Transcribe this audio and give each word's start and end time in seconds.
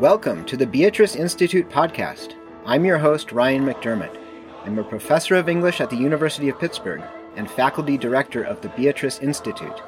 Welcome 0.00 0.44
to 0.44 0.56
the 0.56 0.64
Beatrice 0.64 1.16
Institute 1.16 1.68
podcast. 1.68 2.34
I'm 2.64 2.84
your 2.84 2.98
host, 2.98 3.32
Ryan 3.32 3.66
McDermott. 3.66 4.16
I'm 4.64 4.78
a 4.78 4.84
professor 4.84 5.34
of 5.34 5.48
English 5.48 5.80
at 5.80 5.90
the 5.90 5.96
University 5.96 6.48
of 6.48 6.60
Pittsburgh 6.60 7.02
and 7.34 7.50
faculty 7.50 7.98
director 7.98 8.44
of 8.44 8.60
the 8.60 8.68
Beatrice 8.68 9.18
Institute, 9.18 9.82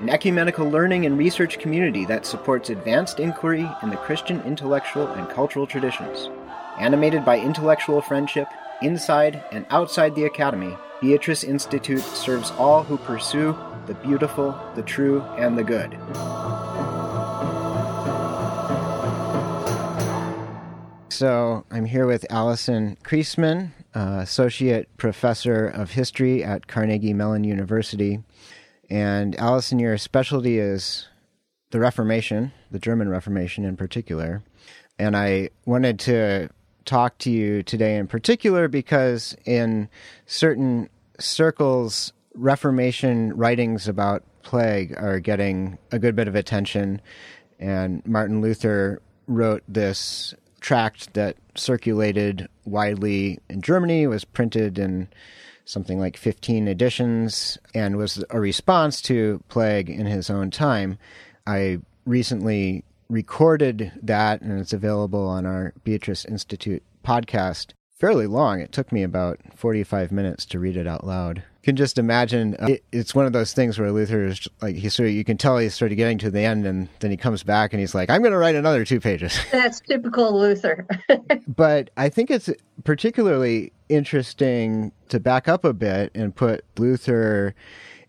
an 0.00 0.10
ecumenical 0.10 0.68
learning 0.68 1.06
and 1.06 1.16
research 1.16 1.58
community 1.58 2.04
that 2.04 2.26
supports 2.26 2.68
advanced 2.68 3.20
inquiry 3.20 3.66
in 3.82 3.88
the 3.88 3.96
Christian 3.96 4.42
intellectual 4.42 5.06
and 5.12 5.30
cultural 5.30 5.66
traditions. 5.66 6.28
Animated 6.78 7.24
by 7.24 7.40
intellectual 7.40 8.02
friendship, 8.02 8.48
inside 8.82 9.42
and 9.50 9.64
outside 9.70 10.14
the 10.14 10.26
Academy, 10.26 10.76
Beatrice 11.00 11.42
Institute 11.42 12.02
serves 12.02 12.50
all 12.58 12.82
who 12.82 12.98
pursue 12.98 13.56
the 13.86 13.94
beautiful, 13.94 14.54
the 14.74 14.82
true, 14.82 15.22
and 15.38 15.56
the 15.56 15.64
good. 15.64 15.96
So 21.14 21.64
I'm 21.70 21.84
here 21.84 22.08
with 22.08 22.26
Allyson 22.28 22.98
Creasman, 23.04 23.70
uh, 23.94 24.18
Associate 24.20 24.88
Professor 24.96 25.64
of 25.64 25.92
History 25.92 26.42
at 26.42 26.66
Carnegie 26.66 27.14
Mellon 27.14 27.44
University. 27.44 28.18
And 28.90 29.38
Allyson, 29.38 29.78
your 29.78 29.96
specialty 29.96 30.58
is 30.58 31.06
the 31.70 31.78
Reformation, 31.78 32.50
the 32.72 32.80
German 32.80 33.08
Reformation 33.08 33.64
in 33.64 33.76
particular. 33.76 34.42
And 34.98 35.16
I 35.16 35.50
wanted 35.66 36.00
to 36.00 36.48
talk 36.84 37.16
to 37.18 37.30
you 37.30 37.62
today 37.62 37.94
in 37.94 38.08
particular 38.08 38.66
because 38.66 39.36
in 39.44 39.88
certain 40.26 40.88
circles, 41.20 42.12
Reformation 42.34 43.36
writings 43.36 43.86
about 43.86 44.24
plague 44.42 44.92
are 44.98 45.20
getting 45.20 45.78
a 45.92 46.00
good 46.00 46.16
bit 46.16 46.26
of 46.26 46.34
attention. 46.34 47.00
And 47.60 48.04
Martin 48.04 48.40
Luther 48.40 49.00
wrote 49.28 49.62
this 49.68 50.34
tract 50.64 51.12
that 51.12 51.36
circulated 51.54 52.48
widely 52.64 53.38
in 53.50 53.60
Germany, 53.60 54.06
was 54.06 54.24
printed 54.24 54.78
in 54.78 55.06
something 55.66 56.00
like 56.00 56.16
15 56.16 56.66
editions, 56.68 57.58
and 57.74 57.98
was 57.98 58.24
a 58.30 58.40
response 58.40 59.02
to 59.02 59.42
plague 59.50 59.90
in 59.90 60.06
his 60.06 60.30
own 60.30 60.50
time. 60.50 60.96
I 61.46 61.80
recently 62.06 62.82
recorded 63.10 63.92
that, 64.02 64.40
and 64.40 64.58
it's 64.58 64.72
available 64.72 65.28
on 65.28 65.44
our 65.44 65.74
Beatrice 65.84 66.24
Institute 66.24 66.82
podcast. 67.04 67.72
Fairly 68.04 68.26
long. 68.26 68.60
It 68.60 68.70
took 68.70 68.92
me 68.92 69.02
about 69.02 69.40
45 69.54 70.12
minutes 70.12 70.44
to 70.46 70.58
read 70.58 70.76
it 70.76 70.86
out 70.86 71.06
loud 71.06 71.42
can 71.64 71.76
just 71.76 71.96
imagine 71.98 72.54
uh, 72.60 72.66
it, 72.66 72.84
it's 72.92 73.14
one 73.14 73.24
of 73.24 73.32
those 73.32 73.54
things 73.54 73.78
where 73.78 73.90
Luther 73.90 74.26
is 74.26 74.46
like 74.60 74.76
he 74.76 74.90
sort 74.90 75.08
of 75.08 75.14
you 75.14 75.24
can 75.24 75.38
tell 75.38 75.56
he's 75.56 75.74
sort 75.74 75.90
of 75.90 75.96
getting 75.96 76.18
to 76.18 76.30
the 76.30 76.42
end 76.42 76.66
and 76.66 76.88
then 77.00 77.10
he 77.10 77.16
comes 77.16 77.42
back 77.42 77.72
and 77.72 77.80
he's 77.80 77.94
like 77.94 78.10
I'm 78.10 78.20
going 78.20 78.32
to 78.32 78.38
write 78.38 78.54
another 78.54 78.84
two 78.84 79.00
pages. 79.00 79.36
That's 79.50 79.80
typical 79.80 80.38
Luther. 80.38 80.86
but 81.48 81.88
I 81.96 82.10
think 82.10 82.30
it's 82.30 82.50
particularly 82.84 83.72
interesting 83.88 84.92
to 85.08 85.18
back 85.18 85.48
up 85.48 85.64
a 85.64 85.72
bit 85.72 86.12
and 86.14 86.36
put 86.36 86.66
Luther 86.78 87.54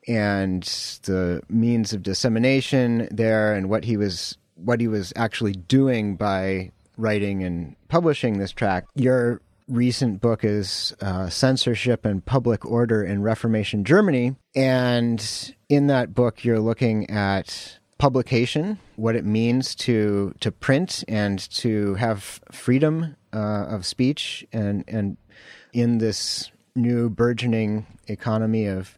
and 0.05 0.63
the 1.03 1.41
means 1.47 1.93
of 1.93 2.03
dissemination 2.03 3.07
there 3.09 3.53
and 3.53 3.69
what 3.69 3.85
he 3.85 3.95
was 3.95 4.37
what 4.55 4.81
he 4.81 4.89
was 4.89 5.13
actually 5.15 5.53
doing 5.53 6.17
by 6.17 6.71
writing 6.97 7.43
and 7.43 7.75
publishing 7.87 8.37
this 8.37 8.51
tract. 8.51 8.89
Your 8.95 9.41
recent 9.67 10.21
book 10.21 10.43
is 10.43 10.95
uh, 11.01 11.29
Censorship 11.29 12.05
and 12.05 12.25
Public 12.25 12.65
Order 12.65 13.03
in 13.03 13.21
Reformation 13.21 13.83
Germany. 13.83 14.35
And 14.55 15.55
in 15.69 15.87
that 15.87 16.13
book, 16.13 16.43
you're 16.43 16.59
looking 16.59 17.09
at 17.09 17.79
publication, 17.97 18.77
what 18.95 19.15
it 19.15 19.25
means 19.25 19.73
to 19.75 20.35
to 20.39 20.51
print 20.51 21.03
and 21.07 21.39
to 21.49 21.95
have 21.95 22.41
freedom 22.51 23.15
uh, 23.33 23.65
of 23.67 23.85
speech, 23.85 24.45
and 24.51 24.83
and 24.87 25.17
in 25.73 25.97
this 25.97 26.51
new 26.75 27.09
burgeoning 27.09 27.85
economy 28.07 28.65
of 28.65 28.97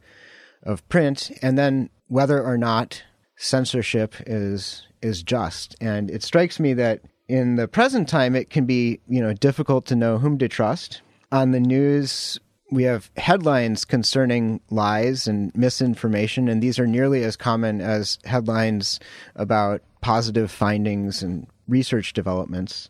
of 0.64 0.88
print, 0.90 1.32
and 1.42 1.58
then 1.58 1.90
whether 2.08 2.44
or 2.44 2.58
not 2.58 3.04
censorship 3.38 4.16
is 4.26 4.88
is 5.02 5.24
just. 5.24 5.76
And 5.80 6.10
it 6.10 6.24
strikes 6.24 6.60
me 6.60 6.74
that 6.74 7.02
in 7.28 7.56
the 7.56 7.68
present 7.68 8.08
time, 8.08 8.36
it 8.36 8.50
can 8.50 8.66
be 8.66 9.00
you 9.08 9.22
know 9.22 9.34
difficult 9.34 9.86
to 9.88 9.96
know 9.96 10.18
whom 10.18 10.38
to 10.40 10.48
trust. 10.48 11.02
On 11.32 11.52
the 11.52 11.60
news, 11.60 12.40
we 12.72 12.84
have 12.84 13.12
headlines 13.18 13.86
concerning 13.86 14.62
lies 14.70 15.28
and 15.28 15.56
misinformation, 15.56 16.48
and 16.48 16.62
these 16.62 16.80
are 16.80 16.88
nearly 16.88 17.24
as 17.24 17.36
common 17.36 17.82
as 17.82 18.20
headlines 18.26 19.00
about 19.36 19.82
positive 20.02 20.52
findings 20.52 21.22
and 21.22 21.48
research 21.68 22.14
developments. 22.14 22.90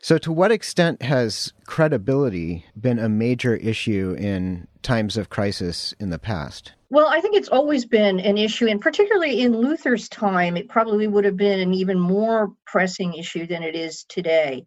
So, 0.00 0.18
to 0.18 0.30
what 0.30 0.52
extent 0.52 1.02
has 1.02 1.52
credibility 1.66 2.64
been 2.80 2.98
a 2.98 3.08
major 3.08 3.56
issue 3.56 4.14
in 4.18 4.68
times 4.82 5.16
of 5.16 5.30
crisis 5.30 5.94
in 5.98 6.10
the 6.10 6.18
past? 6.18 6.72
Well, 6.88 7.08
I 7.08 7.20
think 7.20 7.34
it's 7.34 7.48
always 7.48 7.84
been 7.84 8.20
an 8.20 8.38
issue, 8.38 8.68
and 8.68 8.80
particularly 8.80 9.40
in 9.40 9.56
Luther's 9.56 10.08
time, 10.08 10.56
it 10.56 10.68
probably 10.68 11.08
would 11.08 11.24
have 11.24 11.36
been 11.36 11.58
an 11.58 11.74
even 11.74 11.98
more 11.98 12.52
pressing 12.64 13.14
issue 13.14 13.46
than 13.46 13.62
it 13.64 13.74
is 13.74 14.04
today. 14.04 14.66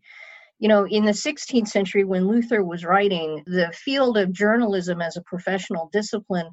You 0.59 0.68
know, 0.68 0.85
in 0.85 1.06
the 1.06 1.13
16th 1.13 1.69
century, 1.69 2.03
when 2.03 2.28
Luther 2.28 2.63
was 2.63 2.84
writing, 2.84 3.44
the 3.46 3.72
field 3.74 4.18
of 4.18 4.34
journalism 4.34 5.02
as 5.02 5.16
a 5.16 5.22
professional 5.22 5.90
discipline 5.94 6.50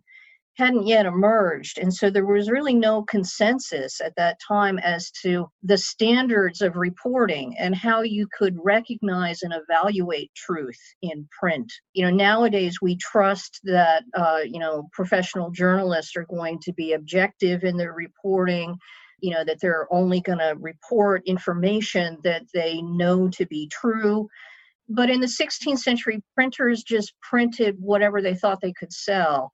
hadn't 0.56 0.86
yet 0.86 1.04
emerged. 1.04 1.78
And 1.78 1.92
so 1.92 2.08
there 2.08 2.24
was 2.24 2.50
really 2.50 2.74
no 2.74 3.02
consensus 3.02 4.00
at 4.00 4.16
that 4.16 4.38
time 4.46 4.78
as 4.78 5.10
to 5.22 5.48
the 5.62 5.76
standards 5.76 6.62
of 6.62 6.76
reporting 6.76 7.54
and 7.58 7.74
how 7.74 8.00
you 8.02 8.26
could 8.36 8.56
recognize 8.62 9.42
and 9.42 9.52
evaluate 9.52 10.30
truth 10.34 10.78
in 11.02 11.28
print. 11.38 11.70
You 11.92 12.04
know, 12.04 12.10
nowadays 12.10 12.78
we 12.80 12.96
trust 12.96 13.60
that, 13.64 14.04
uh, 14.14 14.40
you 14.44 14.58
know, 14.58 14.88
professional 14.92 15.50
journalists 15.50 16.16
are 16.16 16.26
going 16.26 16.58
to 16.60 16.72
be 16.72 16.94
objective 16.94 17.62
in 17.62 17.76
their 17.76 17.92
reporting. 17.92 18.76
You 19.20 19.32
know, 19.32 19.44
that 19.44 19.60
they're 19.60 19.86
only 19.90 20.20
going 20.20 20.38
to 20.38 20.56
report 20.60 21.22
information 21.24 22.18
that 22.22 22.44
they 22.52 22.82
know 22.82 23.28
to 23.30 23.46
be 23.46 23.66
true. 23.68 24.28
But 24.90 25.08
in 25.08 25.20
the 25.20 25.26
16th 25.26 25.78
century, 25.78 26.22
printers 26.34 26.82
just 26.82 27.14
printed 27.22 27.76
whatever 27.78 28.20
they 28.20 28.34
thought 28.34 28.60
they 28.60 28.74
could 28.74 28.92
sell 28.92 29.52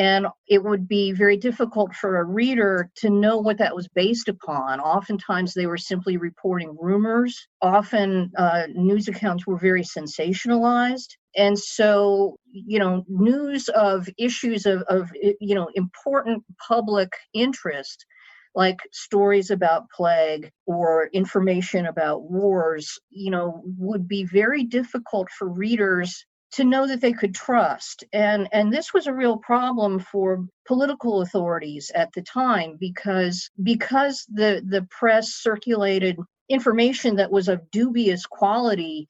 and 0.00 0.26
it 0.48 0.64
would 0.64 0.88
be 0.88 1.12
very 1.12 1.36
difficult 1.36 1.94
for 1.94 2.20
a 2.20 2.24
reader 2.24 2.90
to 2.96 3.10
know 3.10 3.36
what 3.36 3.58
that 3.58 3.76
was 3.76 3.86
based 3.88 4.28
upon. 4.28 4.80
Oftentimes, 4.80 5.52
they 5.52 5.66
were 5.66 5.76
simply 5.76 6.16
reporting 6.16 6.74
rumors. 6.80 7.46
Often, 7.60 8.32
uh, 8.38 8.62
news 8.74 9.08
accounts 9.08 9.46
were 9.46 9.58
very 9.58 9.82
sensationalized. 9.82 11.08
And 11.36 11.58
so, 11.58 12.38
you 12.50 12.78
know, 12.78 13.04
news 13.08 13.68
of 13.68 14.08
issues 14.16 14.64
of, 14.64 14.80
of 14.88 15.10
you 15.38 15.54
know, 15.54 15.68
important 15.74 16.44
public 16.66 17.12
interest 17.34 18.06
like 18.54 18.78
stories 18.90 19.50
about 19.50 19.90
plague 19.90 20.50
or 20.66 21.08
information 21.12 21.86
about 21.86 22.22
wars, 22.22 22.98
you 23.10 23.30
know, 23.30 23.62
would 23.78 24.08
be 24.08 24.24
very 24.24 24.64
difficult 24.64 25.28
for 25.30 25.46
readers 25.46 26.24
to 26.52 26.64
know 26.64 26.86
that 26.86 27.00
they 27.00 27.12
could 27.12 27.34
trust. 27.34 28.04
And 28.12 28.48
and 28.52 28.72
this 28.72 28.92
was 28.92 29.06
a 29.06 29.14
real 29.14 29.36
problem 29.38 29.98
for 29.98 30.44
political 30.66 31.22
authorities 31.22 31.90
at 31.94 32.12
the 32.12 32.22
time 32.22 32.76
because 32.78 33.50
because 33.62 34.26
the 34.32 34.62
the 34.68 34.86
press 34.90 35.34
circulated 35.34 36.16
information 36.48 37.16
that 37.16 37.30
was 37.30 37.48
of 37.48 37.70
dubious 37.70 38.26
quality 38.26 39.06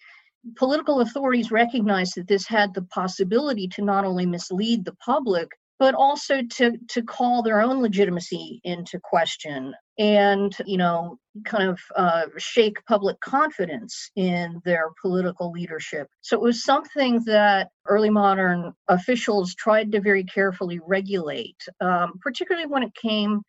political 0.57 1.01
authorities 1.01 1.51
recognized 1.51 2.15
that 2.17 2.29
this 2.29 2.47
had 2.47 2.73
the 2.73 2.83
possibility 2.83 3.69
to 3.69 3.83
not 3.83 4.05
only 4.05 4.27
mislead 4.27 4.85
the 4.85 4.95
public 4.95 5.49
but 5.81 5.95
also 5.95 6.43
to 6.43 6.77
to 6.89 7.03
call 7.03 7.43
their 7.43 7.61
own 7.61 7.83
legitimacy 7.83 8.61
into 8.63 9.01
question 9.03 9.75
and 9.99 10.55
you 10.67 10.77
know 10.77 11.19
kind 11.45 11.71
of 11.71 11.81
uh, 11.97 12.27
shake 12.39 12.77
public 12.87 13.19
confidence 13.21 14.11
in 14.15 14.61
their 14.65 14.91
political 15.01 15.51
leadership. 15.51 16.07
So 16.21 16.37
it 16.37 16.43
was 16.43 16.65
something 16.65 17.23
that 17.27 17.69
early 17.89 18.11
modern 18.11 18.73
officials 18.89 19.55
tried 19.55 19.93
to 19.93 20.01
very 20.01 20.25
carefully 20.25 20.81
regulate 20.87 21.57
um, 21.81 22.13
particularly 22.21 22.67
when 22.69 22.83
it 22.83 22.95
came 22.95 23.41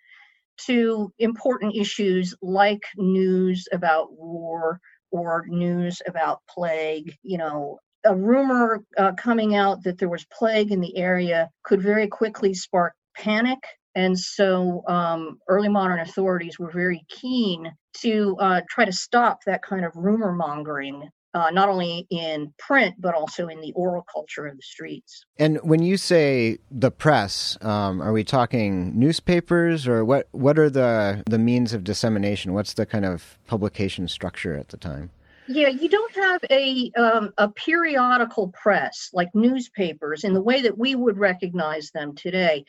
to 0.65 1.11
important 1.19 1.75
issues 1.75 2.33
like 2.41 2.83
news 2.95 3.67
about 3.73 4.07
war 4.13 4.79
or 5.11 5.43
news 5.47 6.01
about 6.07 6.39
plague 6.49 7.13
you 7.23 7.37
know 7.37 7.79
a 8.05 8.15
rumor 8.15 8.83
uh, 8.97 9.13
coming 9.13 9.55
out 9.55 9.83
that 9.83 9.97
there 9.97 10.09
was 10.09 10.25
plague 10.25 10.71
in 10.71 10.81
the 10.81 10.97
area 10.97 11.49
could 11.63 11.81
very 11.81 12.07
quickly 12.07 12.53
spark 12.53 12.93
panic. 13.15 13.59
And 13.93 14.17
so 14.17 14.83
um, 14.87 15.39
early 15.47 15.69
modern 15.69 15.99
authorities 15.99 16.57
were 16.57 16.71
very 16.71 17.03
keen 17.09 17.71
to 18.01 18.37
uh, 18.39 18.61
try 18.69 18.85
to 18.85 18.93
stop 18.93 19.39
that 19.45 19.61
kind 19.61 19.85
of 19.85 19.91
rumor 19.95 20.31
mongering 20.31 21.09
uh, 21.33 21.49
not 21.51 21.69
only 21.69 22.07
in 22.09 22.53
print 22.57 22.95
but 22.99 23.15
also 23.15 23.47
in 23.47 23.61
the 23.61 23.71
oral 23.73 24.05
culture 24.11 24.47
of 24.47 24.55
the 24.55 24.61
streets. 24.61 25.25
And 25.37 25.59
when 25.63 25.81
you 25.81 25.97
say 25.97 26.57
the 26.69 26.91
press, 26.91 27.57
um, 27.61 28.01
are 28.01 28.11
we 28.11 28.23
talking 28.23 28.97
newspapers 28.97 29.87
or 29.87 30.03
what? 30.03 30.27
What 30.31 30.59
are 30.59 30.69
the 30.69 31.23
the 31.25 31.39
means 31.39 31.73
of 31.73 31.83
dissemination? 31.83 32.53
What's 32.53 32.73
the 32.73 32.85
kind 32.85 33.05
of 33.05 33.37
publication 33.47 34.07
structure 34.07 34.55
at 34.55 34.69
the 34.69 34.77
time? 34.77 35.11
Yeah, 35.47 35.69
you 35.69 35.89
don't 35.89 36.15
have 36.15 36.41
a 36.49 36.91
um, 36.97 37.31
a 37.37 37.49
periodical 37.49 38.49
press 38.49 39.09
like 39.13 39.29
newspapers 39.33 40.23
in 40.23 40.33
the 40.33 40.41
way 40.41 40.61
that 40.61 40.77
we 40.77 40.95
would 40.95 41.17
recognize 41.17 41.91
them 41.91 42.15
today 42.15 42.63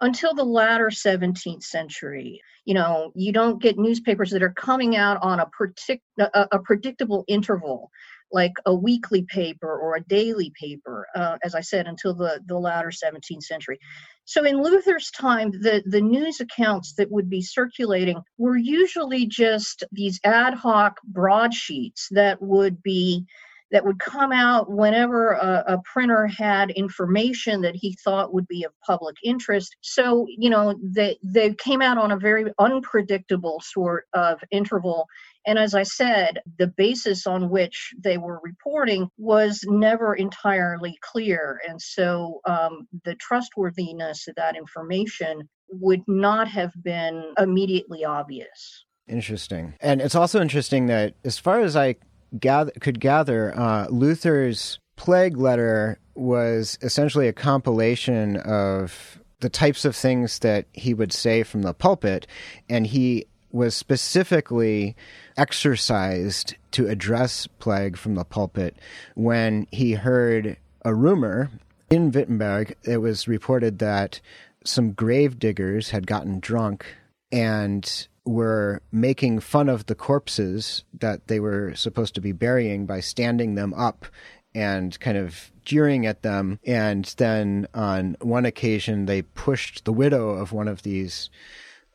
until 0.00 0.34
the 0.34 0.44
latter 0.44 0.88
17th 0.88 1.62
century. 1.62 2.40
You 2.64 2.74
know, 2.74 3.12
you 3.14 3.32
don't 3.32 3.62
get 3.62 3.78
newspapers 3.78 4.30
that 4.30 4.42
are 4.42 4.52
coming 4.52 4.96
out 4.96 5.18
on 5.22 5.40
a, 5.40 5.46
partic- 5.46 6.00
a, 6.18 6.48
a 6.52 6.58
predictable 6.58 7.24
interval 7.28 7.90
like 8.32 8.52
a 8.66 8.74
weekly 8.74 9.22
paper 9.22 9.76
or 9.76 9.96
a 9.96 10.04
daily 10.04 10.52
paper, 10.58 11.06
uh, 11.14 11.36
as 11.44 11.54
I 11.54 11.60
said, 11.60 11.86
until 11.86 12.14
the, 12.14 12.40
the 12.46 12.58
latter 12.58 12.88
17th 12.88 13.42
century. 13.42 13.78
So 14.24 14.44
in 14.44 14.62
Luther's 14.62 15.10
time, 15.10 15.50
the, 15.50 15.82
the 15.86 16.00
news 16.00 16.40
accounts 16.40 16.94
that 16.94 17.10
would 17.10 17.28
be 17.28 17.42
circulating 17.42 18.20
were 18.38 18.56
usually 18.56 19.26
just 19.26 19.84
these 19.92 20.20
ad 20.24 20.54
hoc 20.54 20.98
broadsheets 21.04 22.08
that 22.12 22.40
would 22.40 22.82
be 22.82 23.26
that 23.72 23.84
would 23.84 23.98
come 23.98 24.32
out 24.32 24.70
whenever 24.70 25.32
a, 25.32 25.64
a, 25.66 25.82
printer 25.92 26.26
had 26.26 26.70
information 26.72 27.62
that 27.62 27.74
he 27.74 27.96
thought 28.04 28.32
would 28.32 28.46
be 28.46 28.64
of 28.64 28.72
public 28.86 29.16
interest. 29.24 29.74
So, 29.80 30.26
you 30.28 30.50
know, 30.50 30.78
they, 30.82 31.18
they 31.22 31.54
came 31.54 31.80
out 31.80 31.96
on 31.96 32.12
a 32.12 32.18
very 32.18 32.52
unpredictable 32.58 33.60
sort 33.64 34.04
of 34.12 34.38
interval. 34.50 35.06
And 35.46 35.58
as 35.58 35.74
I 35.74 35.82
said, 35.84 36.40
the 36.58 36.68
basis 36.68 37.26
on 37.26 37.48
which 37.48 37.92
they 37.98 38.18
were 38.18 38.40
reporting 38.44 39.08
was 39.16 39.64
never 39.66 40.14
entirely 40.14 40.96
clear. 41.00 41.58
And 41.66 41.80
so 41.80 42.40
um, 42.44 42.86
the 43.04 43.14
trustworthiness 43.16 44.28
of 44.28 44.34
that 44.36 44.54
information 44.54 45.48
would 45.70 46.02
not 46.06 46.46
have 46.48 46.72
been 46.84 47.32
immediately 47.38 48.04
obvious. 48.04 48.84
Interesting. 49.08 49.74
And 49.80 50.00
it's 50.00 50.14
also 50.14 50.40
interesting 50.40 50.86
that, 50.86 51.14
as 51.24 51.38
far 51.38 51.60
as 51.60 51.74
I 51.74 51.96
gather, 52.38 52.72
could 52.80 53.00
gather, 53.00 53.58
uh, 53.58 53.86
Luther's 53.88 54.78
plague 54.96 55.36
letter 55.36 55.98
was 56.14 56.78
essentially 56.82 57.28
a 57.28 57.32
compilation 57.32 58.36
of 58.36 59.18
the 59.40 59.48
types 59.48 59.84
of 59.84 59.96
things 59.96 60.38
that 60.40 60.66
he 60.72 60.94
would 60.94 61.12
say 61.12 61.42
from 61.42 61.62
the 61.62 61.74
pulpit, 61.74 62.26
and 62.68 62.86
he 62.86 63.26
was 63.50 63.76
specifically 63.76 64.96
exercised 65.36 66.54
to 66.70 66.88
address 66.88 67.46
plague 67.58 67.96
from 67.96 68.14
the 68.14 68.24
pulpit 68.24 68.76
when 69.14 69.66
he 69.70 69.92
heard 69.92 70.56
a 70.84 70.94
rumor 70.94 71.50
in 71.90 72.10
Wittenberg. 72.10 72.74
It 72.84 72.98
was 72.98 73.28
reported 73.28 73.78
that 73.80 74.20
some 74.64 74.92
grave 74.92 75.38
diggers 75.38 75.90
had 75.90 76.06
gotten 76.06 76.40
drunk 76.40 76.86
and 77.30 78.08
were 78.24 78.80
making 78.92 79.40
fun 79.40 79.68
of 79.68 79.86
the 79.86 79.94
corpses 79.94 80.84
that 80.98 81.26
they 81.26 81.40
were 81.40 81.74
supposed 81.74 82.14
to 82.14 82.20
be 82.20 82.32
burying 82.32 82.86
by 82.86 83.00
standing 83.00 83.54
them 83.54 83.74
up 83.74 84.06
and 84.54 84.98
kind 85.00 85.16
of 85.16 85.50
jeering 85.64 86.06
at 86.06 86.22
them. 86.22 86.60
And 86.64 87.04
then 87.16 87.66
on 87.74 88.16
one 88.20 88.44
occasion, 88.44 89.06
they 89.06 89.22
pushed 89.22 89.84
the 89.84 89.92
widow 89.92 90.30
of 90.30 90.52
one 90.52 90.68
of 90.68 90.82
these 90.82 91.30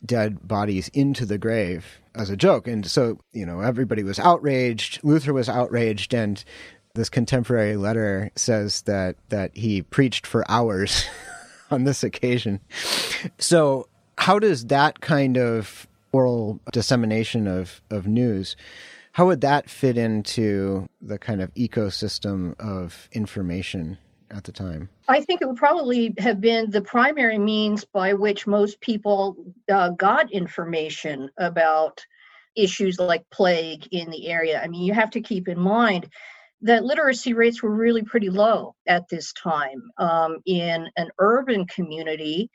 dead 0.04 0.46
bodies 0.46 0.88
into 0.88 1.26
the 1.26 1.38
grave 1.38 2.00
as 2.14 2.30
a 2.30 2.36
joke. 2.36 2.68
And 2.68 2.86
so, 2.86 3.18
you 3.32 3.46
know, 3.46 3.60
everybody 3.60 4.02
was 4.02 4.18
outraged. 4.18 5.00
Luther 5.02 5.32
was 5.32 5.48
outraged. 5.48 6.14
And 6.14 6.42
this 6.94 7.08
contemporary 7.08 7.76
letter 7.76 8.30
says 8.34 8.82
that, 8.82 9.16
that 9.28 9.56
he 9.56 9.82
preached 9.82 10.26
for 10.26 10.48
hours 10.50 11.06
on 11.70 11.84
this 11.84 12.02
occasion. 12.02 12.60
So, 13.38 13.88
how 14.16 14.40
does 14.40 14.66
that 14.66 15.00
kind 15.00 15.38
of 15.38 15.86
oral 16.12 16.60
dissemination 16.72 17.46
of, 17.46 17.80
of 17.90 18.06
news, 18.06 18.56
how 19.12 19.26
would 19.26 19.40
that 19.40 19.68
fit 19.68 19.98
into 19.98 20.88
the 21.00 21.18
kind 21.18 21.42
of 21.42 21.52
ecosystem 21.54 22.58
of 22.60 23.08
information 23.12 23.98
at 24.30 24.44
the 24.44 24.52
time? 24.52 24.88
I 25.08 25.22
think 25.22 25.42
it 25.42 25.48
would 25.48 25.56
probably 25.56 26.14
have 26.18 26.40
been 26.40 26.70
the 26.70 26.82
primary 26.82 27.38
means 27.38 27.84
by 27.84 28.14
which 28.14 28.46
most 28.46 28.80
people 28.80 29.36
uh, 29.70 29.90
got 29.90 30.30
information 30.32 31.30
about 31.38 32.04
issues 32.56 32.98
like 32.98 33.28
plague 33.30 33.88
in 33.92 34.10
the 34.10 34.28
area. 34.28 34.60
I 34.62 34.68
mean, 34.68 34.82
you 34.82 34.92
have 34.92 35.10
to 35.12 35.20
keep 35.20 35.48
in 35.48 35.58
mind 35.58 36.08
that 36.62 36.84
literacy 36.84 37.34
rates 37.34 37.62
were 37.62 37.74
really 37.74 38.02
pretty 38.02 38.30
low 38.30 38.74
at 38.86 39.08
this 39.08 39.32
time. 39.32 39.90
Um, 39.96 40.38
in 40.44 40.88
an 40.96 41.08
urban 41.18 41.66
community, 41.66 42.50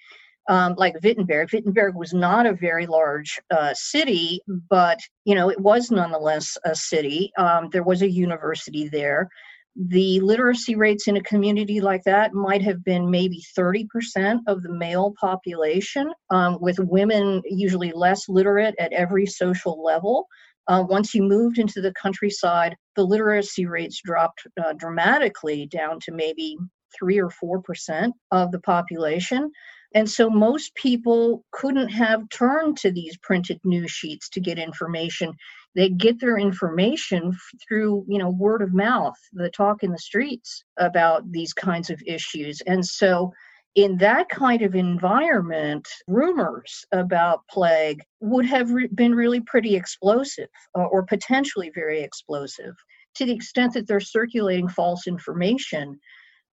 um, 0.47 0.75
like 0.77 0.95
Wittenberg. 1.03 1.51
Wittenberg 1.53 1.95
was 1.95 2.13
not 2.13 2.45
a 2.45 2.53
very 2.53 2.85
large 2.85 3.39
uh, 3.51 3.73
city, 3.73 4.41
but 4.69 4.99
you 5.25 5.35
know 5.35 5.49
it 5.49 5.59
was 5.59 5.91
nonetheless 5.91 6.57
a 6.65 6.75
city. 6.75 7.31
Um, 7.37 7.69
there 7.71 7.83
was 7.83 8.01
a 8.01 8.09
university 8.09 8.87
there. 8.89 9.29
The 9.75 10.19
literacy 10.19 10.75
rates 10.75 11.07
in 11.07 11.17
a 11.17 11.23
community 11.23 11.81
like 11.81 12.03
that 12.03 12.33
might 12.33 12.61
have 12.61 12.83
been 12.83 13.09
maybe 13.09 13.43
30% 13.57 14.41
of 14.47 14.61
the 14.61 14.71
male 14.71 15.15
population, 15.19 16.11
um, 16.29 16.59
with 16.61 16.77
women 16.77 17.41
usually 17.45 17.91
less 17.91 18.29
literate 18.29 18.75
at 18.77 18.93
every 18.93 19.25
social 19.25 19.83
level. 19.83 20.27
Uh, 20.67 20.83
once 20.87 21.13
you 21.13 21.23
moved 21.23 21.57
into 21.57 21.81
the 21.81 21.93
countryside, 21.93 22.75
the 22.95 23.03
literacy 23.03 23.65
rates 23.65 23.99
dropped 24.03 24.45
uh, 24.63 24.73
dramatically 24.73 25.65
down 25.65 25.99
to 26.01 26.11
maybe 26.11 26.55
three 26.97 27.19
or 27.19 27.29
four 27.29 27.61
percent 27.61 28.13
of 28.31 28.51
the 28.51 28.59
population. 28.59 29.51
And 29.93 30.09
so 30.09 30.29
most 30.29 30.73
people 30.75 31.43
couldn't 31.51 31.89
have 31.89 32.27
turned 32.29 32.77
to 32.77 32.91
these 32.91 33.17
printed 33.17 33.59
news 33.63 33.91
sheets 33.91 34.27
to 34.29 34.39
get 34.39 34.57
information. 34.57 35.33
They 35.75 35.89
get 35.89 36.19
their 36.19 36.37
information 36.37 37.37
through, 37.67 38.05
you 38.07 38.17
know, 38.17 38.29
word 38.29 38.61
of 38.61 38.73
mouth, 38.73 39.15
the 39.33 39.49
talk 39.49 39.83
in 39.83 39.91
the 39.91 39.97
streets 39.99 40.63
about 40.77 41.31
these 41.31 41.53
kinds 41.53 41.89
of 41.89 42.01
issues. 42.07 42.61
And 42.65 42.85
so 42.85 43.31
in 43.75 43.97
that 43.97 44.29
kind 44.29 44.61
of 44.61 44.75
environment, 44.75 45.87
rumors 46.07 46.85
about 46.91 47.41
plague 47.49 48.01
would 48.19 48.45
have 48.45 48.71
re- 48.71 48.89
been 48.93 49.15
really 49.15 49.41
pretty 49.41 49.75
explosive 49.75 50.49
uh, 50.77 50.83
or 50.83 51.03
potentially 51.03 51.71
very 51.73 52.01
explosive 52.01 52.75
to 53.15 53.25
the 53.25 53.33
extent 53.33 53.73
that 53.73 53.87
they're 53.87 53.99
circulating 53.99 54.67
false 54.67 55.07
information 55.07 55.99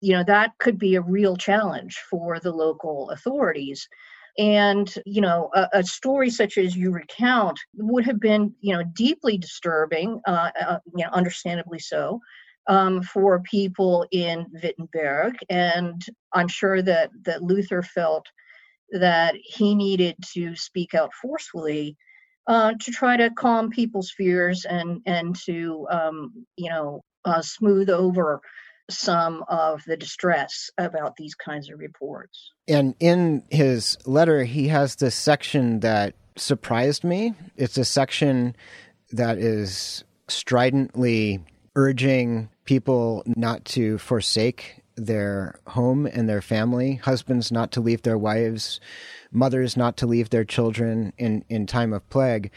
you 0.00 0.12
know 0.12 0.24
that 0.24 0.56
could 0.58 0.78
be 0.78 0.94
a 0.94 1.00
real 1.02 1.36
challenge 1.36 1.98
for 2.10 2.38
the 2.40 2.52
local 2.52 3.10
authorities. 3.10 3.88
And 4.38 4.92
you 5.06 5.20
know 5.20 5.50
a, 5.54 5.68
a, 5.74 5.82
story 5.84 6.30
such 6.30 6.56
as 6.56 6.76
you 6.76 6.90
recount 6.92 7.58
would 7.74 8.04
have 8.06 8.20
been 8.20 8.54
you 8.60 8.74
know 8.74 8.84
deeply 8.94 9.36
disturbing 9.38 10.20
uh, 10.26 10.50
uh, 10.60 10.78
you 10.96 11.04
know 11.04 11.10
understandably 11.12 11.80
so 11.80 12.20
um, 12.68 13.02
for 13.02 13.40
people 13.40 14.06
in 14.12 14.46
wittenberg. 14.62 15.36
And 15.48 16.00
i'm 16.32 16.48
sure 16.48 16.80
that 16.82 17.10
that 17.24 17.42
luther 17.42 17.82
felt 17.82 18.26
that 18.92 19.34
he 19.42 19.74
needed 19.74 20.16
to 20.34 20.54
speak 20.56 20.94
out 20.94 21.12
forcefully 21.20 21.96
uh, 22.46 22.72
to 22.80 22.90
try 22.90 23.16
to 23.16 23.30
calm 23.30 23.70
people's 23.70 24.10
fears 24.10 24.64
and 24.64 25.00
and 25.06 25.36
to 25.36 25.86
um, 25.90 26.32
you 26.56 26.68
know 26.70 27.02
uh, 27.24 27.42
smooth 27.42 27.90
over 27.90 28.40
some 28.90 29.44
of 29.48 29.82
the 29.86 29.96
distress 29.96 30.70
about 30.78 31.16
these 31.16 31.34
kinds 31.34 31.70
of 31.70 31.78
reports. 31.78 32.52
And 32.68 32.94
in 33.00 33.44
his 33.50 33.96
letter, 34.06 34.44
he 34.44 34.68
has 34.68 34.96
this 34.96 35.14
section 35.14 35.80
that 35.80 36.14
surprised 36.36 37.04
me. 37.04 37.34
It's 37.56 37.78
a 37.78 37.84
section 37.84 38.54
that 39.12 39.38
is 39.38 40.04
stridently 40.28 41.44
urging 41.74 42.48
people 42.64 43.22
not 43.26 43.64
to 43.64 43.98
forsake 43.98 44.82
their 44.96 45.58
home 45.66 46.06
and 46.06 46.28
their 46.28 46.42
family, 46.42 46.96
husbands 46.96 47.50
not 47.50 47.72
to 47.72 47.80
leave 47.80 48.02
their 48.02 48.18
wives, 48.18 48.80
mothers 49.32 49.76
not 49.76 49.96
to 49.96 50.06
leave 50.06 50.30
their 50.30 50.44
children 50.44 51.12
in, 51.16 51.44
in 51.48 51.66
time 51.66 51.92
of 51.92 52.08
plague. 52.10 52.50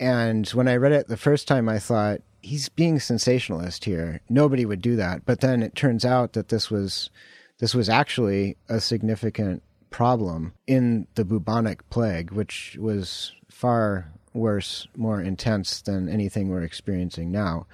And 0.00 0.46
when 0.48 0.68
I 0.68 0.76
read 0.76 0.92
it 0.92 1.08
the 1.08 1.16
first 1.16 1.46
time, 1.46 1.68
I 1.68 1.78
thought, 1.78 2.20
he's 2.44 2.68
being 2.68 3.00
sensationalist 3.00 3.84
here. 3.84 4.20
Nobody 4.28 4.66
would 4.66 4.82
do 4.82 4.96
that. 4.96 5.24
But 5.24 5.40
then 5.40 5.62
it 5.62 5.74
turns 5.74 6.04
out 6.04 6.34
that 6.34 6.48
this 6.48 6.70
was 6.70 7.10
this 7.58 7.74
was 7.74 7.88
actually 7.88 8.56
a 8.68 8.80
significant 8.80 9.62
problem 9.90 10.52
in 10.66 11.06
the 11.14 11.24
bubonic 11.24 11.88
plague, 11.88 12.32
which 12.32 12.76
was 12.80 13.32
far 13.48 14.10
worse, 14.32 14.88
more 14.96 15.20
intense 15.20 15.80
than 15.80 16.08
anything 16.08 16.48
we're 16.48 16.64
experiencing 16.64 17.30
now. 17.30 17.66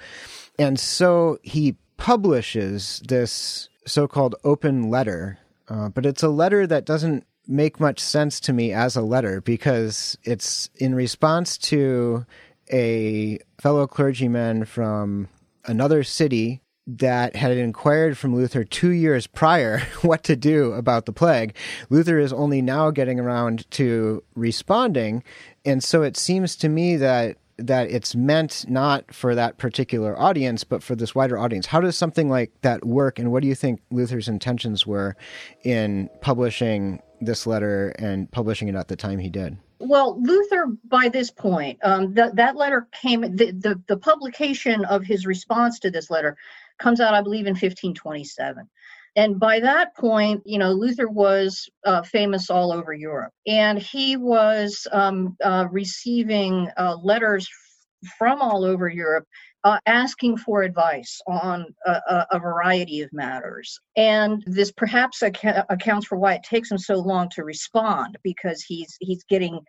And 0.59 0.79
so 0.79 1.39
he 1.43 1.77
publishes 1.97 3.03
this 3.09 3.69
so 3.87 4.07
called 4.07 4.35
open 4.45 4.91
letter, 4.91 5.39
uh, 5.69 5.89
but 5.89 6.05
it's 6.05 6.23
a 6.23 6.29
letter 6.29 6.67
that 6.67 6.85
doesn't 6.85 7.25
make 7.49 7.81
much 7.81 7.99
sense 7.99 8.39
to 8.41 8.53
me 8.53 8.73
as 8.73 8.95
a 8.95 9.03
letter 9.03 9.41
because 9.41 10.17
it's 10.23 10.69
in 10.77 10.95
response 10.95 11.57
to 11.57 12.25
a 12.73 13.39
fellow 13.61 13.87
clergyman 13.87 14.65
from 14.65 15.29
another 15.67 16.03
city 16.03 16.61
that 16.87 17.37
had 17.37 17.53
inquired 17.53 18.19
from 18.19 18.35
Luther 18.35 18.65
two 18.65 18.91
years 18.91 19.27
prior 19.27 19.79
what 20.03 20.25
to 20.25 20.37
do 20.37 20.73
about 20.73 21.07
the 21.07 21.13
plague. 21.13 21.55
Luther 21.89 22.19
is 22.19 22.33
only 22.33 22.63
now 22.63 22.91
getting 22.91 23.21
around 23.21 23.71
to 23.73 24.23
responding. 24.35 25.23
And 25.65 25.85
so 25.85 26.03
it 26.03 26.17
seems 26.17 26.57
to 26.57 26.69
me 26.69 26.97
that 26.97 27.37
that 27.61 27.91
it's 27.91 28.15
meant 28.15 28.65
not 28.69 29.13
for 29.15 29.35
that 29.35 29.59
particular 29.59 30.19
audience, 30.19 30.65
but 30.65 30.83
for 30.83 30.97
this 30.97 31.15
wider 31.15 31.39
audience. 31.39 31.67
How 31.67 31.83
does 31.83 31.95
something 31.95 32.31
like 32.31 32.53
that 32.63 32.87
work? 32.87 33.19
And 33.19 33.31
what 33.31 33.43
do 33.43 33.49
you 33.49 33.55
think 33.55 33.83
Luther's 33.91 34.29
intentions 34.29 34.87
were 34.87 35.15
in 35.63 36.09
publishing 36.23 37.03
this 37.21 37.47
letter 37.47 37.91
and 37.99 38.31
publishing 38.31 38.69
it 38.69 38.75
at 38.75 38.89
the 38.89 38.97
time 38.97 39.19
he 39.19 39.29
did? 39.29 39.59
Well, 39.81 40.21
Luther, 40.21 40.67
by 40.85 41.09
this 41.09 41.31
point, 41.31 41.79
um, 41.83 42.15
th- 42.15 42.33
that 42.35 42.57
letter 42.57 42.87
came, 42.93 43.23
the, 43.23 43.53
the, 43.53 43.83
the 43.89 43.97
publication 43.97 44.85
of 44.85 45.03
his 45.03 45.25
response 45.25 45.79
to 45.81 45.91
this 45.91 46.11
letter 46.11 46.37
comes 46.79 47.01
out, 47.01 47.15
I 47.15 47.23
believe, 47.23 47.47
in 47.47 47.55
1527. 47.55 48.69
And 49.17 49.41
by 49.41 49.59
that 49.61 49.97
point, 49.97 50.43
you 50.45 50.59
know, 50.59 50.73
Luther 50.73 51.09
was 51.09 51.69
uh, 51.87 52.03
famous 52.03 52.51
all 52.51 52.73
over 52.73 52.93
Europe. 52.93 53.33
And 53.47 53.79
he 53.79 54.19
was 54.19 54.87
um, 54.93 55.37
uh, 55.43 55.67
receiving 55.71 56.69
uh, 56.77 56.97
letters 57.03 57.49
from 58.19 58.41
all 58.43 58.65
over 58.65 58.87
Europe 58.89 59.27
uh, 59.65 59.79
asking 59.87 60.39
for 60.39 60.63
advice 60.63 61.21
on 61.27 61.67
a, 61.87 62.27
a, 62.31 62.39
variety 62.39 63.03
of 63.03 63.13
matters. 63.13 63.79
And 63.97 64.43
this 64.47 64.73
perhaps 64.73 65.23
ac- 65.23 65.63
accounts 65.69 66.07
for 66.07 66.17
why 66.17 66.35
it 66.35 66.43
takes 66.43 66.71
him 66.71 66.79
so 66.79 66.95
long 66.95 67.29
to 67.35 67.45
respond 67.45 68.17
because 68.23 68.63
he's 68.63 68.97
he's 69.01 69.23
getting 69.25 69.61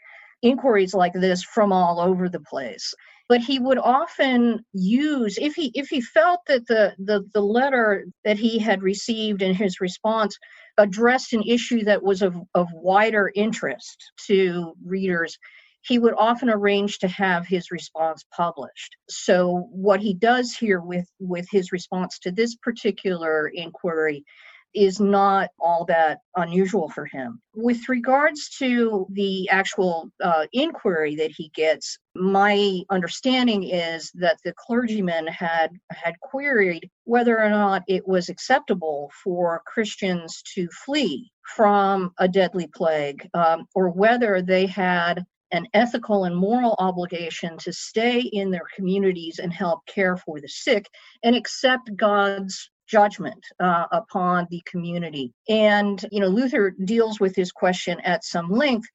inquiries 0.41 0.93
like 0.93 1.13
this 1.13 1.43
from 1.43 1.71
all 1.71 1.99
over 1.99 2.27
the 2.27 2.39
place 2.39 2.93
but 3.31 3.39
he 3.39 3.59
would 3.59 3.77
often 3.77 4.59
use 4.73 5.37
if 5.37 5.53
he 5.53 5.71
if 5.73 5.87
he 5.87 6.01
felt 6.01 6.41
that 6.47 6.67
the 6.67 6.93
the, 6.99 7.23
the 7.33 7.39
letter 7.39 8.05
that 8.25 8.37
he 8.37 8.59
had 8.59 8.83
received 8.83 9.41
in 9.41 9.53
his 9.53 9.79
response 9.79 10.37
addressed 10.77 11.31
an 11.31 11.41
issue 11.43 11.81
that 11.85 12.03
was 12.03 12.21
of, 12.21 12.35
of 12.55 12.67
wider 12.73 13.31
interest 13.33 14.11
to 14.27 14.73
readers 14.85 15.37
he 15.83 15.99
would 15.99 16.13
often 16.17 16.49
arrange 16.49 16.99
to 16.99 17.07
have 17.07 17.45
his 17.45 17.71
response 17.71 18.23
published 18.35 18.95
so 19.09 19.67
what 19.71 19.99
he 19.99 20.13
does 20.13 20.53
here 20.53 20.81
with 20.81 21.07
with 21.19 21.47
his 21.51 21.71
response 21.71 22.19
to 22.19 22.31
this 22.31 22.55
particular 22.55 23.47
inquiry 23.53 24.23
is 24.73 24.99
not 24.99 25.49
all 25.59 25.85
that 25.85 26.19
unusual 26.35 26.89
for 26.89 27.05
him. 27.05 27.41
With 27.53 27.89
regards 27.89 28.49
to 28.59 29.05
the 29.11 29.49
actual 29.49 30.09
uh, 30.23 30.47
inquiry 30.53 31.15
that 31.15 31.31
he 31.31 31.51
gets, 31.53 31.97
my 32.15 32.79
understanding 32.89 33.63
is 33.63 34.11
that 34.15 34.37
the 34.43 34.53
clergyman 34.57 35.27
had 35.27 35.71
had 35.91 36.19
queried 36.21 36.89
whether 37.03 37.39
or 37.39 37.49
not 37.49 37.83
it 37.87 38.07
was 38.07 38.29
acceptable 38.29 39.11
for 39.23 39.61
Christians 39.65 40.41
to 40.53 40.67
flee 40.85 41.31
from 41.55 42.13
a 42.19 42.27
deadly 42.27 42.67
plague, 42.67 43.27
um, 43.33 43.65
or 43.75 43.89
whether 43.89 44.41
they 44.41 44.65
had 44.65 45.25
an 45.51 45.67
ethical 45.73 46.23
and 46.23 46.35
moral 46.35 46.75
obligation 46.79 47.57
to 47.59 47.73
stay 47.73 48.19
in 48.19 48.51
their 48.51 48.65
communities 48.75 49.39
and 49.39 49.51
help 49.51 49.85
care 49.85 50.17
for 50.17 50.39
the 50.39 50.47
sick 50.47 50.87
and 51.23 51.35
accept 51.35 51.95
God's 51.95 52.69
judgment 52.87 53.43
uh, 53.59 53.85
upon 53.91 54.47
the 54.51 54.61
community. 54.65 55.33
And, 55.47 56.03
you 56.11 56.19
know, 56.19 56.27
Luther 56.27 56.75
deals 56.83 57.19
with 57.19 57.35
this 57.35 57.51
question 57.51 57.99
at 58.01 58.23
some 58.23 58.49
length. 58.49 58.87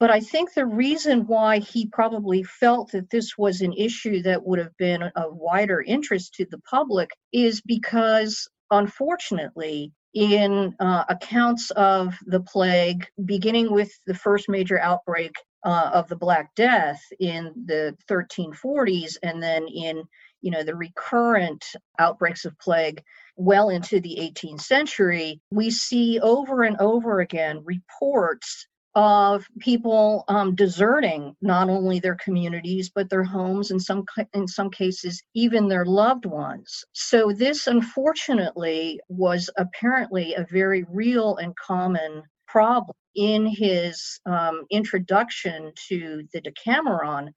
But 0.00 0.10
I 0.10 0.20
think 0.20 0.52
the 0.52 0.66
reason 0.66 1.28
why 1.28 1.58
he 1.58 1.86
probably 1.86 2.42
felt 2.42 2.90
that 2.90 3.10
this 3.10 3.38
was 3.38 3.60
an 3.60 3.72
issue 3.72 4.22
that 4.22 4.44
would 4.44 4.58
have 4.58 4.76
been 4.76 5.02
of 5.02 5.36
wider 5.36 5.80
interest 5.80 6.34
to 6.34 6.46
the 6.50 6.58
public 6.58 7.10
is 7.32 7.60
because, 7.60 8.48
unfortunately, 8.70 9.92
in 10.14 10.74
uh, 10.78 11.04
accounts 11.08 11.70
of 11.72 12.14
the 12.26 12.40
plague, 12.40 13.06
beginning 13.24 13.72
with 13.72 13.90
the 14.06 14.14
first 14.14 14.48
major 14.48 14.78
outbreak 14.78 15.34
uh, 15.64 15.90
of 15.94 16.08
the 16.08 16.16
Black 16.16 16.54
Death 16.54 17.00
in 17.20 17.52
the 17.66 17.96
1340s, 18.10 19.16
and 19.22 19.42
then 19.42 19.66
in 19.68 20.02
you 20.40 20.50
know 20.50 20.64
the 20.64 20.74
recurrent 20.74 21.64
outbreaks 21.98 22.44
of 22.44 22.58
plague 22.58 23.02
well 23.36 23.70
into 23.70 24.00
the 24.00 24.18
18th 24.20 24.60
century, 24.60 25.40
we 25.50 25.70
see 25.70 26.20
over 26.20 26.62
and 26.62 26.76
over 26.80 27.20
again 27.20 27.62
reports 27.64 28.66
of 28.94 29.46
people 29.58 30.24
um, 30.28 30.54
deserting 30.54 31.34
not 31.40 31.70
only 31.70 31.98
their 31.98 32.16
communities 32.16 32.90
but 32.94 33.08
their 33.08 33.24
homes 33.24 33.70
in 33.70 33.80
some 33.80 34.04
in 34.34 34.46
some 34.46 34.70
cases 34.70 35.22
even 35.34 35.68
their 35.68 35.86
loved 35.86 36.26
ones. 36.26 36.84
So 36.92 37.32
this 37.32 37.66
unfortunately 37.66 39.00
was 39.08 39.48
apparently 39.56 40.34
a 40.34 40.46
very 40.50 40.84
real 40.90 41.36
and 41.36 41.54
common 41.56 42.22
problem 42.46 42.94
in 43.14 43.46
his 43.46 44.20
um, 44.26 44.64
introduction 44.70 45.72
to 45.88 46.22
the 46.32 46.40
decameron. 46.40 47.32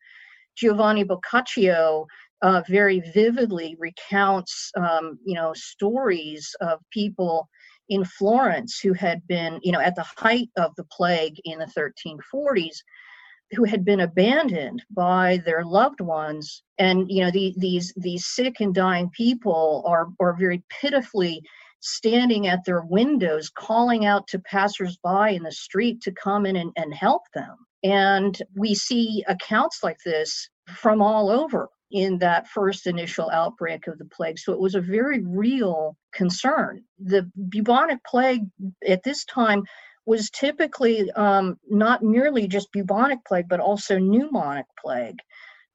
Giovanni 0.58 1.04
boccaccio 1.04 2.06
uh, 2.42 2.62
very 2.68 3.00
vividly 3.14 3.76
recounts, 3.80 4.72
um, 4.78 5.18
you 5.26 5.36
know, 5.36 5.54
stories 5.54 6.54
of 6.62 6.80
people 6.92 7.50
in 7.90 8.04
Florence 8.04 8.80
who 8.80 8.94
had 8.94 9.26
been, 9.28 9.60
you 9.64 9.72
know, 9.72 9.80
at 9.80 9.96
the 9.96 10.06
height 10.18 10.50
of 10.58 10.76
the 10.76 10.86
plague 10.86 11.40
in 11.44 11.60
the 11.60 11.66
1340s, 11.66 12.78
who 13.52 13.64
had 13.64 13.86
been 13.86 14.00
abandoned 14.02 14.84
by 14.90 15.42
their 15.46 15.64
loved 15.64 16.02
ones, 16.02 16.64
and 16.80 17.10
you 17.10 17.24
know, 17.24 17.32
the, 17.32 17.54
these 17.58 17.94
these 17.96 18.26
sick 18.26 18.60
and 18.60 18.74
dying 18.74 19.10
people 19.12 19.84
are 19.86 20.08
are 20.20 20.36
very 20.36 20.64
pitifully 20.82 21.42
standing 21.82 22.48
at 22.48 22.66
their 22.66 22.82
windows, 22.82 23.50
calling 23.50 24.06
out 24.06 24.28
to 24.28 24.40
passersby 24.40 25.36
in 25.36 25.44
the 25.44 25.52
street 25.52 26.02
to 26.02 26.12
come 26.12 26.46
in 26.46 26.56
and, 26.56 26.72
and 26.76 26.94
help 26.94 27.22
them. 27.36 27.56
And 27.84 28.42
we 28.56 28.74
see 28.74 29.24
accounts 29.28 29.84
like 29.84 30.00
this 30.04 30.50
from 30.68 31.02
all 31.02 31.30
over 31.30 31.70
in 31.92 32.18
that 32.20 32.48
first 32.48 32.88
initial 32.88 33.30
outbreak 33.30 33.88
of 33.88 33.98
the 33.98 34.06
plague. 34.06 34.40
So 34.40 34.54
it 34.54 34.60
was 34.60 34.76
a 34.76 34.82
very 34.82 35.24
real 35.24 35.96
concern. 36.14 36.84
The 37.00 37.30
bubonic 37.50 38.04
plague 38.06 38.44
at 38.88 39.04
this 39.04 39.24
time 39.26 39.64
was 40.06 40.30
typically 40.30 41.12
um, 41.12 41.58
not 41.70 42.04
merely 42.04 42.48
just 42.48 42.72
bubonic 42.72 43.20
plague, 43.26 43.48
but 43.50 43.60
also 43.60 43.98
pneumonic 43.98 44.66
plague. 44.80 45.18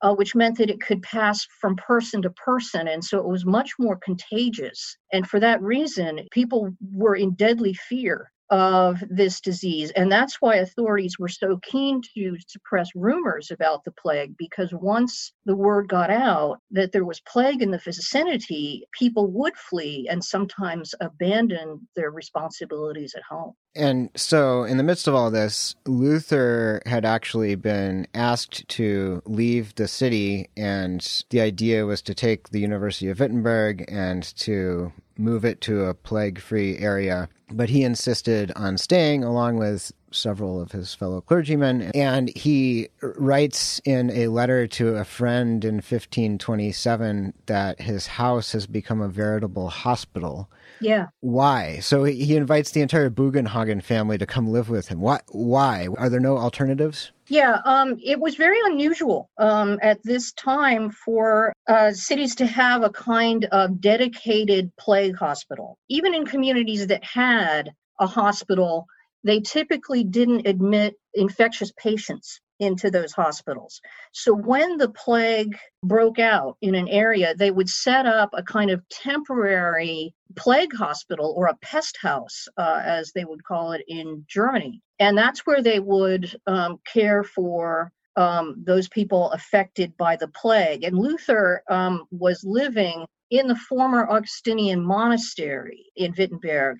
Uh, 0.02 0.14
which 0.14 0.34
meant 0.34 0.56
that 0.56 0.70
it 0.70 0.80
could 0.80 1.02
pass 1.02 1.46
from 1.60 1.76
person 1.76 2.22
to 2.22 2.30
person. 2.30 2.88
And 2.88 3.04
so 3.04 3.18
it 3.18 3.26
was 3.26 3.44
much 3.44 3.72
more 3.78 3.98
contagious. 4.02 4.96
And 5.12 5.28
for 5.28 5.38
that 5.40 5.60
reason, 5.60 6.20
people 6.32 6.70
were 6.90 7.16
in 7.16 7.34
deadly 7.34 7.74
fear 7.74 8.32
of 8.50 9.02
this 9.08 9.40
disease. 9.40 9.90
And 9.92 10.10
that's 10.10 10.36
why 10.40 10.56
authorities 10.56 11.18
were 11.18 11.28
so 11.28 11.58
keen 11.62 12.02
to 12.14 12.36
suppress 12.48 12.88
rumors 12.94 13.50
about 13.50 13.84
the 13.84 13.92
plague, 13.92 14.34
because 14.36 14.72
once 14.72 15.32
the 15.46 15.56
word 15.56 15.88
got 15.88 16.10
out 16.10 16.58
that 16.72 16.92
there 16.92 17.04
was 17.04 17.20
plague 17.20 17.62
in 17.62 17.70
the 17.70 17.78
vicinity, 17.78 18.86
people 18.98 19.28
would 19.30 19.56
flee 19.56 20.08
and 20.10 20.22
sometimes 20.24 20.94
abandon 21.00 21.86
their 21.94 22.10
responsibilities 22.10 23.14
at 23.16 23.22
home. 23.28 23.54
And 23.76 24.10
so, 24.16 24.64
in 24.64 24.78
the 24.78 24.82
midst 24.82 25.06
of 25.06 25.14
all 25.14 25.30
this, 25.30 25.76
Luther 25.86 26.82
had 26.86 27.04
actually 27.04 27.54
been 27.54 28.06
asked 28.14 28.66
to 28.70 29.22
leave 29.26 29.74
the 29.76 29.86
city, 29.86 30.48
and 30.56 31.24
the 31.30 31.40
idea 31.40 31.86
was 31.86 32.02
to 32.02 32.14
take 32.14 32.48
the 32.48 32.58
University 32.58 33.08
of 33.08 33.20
Wittenberg 33.20 33.84
and 33.88 34.24
to 34.38 34.92
move 35.16 35.44
it 35.44 35.60
to 35.62 35.84
a 35.84 35.94
plague 35.94 36.40
free 36.40 36.78
area. 36.78 37.28
But 37.52 37.68
he 37.68 37.84
insisted 37.84 38.50
on 38.56 38.76
staying 38.76 39.22
along 39.22 39.58
with 39.58 39.92
several 40.12 40.60
of 40.60 40.72
his 40.72 40.94
fellow 40.94 41.20
clergymen. 41.20 41.90
And 41.94 42.34
he 42.36 42.88
writes 43.02 43.80
in 43.84 44.10
a 44.10 44.28
letter 44.28 44.66
to 44.66 44.96
a 44.96 45.04
friend 45.04 45.64
in 45.64 45.76
1527 45.76 47.34
that 47.46 47.80
his 47.80 48.06
house 48.06 48.52
has 48.52 48.66
become 48.66 49.00
a 49.00 49.08
veritable 49.08 49.68
hospital. 49.68 50.48
Yeah. 50.80 51.06
Why? 51.20 51.80
So 51.80 52.04
he 52.04 52.36
invites 52.36 52.70
the 52.70 52.80
entire 52.80 53.10
Bugenhagen 53.10 53.82
family 53.82 54.18
to 54.18 54.26
come 54.26 54.48
live 54.48 54.70
with 54.70 54.88
him. 54.88 55.00
Why? 55.00 55.20
Why? 55.28 55.88
Are 55.98 56.08
there 56.08 56.20
no 56.20 56.38
alternatives? 56.38 57.12
Yeah, 57.28 57.58
um, 57.64 57.96
it 58.02 58.18
was 58.18 58.34
very 58.34 58.58
unusual 58.64 59.30
um, 59.38 59.78
at 59.82 60.02
this 60.02 60.32
time 60.32 60.90
for 60.90 61.52
uh, 61.68 61.92
cities 61.92 62.34
to 62.36 62.46
have 62.46 62.82
a 62.82 62.90
kind 62.90 63.44
of 63.52 63.80
dedicated 63.80 64.72
plague 64.76 65.16
hospital. 65.16 65.78
Even 65.88 66.14
in 66.14 66.26
communities 66.26 66.88
that 66.88 67.04
had 67.04 67.70
a 68.00 68.06
hospital, 68.06 68.86
they 69.22 69.40
typically 69.40 70.02
didn't 70.02 70.46
admit 70.46 70.94
infectious 71.14 71.72
patients 71.76 72.40
into 72.60 72.90
those 72.90 73.12
hospitals. 73.12 73.80
So 74.12 74.34
when 74.34 74.76
the 74.76 74.90
plague 74.90 75.56
broke 75.82 76.18
out 76.18 76.56
in 76.60 76.74
an 76.74 76.88
area, 76.88 77.34
they 77.34 77.50
would 77.50 77.68
set 77.68 78.06
up 78.06 78.30
a 78.32 78.42
kind 78.42 78.70
of 78.70 78.86
temporary 78.88 80.14
plague 80.36 80.74
hospital 80.74 81.34
or 81.36 81.46
a 81.46 81.56
pest 81.56 81.98
house, 82.00 82.46
uh, 82.56 82.82
as 82.84 83.12
they 83.12 83.24
would 83.24 83.42
call 83.42 83.72
it 83.72 83.82
in 83.88 84.24
Germany. 84.28 84.80
And 84.98 85.16
that's 85.16 85.46
where 85.46 85.62
they 85.62 85.80
would 85.80 86.32
um, 86.46 86.78
care 86.84 87.24
for 87.24 87.90
um, 88.16 88.62
those 88.64 88.88
people 88.88 89.30
affected 89.30 89.96
by 89.96 90.16
the 90.16 90.28
plague. 90.28 90.84
And 90.84 90.98
Luther 90.98 91.62
um, 91.68 92.04
was 92.10 92.44
living 92.44 93.06
in 93.30 93.46
the 93.46 93.56
former 93.56 94.08
Augustinian 94.08 94.84
monastery 94.84 95.86
in 95.96 96.14
Wittenberg, 96.16 96.78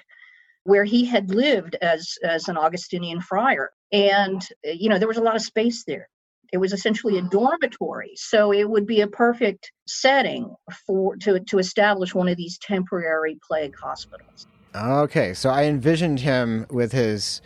where 0.71 0.85
he 0.85 1.05
had 1.05 1.35
lived 1.35 1.75
as, 1.83 2.17
as 2.23 2.49
an 2.49 2.57
Augustinian 2.57 3.21
friar. 3.21 3.73
And, 3.91 4.41
uh, 4.65 4.71
you 4.71 4.89
know, 4.89 5.01
there 5.01 5.09
was 5.09 5.17
a 5.17 5.23
lot 5.23 5.35
of 5.35 5.43
space 5.43 5.83
there. 5.85 6.09
It 6.53 6.59
was 6.59 6.73
essentially 6.73 7.19
a 7.19 7.23
dormitory. 7.23 8.13
So 8.15 8.53
it 8.53 8.71
would 8.71 8.87
be 8.87 9.01
a 9.01 9.09
perfect 9.09 9.73
setting 9.89 10.55
for 10.87 11.17
to, 11.17 11.41
to 11.41 11.59
establish 11.59 12.15
one 12.15 12.29
of 12.29 12.37
these 12.37 12.57
temporary 12.59 13.37
plague 13.45 13.75
hospitals. 13.77 14.47
Okay, 14.73 15.35
so 15.35 15.51
I 15.51 15.65
envisioned 15.65 16.21
him 16.21 16.67
with 16.71 16.93
his 16.93 17.43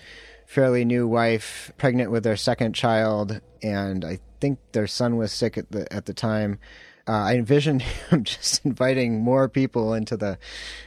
fairly 0.46 0.84
new 0.84 1.08
wife, 1.08 1.72
pregnant 1.78 2.10
with 2.10 2.24
their 2.24 2.36
second 2.36 2.74
child, 2.74 3.40
and 3.62 4.04
I 4.04 4.18
think 4.38 4.58
their 4.72 4.86
son 4.86 5.16
was 5.16 5.32
sick 5.32 5.56
at 5.56 5.70
the 5.70 5.90
at 5.90 6.04
the 6.04 6.12
time. 6.12 6.58
Uh, 7.06 7.12
I 7.12 7.34
envisioned 7.34 7.82
him 8.10 8.24
just 8.24 8.64
inviting 8.64 9.20
more 9.20 9.48
people 9.48 9.94
into 9.94 10.16
the 10.16 10.38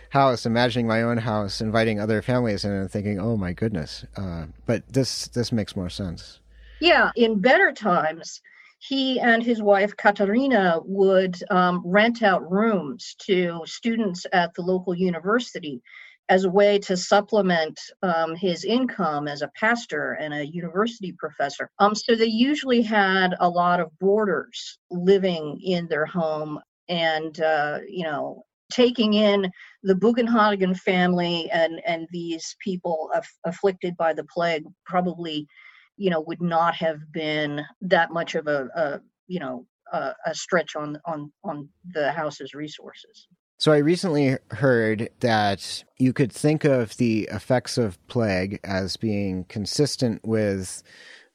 house, 0.09 0.45
imagining 0.45 0.87
my 0.87 1.01
own 1.01 1.17
house, 1.17 1.61
inviting 1.61 1.99
other 1.99 2.21
families 2.21 2.65
in, 2.65 2.71
and 2.71 2.91
thinking, 2.91 3.19
"Oh 3.19 3.37
my 3.37 3.53
goodness!" 3.53 4.05
Uh, 4.15 4.45
but 4.65 4.83
this 4.91 5.27
this 5.27 5.51
makes 5.51 5.75
more 5.75 5.89
sense. 5.89 6.39
Yeah, 6.79 7.11
in 7.15 7.39
better 7.39 7.71
times, 7.71 8.41
he 8.79 9.19
and 9.19 9.43
his 9.43 9.61
wife 9.61 9.97
Katharina 9.97 10.79
would 10.83 11.37
um, 11.49 11.81
rent 11.83 12.21
out 12.21 12.49
rooms 12.49 13.15
to 13.19 13.61
students 13.65 14.25
at 14.31 14.53
the 14.53 14.61
local 14.61 14.95
university 14.95 15.81
as 16.29 16.43
a 16.43 16.49
way 16.49 16.77
to 16.79 16.97
supplement 16.97 17.79
um, 18.03 18.35
his 18.35 18.65
income 18.65 19.27
as 19.27 19.41
a 19.41 19.51
pastor 19.55 20.13
and 20.13 20.33
a 20.33 20.45
university 20.45 21.13
professor. 21.17 21.69
Um, 21.79 21.95
so 21.95 22.15
they 22.15 22.25
usually 22.25 22.81
had 22.81 23.35
a 23.39 23.49
lot 23.49 23.79
of 23.79 23.97
boarders 23.99 24.79
living 24.91 25.59
in 25.63 25.87
their 25.87 26.05
home 26.05 26.59
and, 26.89 27.39
uh, 27.39 27.79
you 27.87 28.03
know, 28.03 28.43
taking 28.71 29.13
in 29.13 29.49
the 29.83 29.95
Bugenhagen 29.95 30.77
family 30.77 31.49
and, 31.51 31.81
and 31.85 32.07
these 32.11 32.55
people 32.61 33.09
aff- 33.15 33.37
afflicted 33.45 33.95
by 33.95 34.13
the 34.13 34.25
plague 34.25 34.65
probably, 34.85 35.47
you 35.95 36.09
know, 36.09 36.21
would 36.21 36.41
not 36.41 36.75
have 36.75 36.99
been 37.13 37.63
that 37.81 38.11
much 38.11 38.35
of 38.35 38.47
a, 38.47 38.67
a 38.75 38.99
you 39.27 39.39
know, 39.39 39.65
a, 39.93 40.13
a 40.25 40.35
stretch 40.35 40.75
on, 40.75 40.99
on, 41.05 41.31
on 41.43 41.69
the 41.93 42.11
house's 42.11 42.53
resources. 42.53 43.27
So 43.59 43.71
I 43.71 43.77
recently 43.77 44.37
heard 44.51 45.09
that 45.21 45.83
you 45.97 46.13
could 46.13 46.31
think 46.31 46.63
of 46.63 46.95
the 46.97 47.27
effects 47.31 47.79
of 47.79 47.97
plague 48.07 48.59
as 48.63 48.97
being 48.97 49.45
consistent 49.45 50.23
with 50.23 50.83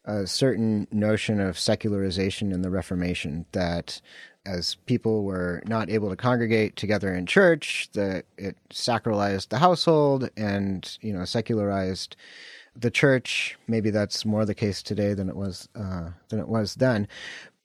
a 0.05 0.25
certain 0.29 0.87
notion 0.93 1.41
of 1.41 1.59
secularization 1.59 2.53
in 2.53 2.63
the 2.63 2.71
Reformation 2.71 3.45
that 3.51 4.01
as 4.47 4.77
people 4.87 5.25
were 5.25 5.65
not 5.67 5.91
able 5.91 6.11
to 6.11 6.17
congregate 6.17 6.77
together 6.77 7.13
in 7.13 7.27
church, 7.27 7.89
that 7.95 8.25
it 8.39 8.57
sacralized 8.71 9.49
the 9.49 9.59
household 9.59 10.31
and, 10.37 10.97
you 11.01 11.13
know, 11.13 11.25
secularized 11.25 12.15
the 12.77 12.91
church. 12.91 13.59
Maybe 13.67 13.91
that's 13.91 14.25
more 14.25 14.45
the 14.45 14.55
case 14.55 14.81
today 14.81 15.15
than 15.15 15.29
it 15.29 15.37
was 15.37 15.69
uh, 15.75 16.11
than 16.29 16.39
it 16.39 16.49
was 16.49 16.77
then. 16.77 17.09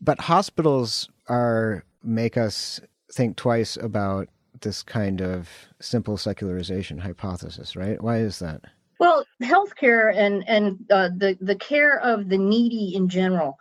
But 0.01 0.21
hospitals 0.21 1.09
are 1.27 1.83
make 2.03 2.37
us 2.37 2.79
think 3.11 3.37
twice 3.37 3.77
about 3.77 4.29
this 4.61 4.83
kind 4.83 5.21
of 5.21 5.49
simple 5.79 6.17
secularization 6.17 6.97
hypothesis, 6.97 7.75
right? 7.75 8.01
Why 8.01 8.17
is 8.17 8.39
that? 8.39 8.61
Well, 8.99 9.25
healthcare 9.43 10.15
and 10.15 10.47
and 10.47 10.77
uh, 10.91 11.09
the 11.15 11.37
the 11.41 11.55
care 11.55 11.99
of 11.99 12.29
the 12.29 12.37
needy 12.37 12.95
in 12.95 13.09
general 13.09 13.57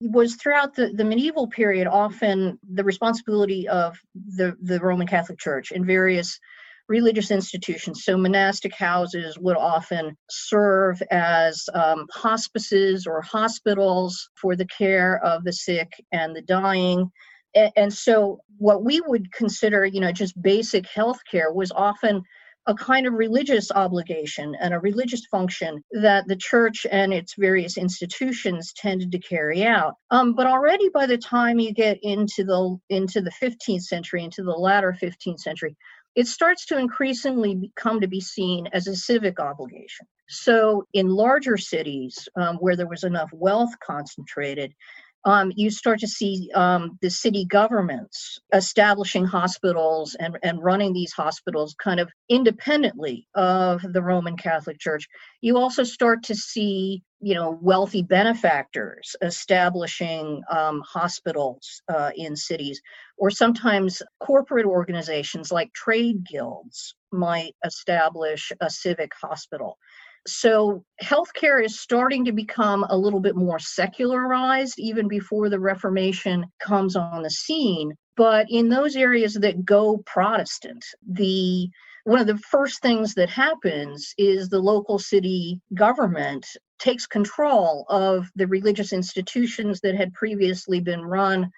was 0.00 0.36
throughout 0.36 0.74
the, 0.74 0.88
the 0.94 1.04
medieval 1.04 1.46
period 1.46 1.86
often 1.86 2.58
the 2.72 2.84
responsibility 2.84 3.68
of 3.68 3.98
the, 4.14 4.56
the 4.62 4.80
Roman 4.80 5.06
Catholic 5.06 5.38
Church 5.38 5.72
and 5.72 5.84
various 5.84 6.40
religious 6.88 7.30
institutions. 7.30 8.04
So 8.04 8.16
monastic 8.16 8.74
houses 8.74 9.38
would 9.38 9.56
often 9.56 10.16
serve 10.28 11.00
as 11.10 11.68
um, 11.74 12.06
hospices 12.12 13.06
or 13.06 13.20
hospitals 13.20 14.30
for 14.34 14.56
the 14.56 14.66
care 14.66 15.22
of 15.24 15.44
the 15.44 15.52
sick 15.52 15.92
and 16.12 16.34
the 16.34 16.42
dying 16.42 17.10
and, 17.54 17.92
so 17.92 18.40
what 18.58 18.84
we 18.84 19.00
would 19.00 19.32
consider 19.32 19.84
you 19.84 20.00
know 20.00 20.12
just 20.12 20.40
basic 20.40 20.86
health 20.88 21.20
care 21.30 21.52
was 21.52 21.72
often 21.72 22.22
a 22.66 22.74
kind 22.74 23.06
of 23.06 23.14
religious 23.14 23.72
obligation 23.72 24.54
and 24.60 24.74
a 24.74 24.78
religious 24.78 25.24
function 25.26 25.82
that 25.92 26.28
the 26.28 26.36
church 26.36 26.86
and 26.90 27.12
its 27.12 27.34
various 27.34 27.78
institutions 27.78 28.72
tended 28.74 29.10
to 29.10 29.18
carry 29.18 29.64
out. 29.64 29.94
Um, 30.10 30.34
but 30.34 30.46
already 30.46 30.88
by 30.90 31.06
the 31.06 31.18
time 31.18 31.58
you 31.58 31.72
get 31.72 31.98
into 32.02 32.44
the 32.44 32.78
into 32.90 33.22
the 33.22 33.32
15th 33.42 33.82
century, 33.82 34.24
into 34.24 34.42
the 34.42 34.52
latter 34.52 34.96
15th 35.02 35.40
century, 35.40 35.74
it 36.14 36.26
starts 36.26 36.66
to 36.66 36.78
increasingly 36.78 37.72
come 37.76 38.00
to 38.00 38.08
be 38.08 38.20
seen 38.20 38.68
as 38.72 38.86
a 38.86 38.96
civic 38.96 39.40
obligation. 39.40 40.06
So 40.28 40.86
in 40.92 41.08
larger 41.08 41.56
cities 41.56 42.28
um, 42.36 42.56
where 42.56 42.76
there 42.76 42.88
was 42.88 43.04
enough 43.04 43.30
wealth 43.32 43.72
concentrated, 43.84 44.74
um, 45.24 45.52
you 45.54 45.70
start 45.70 45.98
to 46.00 46.08
see 46.08 46.50
um, 46.54 46.98
the 47.02 47.10
city 47.10 47.44
governments 47.44 48.38
establishing 48.54 49.24
hospitals 49.24 50.14
and, 50.18 50.38
and 50.42 50.62
running 50.62 50.92
these 50.92 51.12
hospitals 51.12 51.74
kind 51.82 52.00
of 52.00 52.10
independently 52.28 53.26
of 53.34 53.82
the 53.92 54.02
Roman 54.02 54.36
Catholic 54.36 54.78
Church. 54.78 55.06
You 55.42 55.58
also 55.58 55.84
start 55.84 56.22
to 56.24 56.34
see, 56.34 57.02
you 57.20 57.34
know, 57.34 57.58
wealthy 57.60 58.02
benefactors 58.02 59.14
establishing 59.20 60.42
um, 60.50 60.82
hospitals 60.86 61.82
uh, 61.88 62.10
in 62.16 62.34
cities, 62.34 62.80
or 63.18 63.30
sometimes 63.30 64.00
corporate 64.20 64.66
organizations 64.66 65.52
like 65.52 65.72
trade 65.74 66.24
guilds 66.24 66.94
might 67.12 67.54
establish 67.64 68.52
a 68.60 68.70
civic 68.70 69.12
hospital. 69.20 69.78
So 70.26 70.84
healthcare 71.02 71.64
is 71.64 71.80
starting 71.80 72.24
to 72.26 72.32
become 72.32 72.84
a 72.88 72.96
little 72.96 73.20
bit 73.20 73.36
more 73.36 73.58
secularized 73.58 74.78
even 74.78 75.08
before 75.08 75.48
the 75.48 75.60
Reformation 75.60 76.44
comes 76.60 76.94
on 76.94 77.22
the 77.22 77.30
scene. 77.30 77.94
But 78.16 78.46
in 78.50 78.68
those 78.68 78.96
areas 78.96 79.34
that 79.34 79.64
go 79.64 80.02
Protestant, 80.06 80.84
the 81.08 81.70
one 82.04 82.18
of 82.18 82.26
the 82.26 82.38
first 82.38 82.80
things 82.82 83.14
that 83.14 83.28
happens 83.28 84.14
is 84.16 84.48
the 84.48 84.58
local 84.58 84.98
city 84.98 85.60
government 85.74 86.46
takes 86.78 87.06
control 87.06 87.84
of 87.88 88.30
the 88.36 88.46
religious 88.46 88.92
institutions 88.92 89.80
that 89.82 89.94
had 89.94 90.12
previously 90.14 90.80
been 90.80 91.02
run 91.02 91.50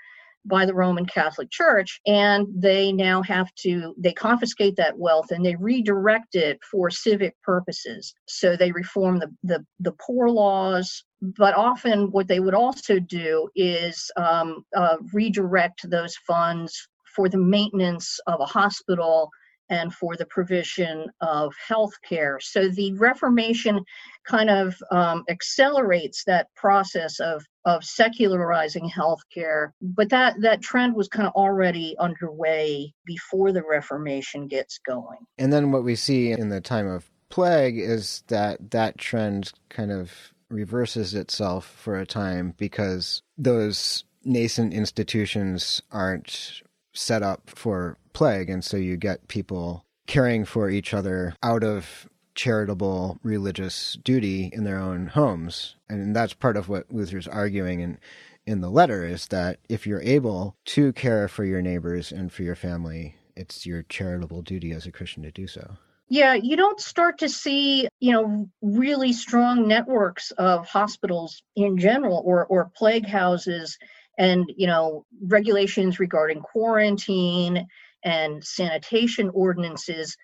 by 0.45 0.67
the 0.67 0.75
Roman 0.75 1.07
Catholic 1.07 1.51
Church, 1.51 2.01
and 2.07 2.47
they 2.55 2.93
now 2.93 3.23
have 3.23 3.55
to 3.57 3.95
they 3.99 4.13
confiscate 4.13 4.77
that 4.77 4.99
wealth 4.99 5.31
and 5.31 5.45
they 5.45 5.57
redirect 5.57 6.35
it 6.35 6.59
for 6.69 6.91
civic 6.91 7.41
purposes. 7.43 8.15
So 8.27 8.57
they 8.57 8.73
reform 8.73 9.19
the 9.19 9.35
the, 9.43 9.65
the 9.81 9.93
poor 9.93 10.29
laws, 10.29 11.05
but 11.21 11.55
often 11.55 12.11
what 12.11 12.29
they 12.29 12.41
would 12.41 12.55
also 12.55 12.99
do 12.99 13.49
is 13.55 14.11
um, 14.17 14.65
uh, 14.77 14.97
redirect 15.13 15.89
those 15.89 16.17
funds 16.27 16.89
for 17.15 17.29
the 17.29 17.39
maintenance 17.39 18.19
of 18.27 18.41
a 18.41 18.47
hospital 18.47 19.31
and 19.73 19.93
for 19.93 20.17
the 20.17 20.27
provision 20.27 21.07
of 21.23 21.55
health 21.67 21.95
care. 22.07 22.39
So 22.41 22.69
the 22.69 22.93
Reformation 22.93 23.83
kind 24.25 24.51
of 24.51 24.77
um, 24.91 25.25
accelerates 25.31 26.25
that 26.25 26.49
process 26.55 27.19
of, 27.21 27.43
of 27.65 27.83
secularizing 27.83 28.89
healthcare, 28.89 29.71
but 29.81 30.11
that, 30.11 30.37
that 30.43 30.61
trend 30.61 30.95
was 30.95 31.09
kind 31.09 31.27
of 31.27 31.33
already 31.33 31.97
underway 31.99 32.93
before 33.07 33.51
the 33.51 33.63
Reformation 33.63 34.47
gets 34.47 34.79
going. 34.79 35.19
And 35.39 35.51
then 35.51 35.73
what 35.73 35.85
we 35.85 35.97
see 35.97 36.33
in 36.33 36.51
the 36.51 36.61
time 36.61 36.87
of 36.87 37.11
plague 37.31 37.79
is 37.79 38.25
that 38.29 38.73
that 38.73 38.99
trend 38.99 39.53
kind 39.71 39.91
of 39.91 40.35
reverses 40.51 41.15
itself 41.15 41.65
for 41.67 41.99
a 41.99 42.05
time 42.05 42.53
because 42.59 43.23
those 43.39 44.05
nascent 44.23 44.75
institutions 44.75 45.81
aren't 45.91 46.61
set 46.93 47.23
up 47.23 47.51
for 47.51 47.97
plague. 48.13 48.51
And 48.51 48.65
so 48.65 48.77
you 48.77 48.97
get 48.97 49.29
people 49.29 49.85
caring 50.07 50.45
for 50.45 50.69
each 50.69 50.93
other 50.93 51.35
out 51.43 51.65
of 51.65 52.09
charitable 52.35 53.19
religious 53.23 53.99
duty 54.03 54.51
in 54.53 54.65
their 54.65 54.79
own 54.79 55.09
homes. 55.09 55.77
And 55.89 56.15
that's 56.17 56.35
part 56.35 56.57
of 56.57 56.69
what 56.69 56.91
Luther's 56.93 57.29
arguing 57.29 57.81
in, 57.81 57.99
in 58.47 58.61
the 58.61 58.71
letter 58.71 59.05
is 59.05 59.27
that 59.29 59.59
if 59.69 59.87
you're 59.87 60.03
able 60.03 60.57
to 60.67 60.93
care 60.93 61.29
for 61.29 61.45
your 61.45 61.63
neighbors 61.63 62.11
and 62.11 62.33
for 62.33 62.43
your 62.43 62.57
family, 62.57 63.17
it's 63.37 63.67
your 63.67 63.83
charitable 63.85 64.43
duty 64.43 64.73
as 64.73 64.87
a 64.87 64.93
Christian 64.93 65.23
to 65.23 65.31
do 65.31 65.47
so. 65.47 65.77
Yeah, 66.09 66.35
you 66.35 66.57
don't 66.57 66.79
start 66.79 67.19
to 67.19 67.29
see, 67.29 67.89
you 68.01 68.13
know, 68.13 68.47
really 68.61 69.15
strong 69.15 69.67
networks 69.67 70.31
of 70.33 70.67
hospitals 70.67 71.43
in 71.57 71.79
general 71.79 72.23
or 72.27 72.45
or 72.45 72.71
plague 72.77 73.07
houses 73.07 73.79
and 74.19 74.53
you 74.57 74.67
know 74.67 75.05
regulations 75.23 75.99
regarding 75.99 76.41
quarantine 76.41 77.67
and 78.05 78.45
sanitation 78.45 79.31
ordinances 79.35 80.17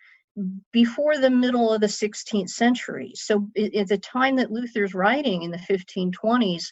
before 0.72 1.18
the 1.18 1.30
middle 1.30 1.72
of 1.72 1.80
the 1.80 1.86
16th 1.86 2.50
century. 2.50 3.12
So 3.14 3.48
at 3.56 3.88
the 3.88 3.98
time 3.98 4.36
that 4.36 4.52
Luther's 4.52 4.94
writing 4.94 5.42
in 5.42 5.50
the 5.50 5.58
1520s, 5.58 6.66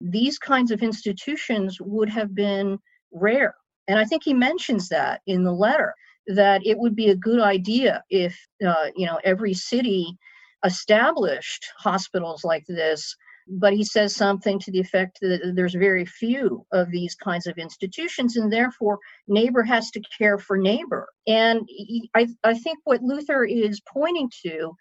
these 0.00 0.38
kinds 0.38 0.70
of 0.70 0.82
institutions 0.82 1.78
would 1.80 2.08
have 2.10 2.34
been 2.34 2.78
rare 3.12 3.54
And 3.88 3.98
I 3.98 4.04
think 4.04 4.22
he 4.24 4.34
mentions 4.34 4.88
that 4.90 5.22
in 5.26 5.44
the 5.44 5.52
letter 5.52 5.94
that 6.26 6.60
it 6.66 6.78
would 6.78 6.94
be 6.94 7.08
a 7.08 7.16
good 7.16 7.40
idea 7.40 8.04
if 8.10 8.38
uh, 8.66 8.88
you 8.94 9.06
know 9.06 9.18
every 9.24 9.54
city 9.54 10.16
established 10.64 11.64
hospitals 11.78 12.44
like 12.44 12.64
this 12.68 13.16
but 13.50 13.72
he 13.72 13.84
says 13.84 14.14
something 14.14 14.58
to 14.58 14.70
the 14.70 14.80
effect 14.80 15.18
that 15.20 15.52
there's 15.54 15.74
very 15.74 16.04
few 16.04 16.66
of 16.72 16.90
these 16.90 17.14
kinds 17.14 17.46
of 17.46 17.58
institutions 17.58 18.36
and 18.36 18.52
therefore 18.52 18.98
neighbor 19.26 19.62
has 19.62 19.90
to 19.92 20.02
care 20.16 20.38
for 20.38 20.58
neighbor. 20.58 21.08
And 21.26 21.62
he, 21.66 22.10
I, 22.14 22.28
I 22.44 22.54
think 22.54 22.78
what 22.84 23.02
luther 23.02 23.44
is 23.44 23.80
pointing 23.92 24.30
to 24.46 24.72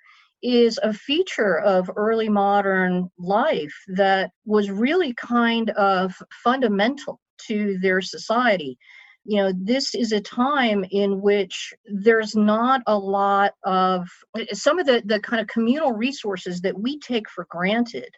is 0.44 0.80
a 0.84 0.94
feature 0.94 1.60
of 1.60 1.90
early 1.96 2.30
modern 2.30 3.10
life 3.18 3.74
that 3.88 4.32
was 4.46 4.70
really 4.70 5.14
kind 5.14 5.72
of 5.72 6.14
fundamental 6.44 7.20
to 7.48 7.78
their 7.80 8.02
society. 8.02 8.78
You 9.26 9.38
know 9.38 9.54
this 9.54 9.94
is 9.94 10.14
a 10.14 10.22
time 10.22 10.86
in 10.90 11.20
which 11.22 11.74
there's 11.86 12.34
not 12.34 12.82
a 12.88 12.98
lot 12.98 13.54
of 13.66 14.08
some 14.54 14.80
of 14.80 14.86
the 14.86 15.02
the 15.06 15.20
kind 15.20 15.42
of 15.42 15.48
communal 15.48 15.92
resources 15.92 16.62
that 16.62 16.80
we 16.80 16.98
take 17.00 17.30
for 17.30 17.46
granted 17.50 18.10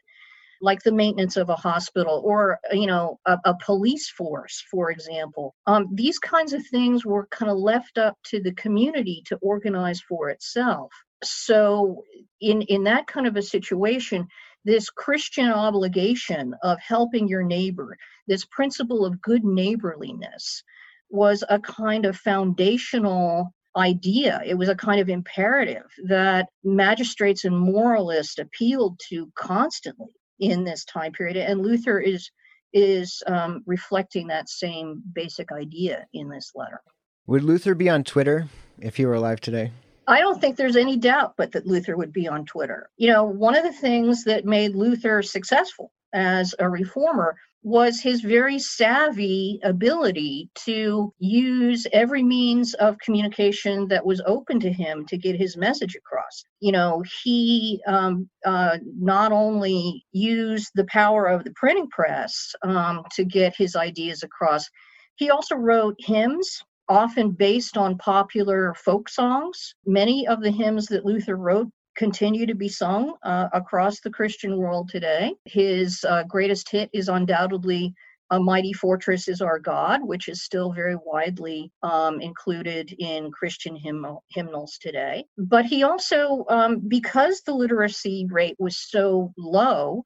like 0.61 0.83
the 0.83 0.91
maintenance 0.91 1.37
of 1.37 1.49
a 1.49 1.55
hospital 1.55 2.21
or 2.25 2.59
you 2.71 2.87
know 2.87 3.19
a, 3.25 3.37
a 3.45 3.55
police 3.63 4.09
force 4.09 4.63
for 4.69 4.91
example. 4.91 5.55
Um, 5.65 5.87
these 5.93 6.19
kinds 6.19 6.53
of 6.53 6.65
things 6.67 7.05
were 7.05 7.27
kind 7.27 7.51
of 7.51 7.57
left 7.57 7.97
up 7.97 8.17
to 8.25 8.41
the 8.41 8.53
community 8.53 9.23
to 9.27 9.37
organize 9.37 10.01
for 10.01 10.29
itself. 10.29 10.91
So 11.23 12.03
in 12.39 12.61
in 12.63 12.83
that 12.85 13.07
kind 13.07 13.27
of 13.27 13.35
a 13.35 13.41
situation 13.41 14.27
this 14.65 14.89
christian 14.89 15.49
obligation 15.49 16.53
of 16.63 16.77
helping 16.79 17.29
your 17.29 17.43
neighbor 17.43 17.97
this 18.27 18.45
principle 18.45 19.05
of 19.05 19.21
good 19.21 19.43
neighborliness 19.43 20.63
was 21.09 21.43
a 21.49 21.59
kind 21.59 22.05
of 22.05 22.15
foundational 22.15 23.53
idea. 23.75 24.41
It 24.45 24.55
was 24.55 24.69
a 24.69 24.75
kind 24.75 24.99
of 24.99 25.09
imperative 25.09 25.85
that 26.05 26.47
magistrates 26.63 27.45
and 27.45 27.57
moralists 27.57 28.39
appealed 28.39 28.99
to 29.09 29.31
constantly 29.35 30.13
in 30.39 30.63
this 30.63 30.86
time 30.86 31.12
period. 31.12 31.38
And 31.38 31.62
Luther 31.62 31.99
is 31.99 32.30
is 32.71 33.23
um, 33.25 33.63
reflecting 33.65 34.28
that 34.28 34.47
same 34.47 35.02
basic 35.13 35.52
idea 35.52 36.06
in 36.13 36.30
this 36.30 36.52
letter. 36.54 36.82
Would 37.25 37.43
Luther 37.43 37.73
be 37.73 37.89
on 37.89 38.04
Twitter 38.04 38.47
if 38.80 38.95
he 38.97 39.06
were 39.06 39.15
alive 39.15 39.41
today? 39.41 39.71
I 40.08 40.19
don't 40.19 40.39
think 40.39 40.56
there's 40.56 40.75
any 40.75 40.97
doubt 40.97 41.34
but 41.38 41.52
that 41.52 41.67
Luther 41.67 41.95
would 41.95 42.13
be 42.13 42.28
on 42.28 42.45
Twitter. 42.45 42.89
You 42.97 43.10
know, 43.10 43.23
one 43.23 43.56
of 43.56 43.63
the 43.63 43.73
things 43.73 44.23
that 44.25 44.45
made 44.45 44.75
Luther 44.75 45.21
successful 45.21 45.91
as 46.13 46.56
a 46.60 46.67
reformer 46.69 47.38
was 47.61 47.99
his 47.99 48.21
very 48.21 48.57
savvy 48.57 49.59
ability 49.63 50.49
to 50.55 51.13
use 51.19 51.85
every 51.91 52.23
means 52.23 52.73
of 52.75 52.97
communication 52.99 53.87
that 53.89 54.05
was 54.05 54.21
open 54.25 54.59
to 54.61 54.71
him 54.71 55.05
to 55.05 55.17
get 55.17 55.35
his 55.35 55.57
message 55.57 55.95
across. 55.95 56.43
You 56.61 56.71
know, 56.71 57.03
he 57.23 57.81
um, 57.85 58.29
uh, 58.45 58.77
not 58.97 59.31
only 59.31 60.05
used 60.11 60.71
the 60.75 60.85
power 60.85 61.25
of 61.25 61.43
the 61.43 61.51
printing 61.55 61.89
press 61.89 62.53
um, 62.63 63.03
to 63.15 63.25
get 63.25 63.55
his 63.57 63.75
ideas 63.75 64.23
across, 64.23 64.69
he 65.15 65.29
also 65.29 65.55
wrote 65.55 65.95
hymns. 65.99 66.61
Often 66.91 67.33
based 67.33 67.77
on 67.77 67.99
popular 67.99 68.73
folk 68.73 69.09
songs. 69.09 69.75
Many 69.85 70.27
of 70.27 70.41
the 70.41 70.49
hymns 70.49 70.87
that 70.87 71.05
Luther 71.05 71.35
wrote 71.35 71.69
continue 71.99 72.45
to 72.45 72.55
be 72.55 72.69
sung 72.69 73.13
uh, 73.23 73.49
across 73.51 73.99
the 73.99 74.09
Christian 74.09 74.57
world 74.57 74.89
today. 74.89 75.35
His 75.43 76.03
uh, 76.07 76.23
greatest 76.23 76.71
hit 76.71 76.89
is 76.93 77.09
undoubtedly 77.09 77.93
a 78.31 78.39
mighty 78.39 78.73
fortress 78.73 79.27
is 79.27 79.41
our 79.41 79.59
God, 79.59 80.01
which 80.03 80.27
is 80.29 80.43
still 80.43 80.71
very 80.71 80.95
widely 81.03 81.71
um, 81.81 82.21
included 82.21 82.93
in 82.99 83.31
Christian 83.31 83.75
hymn- 83.75 84.19
hymnals 84.29 84.77
today. 84.79 85.25
But 85.38 85.65
he 85.65 85.83
also, 85.83 86.45
um, 86.47 86.79
because 86.88 87.41
the 87.41 87.53
literacy 87.53 88.27
rate 88.29 88.55
was 88.59 88.77
so 88.77 89.33
low, 89.38 90.03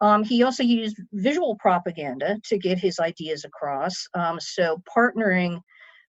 um, 0.00 0.24
he 0.24 0.42
also 0.42 0.62
used 0.62 0.96
visual 1.12 1.56
propaganda 1.56 2.38
to 2.46 2.58
get 2.58 2.78
his 2.78 2.98
ideas 2.98 3.44
across. 3.44 4.04
Um, 4.14 4.40
so, 4.40 4.82
partnering 4.96 5.60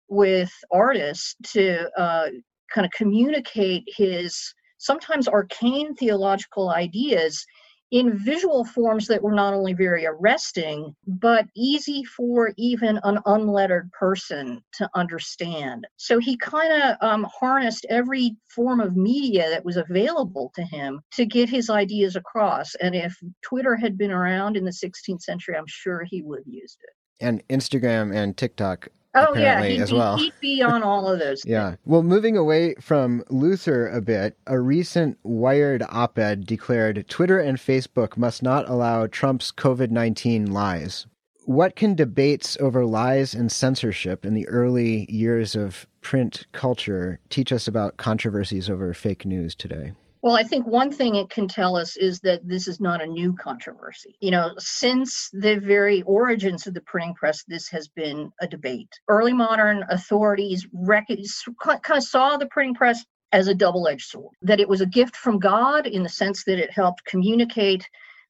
with 0.07 0.51
artists 0.71 1.35
to 1.53 1.89
uh, 1.97 2.29
kind 2.73 2.85
of 2.85 2.91
communicate 2.91 3.83
his 3.85 4.53
sometimes 4.81 5.27
arcane 5.27 5.95
theological 5.95 6.71
ideas 6.71 7.45
in 7.91 8.17
visual 8.17 8.63
forms 8.63 9.05
that 9.07 9.21
were 9.21 9.33
not 9.33 9.53
only 9.53 9.73
very 9.73 10.05
arresting, 10.05 10.95
but 11.05 11.45
easy 11.55 12.03
for 12.05 12.53
even 12.57 12.99
an 13.03 13.19
unlettered 13.25 13.91
person 13.91 14.63
to 14.73 14.89
understand. 14.95 15.85
So 15.97 16.17
he 16.17 16.37
kind 16.37 16.71
of 16.71 16.95
um, 17.01 17.27
harnessed 17.37 17.85
every 17.89 18.37
form 18.49 18.79
of 18.79 18.95
media 18.95 19.49
that 19.49 19.65
was 19.65 19.75
available 19.75 20.51
to 20.55 20.63
him 20.63 21.01
to 21.11 21.25
get 21.25 21.49
his 21.49 21.69
ideas 21.69 22.15
across. 22.15 22.75
And 22.75 22.95
if 22.95 23.13
Twitter 23.43 23.75
had 23.75 23.97
been 23.97 24.11
around 24.11 24.55
in 24.55 24.63
the 24.63 24.71
16th 24.71 25.21
century, 25.21 25.57
I'm 25.57 25.67
sure 25.67 26.03
he 26.03 26.21
would 26.21 26.39
have 26.39 26.47
used 26.47 26.77
it. 26.81 27.23
And 27.23 27.45
Instagram 27.49 28.15
and 28.15 28.35
TikTok 28.35 28.87
Oh 29.13 29.35
yeah, 29.35 29.61
he'd, 29.63 29.81
as 29.81 29.91
well. 29.91 30.17
He'd 30.17 30.33
be 30.39 30.61
on 30.61 30.83
all 30.83 31.07
of 31.07 31.19
those. 31.19 31.43
yeah. 31.45 31.75
Well, 31.85 32.03
moving 32.03 32.37
away 32.37 32.75
from 32.75 33.23
Luther 33.29 33.87
a 33.89 34.01
bit, 34.01 34.37
a 34.47 34.59
recent 34.59 35.17
Wired 35.23 35.83
op-ed 35.89 36.45
declared 36.45 37.05
Twitter 37.09 37.39
and 37.39 37.57
Facebook 37.57 38.15
must 38.15 38.41
not 38.41 38.69
allow 38.69 39.07
Trump's 39.07 39.51
COVID-19 39.51 40.49
lies. 40.51 41.07
What 41.45 41.75
can 41.75 41.95
debates 41.95 42.55
over 42.59 42.85
lies 42.85 43.33
and 43.33 43.51
censorship 43.51 44.25
in 44.25 44.33
the 44.33 44.47
early 44.47 45.11
years 45.11 45.55
of 45.55 45.87
print 46.01 46.45
culture 46.53 47.19
teach 47.29 47.51
us 47.51 47.67
about 47.67 47.97
controversies 47.97 48.69
over 48.69 48.93
fake 48.93 49.25
news 49.25 49.55
today? 49.55 49.93
Well, 50.21 50.35
I 50.35 50.43
think 50.43 50.67
one 50.67 50.91
thing 50.91 51.15
it 51.15 51.31
can 51.31 51.47
tell 51.47 51.75
us 51.75 51.97
is 51.97 52.19
that 52.19 52.47
this 52.47 52.67
is 52.67 52.79
not 52.79 53.01
a 53.01 53.07
new 53.07 53.33
controversy. 53.33 54.15
You 54.19 54.29
know, 54.29 54.51
since 54.59 55.29
the 55.33 55.59
very 55.59 56.03
origins 56.03 56.67
of 56.67 56.75
the 56.75 56.81
printing 56.81 57.15
press, 57.15 57.43
this 57.47 57.67
has 57.69 57.87
been 57.87 58.31
a 58.39 58.47
debate. 58.47 58.89
Early 59.07 59.33
modern 59.33 59.83
authorities 59.89 60.67
rec- 60.73 61.07
kind 61.07 61.97
of 61.97 62.03
saw 62.03 62.37
the 62.37 62.45
printing 62.47 62.75
press 62.75 63.03
as 63.31 63.47
a 63.47 63.55
double 63.55 63.87
edged 63.87 64.09
sword, 64.09 64.35
that 64.43 64.59
it 64.59 64.69
was 64.69 64.81
a 64.81 64.85
gift 64.85 65.15
from 65.15 65.39
God 65.39 65.87
in 65.87 66.03
the 66.03 66.09
sense 66.09 66.43
that 66.43 66.59
it 66.59 66.69
helped 66.69 67.05
communicate 67.05 67.87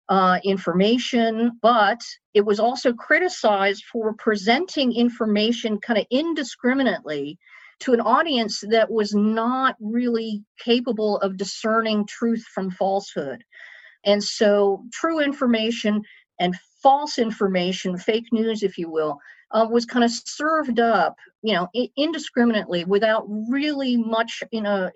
uh, 0.08 0.40
information, 0.44 1.58
but 1.62 2.00
it 2.34 2.46
was 2.46 2.60
also 2.60 2.94
criticized 2.94 3.84
for 3.92 4.14
presenting 4.14 4.94
information 4.94 5.80
kind 5.80 6.00
of 6.00 6.06
indiscriminately 6.10 7.38
to 7.82 7.94
an 7.94 8.02
audience 8.02 8.64
that 8.70 8.90
was 8.90 9.14
not 9.14 9.76
really 9.80 10.44
capable 10.60 11.18
of 11.18 11.38
discerning 11.38 12.06
truth 12.06 12.44
from 12.54 12.72
falsehood. 12.72 13.44
And 14.06 14.24
so, 14.24 14.84
true 14.94 15.20
information 15.20 16.02
and 16.40 16.56
false 16.82 17.20
information, 17.20 17.98
fake 17.98 18.26
news, 18.32 18.64
if 18.64 18.78
you 18.78 18.90
will, 18.90 19.20
uh, 19.52 19.68
was 19.70 19.86
kind 19.86 20.04
of 20.04 20.12
served 20.12 20.80
up, 20.80 21.16
you 21.44 21.54
know, 21.54 21.68
indiscriminately 21.98 22.86
without 22.86 23.26
really 23.50 23.98
much, 23.98 24.44
you 24.52 24.62
know, 24.62 24.90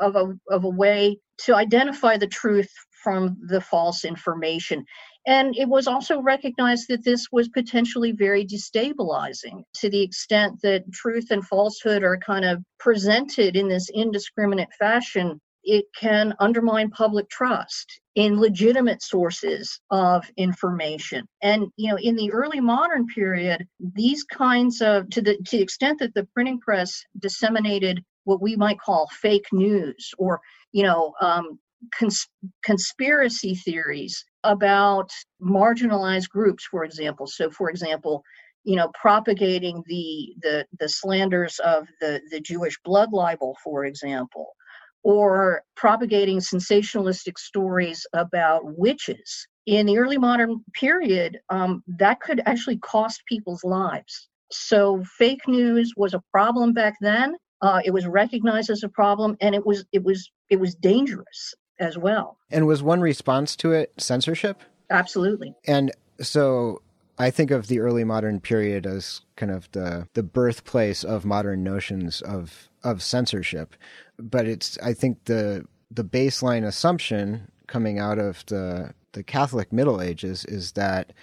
of 0.00 0.16
a 0.16 0.38
of 0.50 0.64
a 0.64 0.68
way 0.68 1.18
to 1.38 1.54
identify 1.54 2.16
the 2.16 2.26
truth 2.26 2.70
from 3.06 3.36
the 3.46 3.60
false 3.60 4.04
information. 4.04 4.84
And 5.28 5.56
it 5.56 5.68
was 5.68 5.86
also 5.86 6.20
recognized 6.20 6.88
that 6.88 7.04
this 7.04 7.28
was 7.30 7.48
potentially 7.48 8.10
very 8.10 8.44
destabilizing 8.44 9.62
to 9.74 9.88
the 9.88 10.02
extent 10.02 10.60
that 10.64 10.92
truth 10.92 11.30
and 11.30 11.46
falsehood 11.46 12.02
are 12.02 12.18
kind 12.18 12.44
of 12.44 12.64
presented 12.80 13.54
in 13.54 13.68
this 13.68 13.88
indiscriminate 13.94 14.72
fashion. 14.76 15.40
It 15.62 15.84
can 15.96 16.34
undermine 16.40 16.90
public 16.90 17.28
trust 17.28 18.00
in 18.16 18.40
legitimate 18.40 19.04
sources 19.04 19.78
of 19.92 20.28
information. 20.36 21.28
And 21.42 21.68
you 21.76 21.92
know, 21.92 21.98
in 21.98 22.16
the 22.16 22.32
early 22.32 22.58
modern 22.58 23.06
period, 23.06 23.68
these 23.94 24.24
kinds 24.24 24.82
of 24.82 25.08
to 25.10 25.22
the 25.22 25.36
to 25.36 25.58
the 25.58 25.62
extent 25.62 26.00
that 26.00 26.12
the 26.14 26.26
printing 26.34 26.58
press 26.58 27.04
disseminated 27.20 28.02
what 28.24 28.42
we 28.42 28.56
might 28.56 28.80
call 28.80 29.08
fake 29.12 29.46
news 29.52 30.12
or 30.18 30.40
you 30.72 30.82
know 30.82 31.14
um, 31.20 31.60
cons- 31.98 32.28
conspiracy 32.64 33.54
theories 33.54 34.24
about 34.44 35.10
marginalized 35.42 36.28
groups, 36.30 36.66
for 36.70 36.84
example. 36.84 37.26
So, 37.26 37.50
for 37.50 37.70
example, 37.70 38.22
you 38.64 38.76
know, 38.76 38.90
propagating 39.00 39.82
the 39.86 40.34
the 40.42 40.66
the 40.80 40.88
slanders 40.88 41.58
of 41.60 41.86
the 42.00 42.20
the 42.30 42.40
Jewish 42.40 42.78
blood 42.84 43.12
libel, 43.12 43.56
for 43.64 43.84
example, 43.84 44.54
or 45.02 45.62
propagating 45.76 46.38
sensationalistic 46.38 47.38
stories 47.38 48.06
about 48.14 48.62
witches. 48.64 49.46
In 49.66 49.86
the 49.86 49.98
early 49.98 50.18
modern 50.18 50.64
period, 50.74 51.38
um, 51.50 51.82
that 51.98 52.20
could 52.20 52.40
actually 52.46 52.78
cost 52.78 53.22
people's 53.28 53.64
lives. 53.64 54.28
So, 54.52 55.02
fake 55.18 55.46
news 55.48 55.94
was 55.96 56.14
a 56.14 56.22
problem 56.32 56.72
back 56.72 56.94
then. 57.00 57.36
Uh, 57.62 57.80
it 57.84 57.92
was 57.92 58.06
recognized 58.06 58.70
as 58.70 58.82
a 58.84 58.88
problem, 58.88 59.36
and 59.40 59.54
it 59.54 59.66
was 59.66 59.84
it 59.92 60.04
was 60.04 60.30
it 60.50 60.60
was 60.60 60.74
dangerous 60.76 61.54
as 61.78 61.96
well. 61.98 62.38
And 62.50 62.66
was 62.66 62.82
one 62.82 63.00
response 63.00 63.56
to 63.56 63.72
it 63.72 63.92
censorship? 63.98 64.62
Absolutely. 64.90 65.54
And 65.66 65.92
so 66.20 66.82
I 67.18 67.30
think 67.30 67.50
of 67.50 67.68
the 67.68 67.80
early 67.80 68.04
modern 68.04 68.40
period 68.40 68.86
as 68.86 69.22
kind 69.36 69.50
of 69.52 69.70
the 69.72 70.08
the 70.14 70.22
birthplace 70.22 71.04
of 71.04 71.24
modern 71.24 71.62
notions 71.64 72.20
of 72.20 72.68
of 72.84 73.02
censorship, 73.02 73.74
but 74.18 74.46
it's 74.46 74.78
I 74.78 74.94
think 74.94 75.24
the 75.24 75.66
the 75.90 76.04
baseline 76.04 76.64
assumption 76.64 77.50
coming 77.66 77.98
out 77.98 78.18
of 78.18 78.44
the 78.46 78.94
the 79.12 79.22
Catholic 79.22 79.72
Middle 79.72 80.02
Ages 80.02 80.44
is 80.44 80.72
that, 80.72 81.14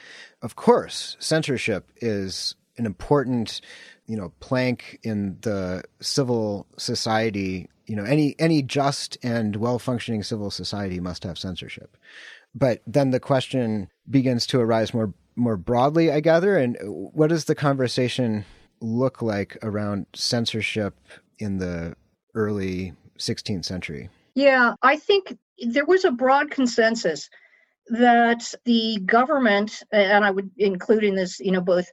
of 0.41 0.55
course, 0.55 1.15
censorship 1.19 1.91
is 1.97 2.55
an 2.77 2.87
important, 2.87 3.61
you 4.07 4.17
know, 4.17 4.33
plank 4.39 4.99
in 5.03 5.37
the 5.41 5.83
civil 6.01 6.65
society. 6.75 7.69
You 7.85 7.95
know, 7.95 8.03
any 8.03 8.35
any 8.39 8.61
just 8.61 9.17
and 9.23 9.55
well 9.55 9.79
functioning 9.79 10.23
civil 10.23 10.51
society 10.51 10.99
must 10.99 11.23
have 11.23 11.37
censorship. 11.37 11.97
But 12.55 12.81
then 12.85 13.11
the 13.11 13.19
question 13.19 13.89
begins 14.09 14.45
to 14.47 14.59
arise 14.59 14.93
more 14.93 15.13
more 15.35 15.57
broadly, 15.57 16.11
I 16.11 16.19
gather. 16.19 16.57
And 16.57 16.77
what 16.81 17.29
does 17.29 17.45
the 17.45 17.55
conversation 17.55 18.45
look 18.79 19.21
like 19.21 19.57
around 19.63 20.05
censorship 20.13 20.95
in 21.39 21.57
the 21.57 21.95
early 22.35 22.93
16th 23.17 23.65
century? 23.65 24.09
Yeah, 24.35 24.73
I 24.81 24.97
think 24.97 25.37
there 25.59 25.85
was 25.85 26.05
a 26.05 26.11
broad 26.11 26.51
consensus 26.51 27.29
that 27.87 28.53
the 28.65 28.99
government, 29.05 29.83
and 29.91 30.23
I 30.23 30.31
would 30.31 30.51
include 30.57 31.03
in 31.03 31.15
this, 31.15 31.39
you 31.39 31.51
know, 31.51 31.61
both 31.61 31.87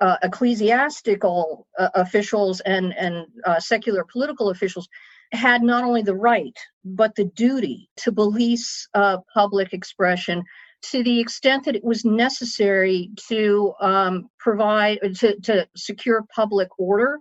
uh, 0.00 0.16
ecclesiastical 0.22 1.66
uh, 1.78 1.88
officials 1.94 2.60
and 2.60 2.96
and 2.96 3.26
uh, 3.44 3.58
secular 3.58 4.04
political 4.04 4.50
officials, 4.50 4.88
had 5.32 5.62
not 5.62 5.84
only 5.84 6.02
the 6.02 6.14
right 6.14 6.56
but 6.84 7.14
the 7.16 7.24
duty 7.24 7.88
to 7.96 8.12
police 8.12 8.88
uh, 8.94 9.18
public 9.34 9.72
expression 9.72 10.42
to 10.80 11.02
the 11.02 11.20
extent 11.20 11.64
that 11.64 11.76
it 11.76 11.84
was 11.84 12.04
necessary 12.04 13.10
to 13.28 13.74
um, 13.80 14.30
provide 14.38 14.98
to, 15.16 15.38
to 15.40 15.66
secure 15.76 16.24
public 16.34 16.68
order 16.78 17.18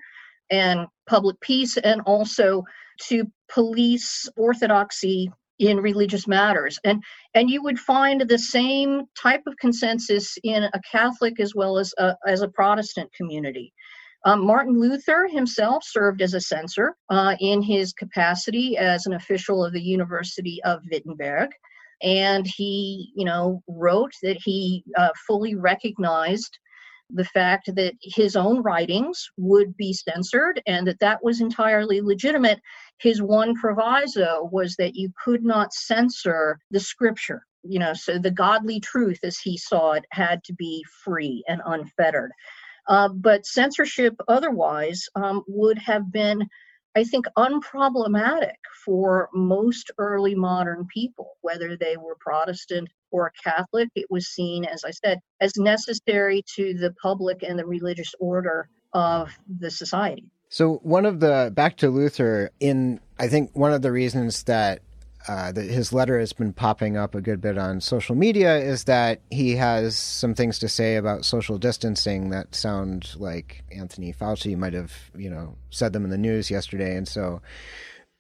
and 0.50 0.88
public 1.08 1.40
peace 1.42 1.78
and 1.78 2.02
also 2.02 2.64
to 3.02 3.30
police 3.50 4.30
orthodoxy 4.38 5.32
in 5.60 5.80
religious 5.80 6.28
matters. 6.28 6.80
And 6.84 7.04
and 7.34 7.50
you 7.50 7.64
would 7.64 7.80
find 7.80 8.22
the 8.22 8.38
same 8.38 9.04
type 9.20 9.42
of 9.48 9.58
consensus 9.58 10.38
in 10.44 10.64
a 10.64 10.82
catholic 10.90 11.40
as 11.40 11.56
well 11.56 11.78
as 11.80 11.94
a, 11.98 12.16
as 12.28 12.42
a 12.42 12.48
protestant 12.48 13.12
community 13.14 13.74
um, 14.26 14.46
martin 14.46 14.80
luther 14.80 15.28
himself 15.28 15.84
served 15.86 16.22
as 16.22 16.34
a 16.34 16.42
censor 16.42 16.96
uh, 17.10 17.36
in 17.40 17.62
his 17.62 17.94
capacity 17.94 18.78
as 18.78 19.06
an 19.06 19.14
official 19.14 19.64
of 19.64 19.74
the 19.74 19.82
university 19.82 20.62
of 20.64 20.82
wittenberg. 20.92 21.50
And 22.02 22.46
he 22.46 23.12
you 23.16 23.26
know 23.26 23.64
wrote 23.68 24.14
that 24.24 24.38
he 24.44 24.84
uh, 24.98 25.10
fully 25.26 25.56
recognized 25.56 26.58
the 27.10 27.26
fact 27.26 27.74
that 27.74 27.94
his 28.02 28.36
own 28.36 28.62
writings 28.62 29.30
would 29.38 29.76
be 29.78 29.94
censored 29.94 30.62
and 30.68 30.86
that 30.88 31.00
that 31.00 31.24
was 31.24 31.40
entirely 31.40 32.02
legitimate. 32.02 32.60
His 33.00 33.22
one 33.22 33.56
proviso 33.56 34.50
was 34.52 34.76
that 34.76 34.96
you 34.96 35.10
could 35.24 35.44
not 35.44 35.74
censor 35.74 36.60
the 36.70 36.82
scripture 36.82 37.44
you 37.64 37.80
know 37.80 37.94
so 37.94 38.18
the 38.18 38.32
godly 38.32 38.80
truth 38.80 39.20
as 39.24 39.38
he 39.40 39.58
saw 39.58 39.94
it 39.94 40.06
had 40.12 40.44
to 40.44 40.54
be 40.54 40.84
free 41.04 41.44
and 41.48 41.62
unfettered 41.66 42.32
uh, 42.88 43.10
but 43.10 43.46
censorship 43.46 44.16
otherwise 44.28 45.08
um, 45.16 45.44
would 45.48 45.78
have 45.78 46.12
been 46.12 46.48
I 46.98 47.04
think, 47.04 47.28
unproblematic 47.38 48.56
for 48.84 49.30
most 49.32 49.92
early 50.00 50.34
modern 50.34 50.88
people, 50.92 51.38
whether 51.42 51.78
they 51.78 51.96
were 51.96 52.18
Protestant 52.20 52.90
or 53.12 53.32
Catholic. 53.44 53.90
It 53.94 54.08
was 54.10 54.30
seen, 54.30 54.66
as 54.66 54.84
I 54.84 54.90
said, 54.90 55.20
as 55.40 55.56
necessary 55.58 56.44
to 56.56 56.74
the 56.74 56.96
public 57.00 57.44
and 57.44 57.60
the 57.60 57.68
religious 57.68 58.16
order 58.20 58.68
of 58.94 59.30
the 59.60 59.70
society. 59.70 60.32
So, 60.50 60.80
one 60.82 61.06
of 61.06 61.20
the, 61.20 61.52
back 61.54 61.78
to 61.78 61.90
Luther, 61.92 62.50
in 62.60 63.00
I 63.20 63.28
think 63.28 63.52
one 63.54 63.74
of 63.74 63.84
the 63.84 63.92
reasons 63.92 64.44
that 64.44 64.82
uh, 65.28 65.52
that 65.52 65.70
his 65.70 65.92
letter 65.92 66.20
has 66.20 66.34
been 66.34 66.54
popping 66.54 66.96
up 66.96 67.14
a 67.14 67.22
good 67.22 67.42
bit 67.42 67.58
on 67.58 67.82
social 67.82 68.16
media 68.16 68.58
is 68.58 68.86
that 68.86 69.22
he 69.30 69.56
has 69.56 69.96
some 69.96 70.34
things 70.34 70.58
to 70.60 70.70
say 70.70 70.96
about 70.96 71.26
social 71.26 71.58
distancing 71.58 72.30
that 72.30 72.56
sound 72.56 73.14
like 73.18 73.64
Anthony 73.72 74.14
Fauci 74.14 74.58
might 74.58 74.74
have, 74.74 74.94
you 75.16 75.30
know, 75.30 75.56
said 75.70 75.94
them 75.94 76.06
in 76.06 76.10
the 76.10 76.18
news 76.18 76.50
yesterday, 76.50 76.96
and 76.96 77.08
so 77.08 77.42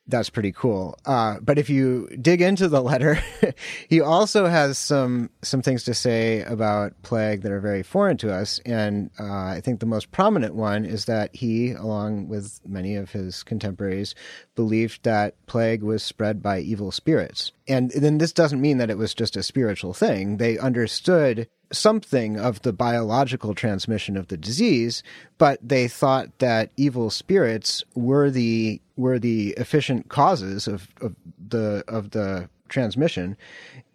that's 0.07 0.29
pretty 0.29 0.51
cool. 0.51 0.97
Uh, 1.05 1.37
but 1.41 1.57
if 1.57 1.69
you 1.69 2.07
dig 2.21 2.41
into 2.41 2.67
the 2.67 2.81
letter, 2.81 3.19
he 3.89 3.99
also 3.99 4.45
has 4.45 4.77
some 4.77 5.29
some 5.41 5.61
things 5.61 5.83
to 5.83 5.93
say 5.93 6.41
about 6.43 6.93
plague 7.01 7.41
that 7.41 7.51
are 7.51 7.59
very 7.59 7.83
foreign 7.83 8.17
to 8.17 8.33
us. 8.33 8.59
And 8.65 9.09
uh, 9.19 9.25
I 9.25 9.61
think 9.61 9.79
the 9.79 9.85
most 9.85 10.11
prominent 10.11 10.55
one 10.55 10.85
is 10.85 11.05
that 11.05 11.35
he, 11.35 11.71
along 11.71 12.29
with 12.29 12.59
many 12.65 12.95
of 12.95 13.11
his 13.11 13.43
contemporaries, 13.43 14.15
believed 14.55 15.03
that 15.03 15.35
plague 15.45 15.83
was 15.83 16.03
spread 16.03 16.41
by 16.41 16.59
evil 16.59 16.91
spirits. 16.91 17.51
And 17.67 17.91
then 17.91 18.17
this 18.17 18.31
doesn't 18.31 18.61
mean 18.61 18.77
that 18.77 18.89
it 18.89 18.97
was 18.97 19.13
just 19.13 19.35
a 19.35 19.43
spiritual 19.43 19.93
thing. 19.93 20.37
They 20.37 20.57
understood 20.57 21.49
something 21.71 22.39
of 22.39 22.61
the 22.61 22.71
biological 22.71 23.53
transmission 23.53 24.15
of 24.15 24.27
the 24.27 24.37
disease, 24.37 25.03
but 25.37 25.59
they 25.61 25.89
thought 25.89 26.39
that 26.39 26.71
evil 26.77 27.09
spirits 27.09 27.83
were 27.93 28.29
the 28.29 28.81
were 28.97 29.19
the 29.19 29.51
efficient 29.51 30.09
causes 30.09 30.67
of, 30.67 30.87
of 31.01 31.15
the 31.47 31.83
of 31.87 32.11
the 32.11 32.49
transmission. 32.67 33.37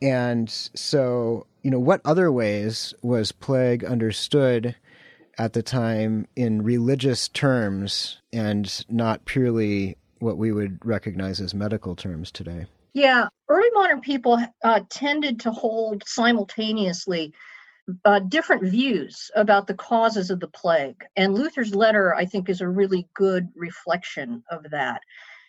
And 0.01 0.49
so, 0.51 1.47
you 1.63 1.71
know, 1.71 1.79
what 1.79 2.01
other 2.05 2.33
ways 2.33 2.95
was 3.03 3.33
plague 3.33 3.85
understood 3.85 4.75
at 5.39 5.53
the 5.53 5.63
time 5.63 6.27
in 6.37 6.63
religious 6.63 7.29
terms 7.29 8.19
and 8.33 8.85
not 8.89 9.25
purely 9.25 9.97
what 10.19 10.39
we 10.39 10.53
would 10.53 10.79
recognize 10.85 11.41
as 11.41 11.55
medical 11.55 11.97
terms 11.97 12.31
today? 12.31 12.67
Yeah, 12.95 13.29
early 13.49 13.71
modern 13.73 14.01
people 14.01 14.39
uh, 14.63 14.81
tended 14.91 15.41
to 15.41 15.51
hold 15.51 16.05
simultaneously 16.07 17.33
uh, 18.05 18.21
different 18.21 18.63
views 18.65 19.31
about 19.35 19.67
the 19.67 19.75
causes 19.75 20.31
of 20.31 20.41
the 20.41 20.49
plague. 20.49 21.03
And 21.17 21.35
Luther's 21.35 21.75
letter, 21.75 22.15
I 22.15 22.25
think, 22.25 22.49
is 22.49 22.61
a 22.61 22.69
really 22.69 23.09
good 23.15 23.49
reflection 23.57 24.43
of 24.51 24.71
that. 24.71 25.01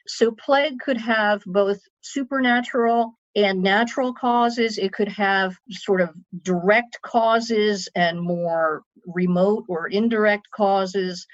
So, 0.08 0.32
plague 0.32 0.80
could 0.80 0.98
have 0.98 1.44
both 1.46 1.80
supernatural 2.02 3.18
and 3.36 3.64
natural 3.64 4.14
causes. 4.14 4.78
It 4.78 4.94
could 4.94 5.08
have 5.08 5.56
sort 5.70 6.02
of 6.02 6.10
direct 6.42 7.02
causes 7.02 7.88
and 7.96 8.22
more 8.22 8.84
remote 9.06 9.66
or 9.68 9.88
indirect 9.88 10.50
causes. 10.52 11.26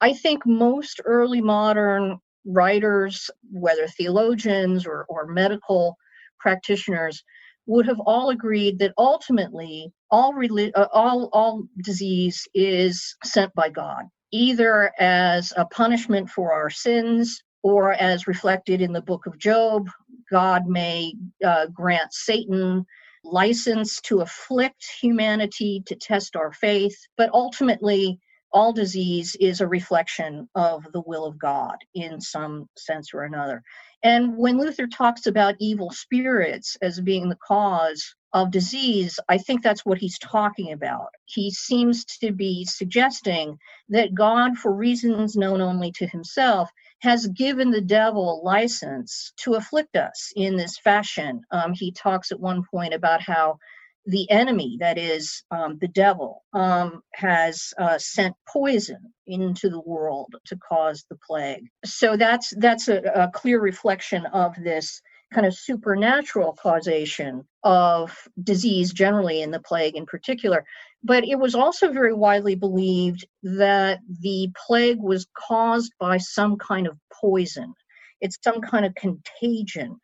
I 0.00 0.12
think 0.12 0.46
most 0.46 1.00
early 1.04 1.40
modern 1.40 2.18
writers, 2.44 3.30
whether 3.50 3.86
theologians 3.86 4.86
or, 4.86 5.06
or 5.08 5.26
medical 5.26 5.96
practitioners, 6.38 7.22
would 7.66 7.86
have 7.86 8.00
all 8.00 8.30
agreed 8.30 8.78
that 8.78 8.92
ultimately 8.98 9.92
all 10.10 10.34
uh, 10.74 10.86
all 10.92 11.28
all 11.32 11.64
disease 11.82 12.46
is 12.54 13.16
sent 13.24 13.52
by 13.54 13.68
God, 13.68 14.04
either 14.32 14.92
as 14.98 15.52
a 15.56 15.64
punishment 15.66 16.28
for 16.28 16.52
our 16.52 16.70
sins 16.70 17.42
or 17.62 17.94
as 17.94 18.26
reflected 18.26 18.82
in 18.82 18.92
the 18.92 19.00
book 19.00 19.26
of 19.26 19.38
Job, 19.38 19.88
God 20.30 20.66
may 20.66 21.14
uh, 21.44 21.66
grant 21.68 22.12
Satan 22.12 22.84
license 23.24 24.00
to 24.02 24.20
afflict 24.20 24.84
humanity 25.00 25.82
to 25.86 25.96
test 25.96 26.36
our 26.36 26.52
faith, 26.52 26.96
but 27.16 27.30
ultimately 27.32 28.20
all 28.54 28.74
disease 28.74 29.36
is 29.40 29.62
a 29.62 29.68
reflection 29.68 30.48
of 30.56 30.86
the 30.94 31.02
will 31.06 31.26
of 31.26 31.38
God 31.38 31.76
in 31.94 32.22
some 32.22 32.68
sense 32.78 33.14
or 33.14 33.24
another. 33.24 33.64
And 34.04 34.38
when 34.38 34.58
Luther 34.58 34.88
talks 34.88 35.26
about 35.26 35.56
evil 35.60 35.90
spirits 35.92 36.78
as 36.82 37.00
being 37.02 37.30
the 37.30 37.38
cause 37.48 38.16
of 38.34 38.52
disease, 38.52 39.20
I 39.28 39.38
think 39.38 39.62
that's 39.62 39.86
what 39.86 39.98
he's 39.98 40.18
talking 40.20 40.72
about. 40.72 41.08
He 41.26 41.52
seems 41.52 42.06
to 42.22 42.32
be 42.32 42.66
suggesting 42.66 43.58
that 43.90 44.14
God, 44.14 44.58
for 44.58 44.74
reasons 44.74 45.36
known 45.36 45.62
only 45.62 45.92
to 45.94 46.08
himself, 46.08 46.70
has 47.02 47.28
given 47.28 47.72
the 47.72 47.82
devil 47.82 48.42
license 48.44 49.34
to 49.38 49.54
afflict 49.54 49.96
us 49.96 50.32
in 50.36 50.56
this 50.56 50.78
fashion. 50.78 51.42
Um, 51.52 51.74
he 51.74 51.92
talks 51.92 52.32
at 52.32 52.40
one 52.40 52.64
point 52.70 52.94
about 52.94 53.22
how 53.22 53.58
the 54.06 54.30
enemy, 54.30 54.76
that 54.80 54.98
is 54.98 55.44
um, 55.50 55.78
the 55.80 55.88
devil, 55.88 56.44
um, 56.52 57.02
has 57.14 57.72
uh, 57.78 57.98
sent 57.98 58.34
poison 58.48 59.14
into 59.26 59.70
the 59.70 59.80
world 59.80 60.34
to 60.46 60.56
cause 60.56 61.04
the 61.08 61.16
plague. 61.26 61.64
So 61.84 62.16
that's 62.16 62.52
that's 62.58 62.88
a, 62.88 62.98
a 63.14 63.30
clear 63.32 63.60
reflection 63.60 64.26
of 64.26 64.54
this 64.62 65.00
kind 65.32 65.46
of 65.46 65.54
supernatural 65.54 66.56
causation 66.60 67.44
of 67.64 68.16
disease 68.42 68.92
generally 68.92 69.42
and 69.42 69.52
the 69.52 69.60
plague 69.60 69.96
in 69.96 70.06
particular. 70.06 70.64
But 71.02 71.24
it 71.24 71.38
was 71.38 71.54
also 71.54 71.92
very 71.92 72.14
widely 72.14 72.54
believed 72.54 73.26
that 73.42 74.00
the 74.20 74.48
plague 74.66 75.00
was 75.00 75.26
caused 75.36 75.92
by 75.98 76.18
some 76.18 76.56
kind 76.56 76.86
of 76.86 76.98
poison. 77.20 77.74
It's 78.20 78.38
some 78.42 78.60
kind 78.60 78.86
of 78.86 78.94
contagion 78.94 79.98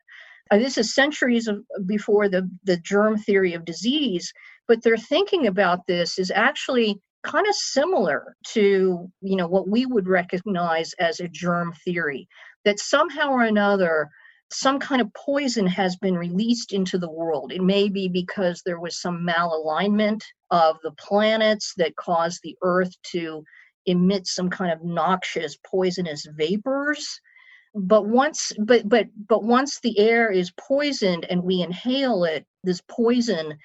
uh, 0.51 0.57
this 0.57 0.77
is 0.77 0.93
centuries 0.93 1.47
of, 1.47 1.63
before 1.85 2.27
the, 2.29 2.49
the 2.63 2.77
germ 2.77 3.17
theory 3.17 3.53
of 3.53 3.65
disease, 3.65 4.31
but 4.67 4.83
their 4.83 4.97
thinking 4.97 5.47
about 5.47 5.87
this 5.87 6.19
is 6.19 6.31
actually 6.31 6.99
kind 7.23 7.47
of 7.47 7.55
similar 7.55 8.35
to 8.47 9.09
you 9.21 9.35
know 9.35 9.47
what 9.47 9.67
we 9.67 9.85
would 9.85 10.07
recognize 10.07 10.91
as 10.99 11.19
a 11.19 11.27
germ 11.27 11.71
theory 11.85 12.27
that 12.65 12.79
somehow 12.79 13.29
or 13.29 13.43
another 13.43 14.09
some 14.51 14.79
kind 14.79 15.01
of 15.01 15.13
poison 15.13 15.65
has 15.65 15.95
been 15.95 16.17
released 16.17 16.73
into 16.73 16.97
the 16.97 17.09
world. 17.09 17.53
It 17.53 17.61
may 17.61 17.87
be 17.87 18.09
because 18.09 18.61
there 18.65 18.81
was 18.81 19.01
some 19.01 19.25
malalignment 19.25 20.23
of 20.49 20.77
the 20.83 20.91
planets 20.91 21.73
that 21.77 21.95
caused 21.95 22.41
the 22.43 22.57
Earth 22.61 22.91
to 23.13 23.45
emit 23.85 24.27
some 24.27 24.49
kind 24.49 24.71
of 24.71 24.83
noxious 24.83 25.57
poisonous 25.65 26.27
vapors 26.35 27.21
but 27.73 28.05
once 28.05 28.51
but 28.59 28.87
but 28.87 29.07
but 29.27 29.43
once 29.43 29.79
the 29.79 29.97
air 29.97 30.29
is 30.29 30.51
poisoned 30.51 31.25
and 31.29 31.43
we 31.43 31.61
inhale 31.61 32.25
it 32.25 32.45
this 32.63 32.81
poison 32.89 33.57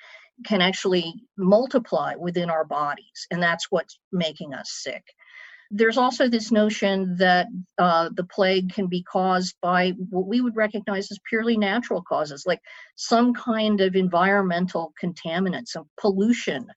can 0.45 0.61
actually 0.61 1.15
multiply 1.37 2.15
within 2.15 2.51
our 2.51 2.65
bodies 2.65 3.27
and 3.31 3.43
that's 3.43 3.71
what's 3.71 3.99
making 4.13 4.55
us 4.55 4.71
sick. 4.71 5.03
There's 5.71 5.97
also 5.97 6.29
this 6.29 6.53
notion 6.53 7.17
that 7.17 7.49
uh, 7.79 8.11
the 8.15 8.23
plague 8.23 8.73
can 8.73 8.87
be 8.87 9.03
caused 9.03 9.57
by 9.61 9.95
what 10.11 10.29
we 10.29 10.41
would 10.41 10.55
recognize 10.55 11.11
as 11.11 11.19
purely 11.29 11.57
natural 11.57 12.03
causes, 12.03 12.45
like 12.47 12.61
some 12.95 13.35
kind 13.35 13.81
of 13.81 13.97
environmental 13.97 14.93
contaminant, 15.03 15.67
some 15.67 15.89
pollution, 15.99 16.69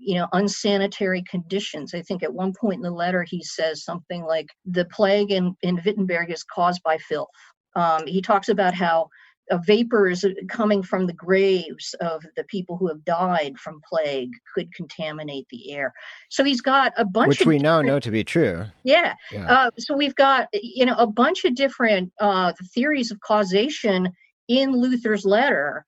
you 0.00 0.14
know, 0.14 0.26
unsanitary 0.32 1.22
conditions. 1.28 1.94
I 1.94 2.02
think 2.02 2.22
at 2.22 2.32
one 2.32 2.52
point 2.58 2.76
in 2.76 2.82
the 2.82 2.90
letter 2.90 3.24
he 3.24 3.42
says 3.42 3.84
something 3.84 4.24
like 4.24 4.48
the 4.64 4.84
plague 4.86 5.30
in, 5.30 5.54
in 5.62 5.80
Wittenberg 5.84 6.30
is 6.30 6.44
caused 6.44 6.82
by 6.82 6.98
filth. 6.98 7.28
Um, 7.76 8.06
he 8.06 8.22
talks 8.22 8.48
about 8.48 8.74
how 8.74 9.08
uh, 9.50 9.58
vapors 9.58 10.24
coming 10.48 10.82
from 10.82 11.06
the 11.06 11.12
graves 11.12 11.94
of 12.00 12.24
the 12.36 12.44
people 12.44 12.76
who 12.76 12.88
have 12.88 13.04
died 13.04 13.58
from 13.58 13.80
plague 13.88 14.30
could 14.54 14.72
contaminate 14.74 15.46
the 15.50 15.72
air. 15.72 15.92
So 16.28 16.44
he's 16.44 16.60
got 16.60 16.92
a 16.96 17.04
bunch, 17.04 17.28
which 17.28 17.46
we 17.46 17.58
now 17.58 17.80
know 17.80 17.98
to 18.00 18.10
be 18.10 18.24
true. 18.24 18.64
Yeah. 18.84 19.14
yeah. 19.32 19.50
Uh, 19.50 19.70
so 19.78 19.96
we've 19.96 20.14
got 20.14 20.48
you 20.52 20.84
know 20.84 20.96
a 20.96 21.06
bunch 21.06 21.44
of 21.44 21.54
different 21.54 22.12
uh, 22.20 22.52
theories 22.74 23.10
of 23.10 23.20
causation 23.20 24.10
in 24.48 24.72
Luther's 24.72 25.24
letter, 25.24 25.84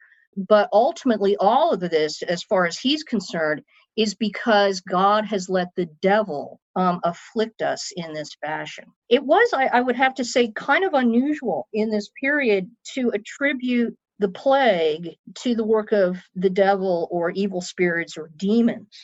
but 0.49 0.69
ultimately 0.73 1.37
all 1.39 1.73
of 1.73 1.81
this, 1.81 2.23
as 2.23 2.43
far 2.43 2.67
as 2.67 2.79
he's 2.79 3.03
concerned, 3.03 3.63
is 3.97 4.15
because 4.15 4.81
God 4.81 5.25
has 5.27 5.49
let 5.49 5.69
the 5.77 5.87
devil 6.01 6.61
um, 6.77 7.01
afflict 7.05 7.63
us 7.63 7.93
in 7.97 8.13
this 8.13 8.31
fashion. 8.41 8.85
It 9.09 9.23
was, 9.25 9.53
I, 9.53 9.67
I 9.67 9.81
would 9.81 9.97
have 9.97 10.15
to 10.15 10.25
say, 10.25 10.53
kind 10.53 10.85
of 10.85 10.95
unusual 10.95 11.69
in 11.73 11.91
this 11.91 12.11
period 12.21 12.71
to 12.95 13.11
attribute 13.11 13.97
the 14.19 14.29
plague 14.29 15.11
to 15.35 15.55
the 15.55 15.65
work 15.65 15.93
of 15.93 16.19
the 16.35 16.51
devil 16.51 17.09
or 17.11 17.31
evil 17.31 17.61
spirits 17.61 18.17
or 18.17 18.31
demons. 18.37 18.97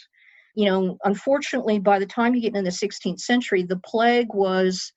You 0.55 0.67
know, 0.67 0.99
unfortunately, 1.05 1.79
by 1.79 1.99
the 1.99 2.07
time 2.07 2.35
you 2.35 2.41
get 2.41 2.55
into 2.55 2.71
the 2.71 2.87
16th 2.87 3.21
century, 3.21 3.63
the 3.63 3.81
plague 3.85 4.33
was 4.33 4.93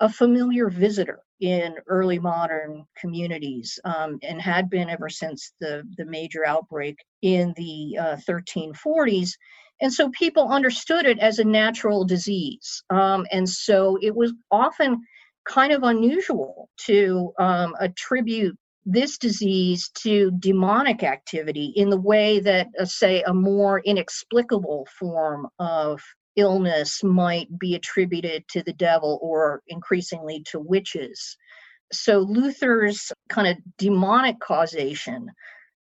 a 0.00 0.08
familiar 0.08 0.68
visitor 0.70 1.20
in 1.44 1.74
early 1.88 2.18
modern 2.18 2.86
communities 2.98 3.78
um, 3.84 4.18
and 4.22 4.40
had 4.40 4.70
been 4.70 4.88
ever 4.88 5.10
since 5.10 5.52
the, 5.60 5.82
the 5.98 6.06
major 6.06 6.46
outbreak 6.46 6.96
in 7.20 7.52
the 7.58 7.98
uh, 8.00 8.16
1340s. 8.26 9.32
And 9.82 9.92
so 9.92 10.08
people 10.10 10.48
understood 10.48 11.04
it 11.04 11.18
as 11.18 11.38
a 11.38 11.44
natural 11.44 12.06
disease. 12.06 12.82
Um, 12.88 13.26
and 13.30 13.46
so 13.46 13.98
it 14.00 14.16
was 14.16 14.32
often 14.50 15.02
kind 15.44 15.74
of 15.74 15.82
unusual 15.82 16.70
to 16.86 17.34
um, 17.38 17.74
attribute 17.78 18.56
this 18.86 19.18
disease 19.18 19.90
to 19.96 20.30
demonic 20.38 21.02
activity 21.02 21.74
in 21.76 21.90
the 21.90 22.00
way 22.00 22.40
that, 22.40 22.68
uh, 22.80 22.86
say, 22.86 23.22
a 23.22 23.34
more 23.34 23.80
inexplicable 23.80 24.88
form 24.98 25.46
of 25.58 26.00
illness 26.36 27.02
might 27.02 27.58
be 27.58 27.74
attributed 27.74 28.46
to 28.48 28.62
the 28.62 28.72
devil 28.72 29.18
or 29.22 29.62
increasingly 29.68 30.42
to 30.50 30.58
witches. 30.58 31.36
So 31.92 32.18
Luther's 32.18 33.12
kind 33.28 33.48
of 33.48 33.56
demonic 33.78 34.40
causation 34.40 35.30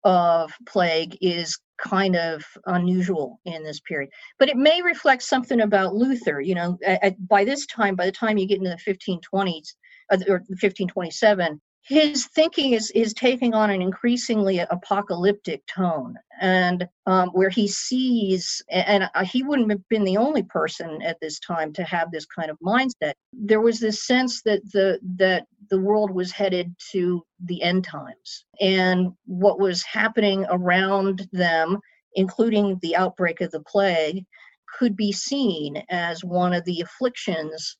of 0.03 0.53
plague 0.67 1.17
is 1.19 1.57
kind 1.77 2.15
of 2.15 2.43
unusual 2.67 3.39
in 3.45 3.63
this 3.63 3.79
period. 3.81 4.11
But 4.39 4.49
it 4.49 4.55
may 4.55 4.81
reflect 4.81 5.23
something 5.23 5.61
about 5.61 5.95
Luther. 5.95 6.39
You 6.39 6.55
know, 6.55 6.77
at, 6.85 7.15
by 7.27 7.43
this 7.43 7.65
time, 7.65 7.95
by 7.95 8.05
the 8.05 8.11
time 8.11 8.37
you 8.37 8.47
get 8.47 8.59
into 8.59 8.69
the 8.69 8.91
1520s 8.91 9.73
uh, 10.11 10.17
or 10.27 10.37
1527, 10.47 11.59
his 11.87 12.25
thinking 12.33 12.73
is 12.73 12.89
is 12.91 13.13
taking 13.13 13.53
on 13.53 13.69
an 13.69 13.81
increasingly 13.81 14.57
apocalyptic 14.57 15.63
tone 15.67 16.15
and 16.41 16.87
um, 17.05 17.29
where 17.29 17.49
he 17.49 17.67
sees 17.67 18.63
and 18.71 19.07
he 19.25 19.43
wouldn't 19.43 19.69
have 19.69 19.87
been 19.87 20.03
the 20.03 20.17
only 20.17 20.41
person 20.43 20.99
at 21.03 21.19
this 21.21 21.39
time 21.39 21.71
to 21.71 21.83
have 21.83 22.11
this 22.11 22.25
kind 22.25 22.49
of 22.49 22.57
mindset. 22.59 23.13
There 23.31 23.61
was 23.61 23.79
this 23.79 24.05
sense 24.05 24.41
that 24.43 24.61
the 24.73 24.99
that 25.17 25.45
the 25.69 25.79
world 25.79 26.09
was 26.09 26.31
headed 26.31 26.73
to 26.91 27.23
the 27.45 27.61
end 27.61 27.83
times 27.83 28.45
and 28.59 29.11
what 29.25 29.59
was 29.59 29.83
happening 29.83 30.45
around 30.49 31.27
them 31.31 31.79
including 32.13 32.79
the 32.81 32.95
outbreak 32.95 33.41
of 33.41 33.51
the 33.51 33.59
plague 33.61 34.25
could 34.79 34.95
be 34.95 35.11
seen 35.11 35.83
as 35.89 36.23
one 36.23 36.53
of 36.53 36.63
the 36.65 36.81
afflictions 36.81 37.77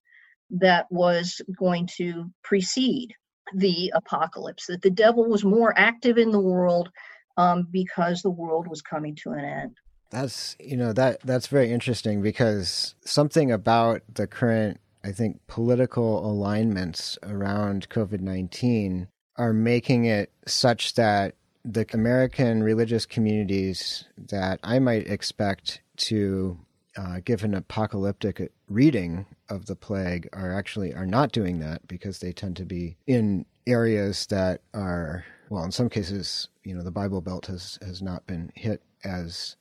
that 0.49 0.85
was 0.91 1.41
going 1.57 1.87
to 1.97 2.29
precede 2.43 3.13
the 3.53 3.91
apocalypse, 3.95 4.67
that 4.67 4.81
the 4.81 4.89
devil 4.89 5.25
was 5.25 5.43
more 5.43 5.77
active 5.77 6.17
in 6.17 6.31
the 6.31 6.39
world 6.39 6.89
um, 7.37 7.67
because 7.71 8.21
the 8.21 8.29
world 8.29 8.67
was 8.67 8.81
coming 8.81 9.15
to 9.15 9.31
an 9.31 9.45
end. 9.45 9.77
That's 10.11 10.55
you 10.59 10.77
know 10.77 10.93
that 10.93 11.21
that's 11.21 11.47
very 11.47 11.71
interesting 11.71 12.21
because 12.21 12.95
something 13.03 13.51
about 13.51 14.01
the 14.13 14.27
current 14.27 14.79
I 15.03 15.11
think 15.11 15.41
political 15.47 16.25
alignments 16.25 17.17
around 17.23 17.89
COVID 17.89 18.21
nineteen 18.21 19.07
are 19.35 19.51
making 19.51 20.05
it 20.05 20.31
such 20.45 20.93
that 20.93 21.35
the 21.65 21.85
American 21.93 22.61
religious 22.61 23.05
communities 23.05 24.05
that 24.17 24.59
I 24.63 24.79
might 24.79 25.07
expect 25.07 25.81
to 25.97 26.59
uh, 26.97 27.19
give 27.23 27.43
an 27.43 27.53
apocalyptic 27.53 28.51
reading 28.69 29.25
of 29.49 29.65
the 29.65 29.75
plague 29.75 30.27
are 30.33 30.53
actually 30.57 30.93
are 30.93 31.05
not 31.05 31.31
doing 31.31 31.59
that 31.59 31.87
because 31.87 32.19
they 32.19 32.31
tend 32.31 32.55
to 32.55 32.65
be 32.65 32.95
in 33.07 33.45
areas 33.67 34.27
that 34.27 34.61
are 34.73 35.25
well 35.49 35.63
in 35.63 35.71
some 35.71 35.89
cases 35.89 36.47
you 36.63 36.73
know 36.73 36.83
the 36.83 36.91
bible 36.91 37.21
belt 37.21 37.47
has 37.47 37.77
has 37.81 38.01
not 38.01 38.25
been 38.27 38.51
hit 38.55 38.81
as 39.03 39.55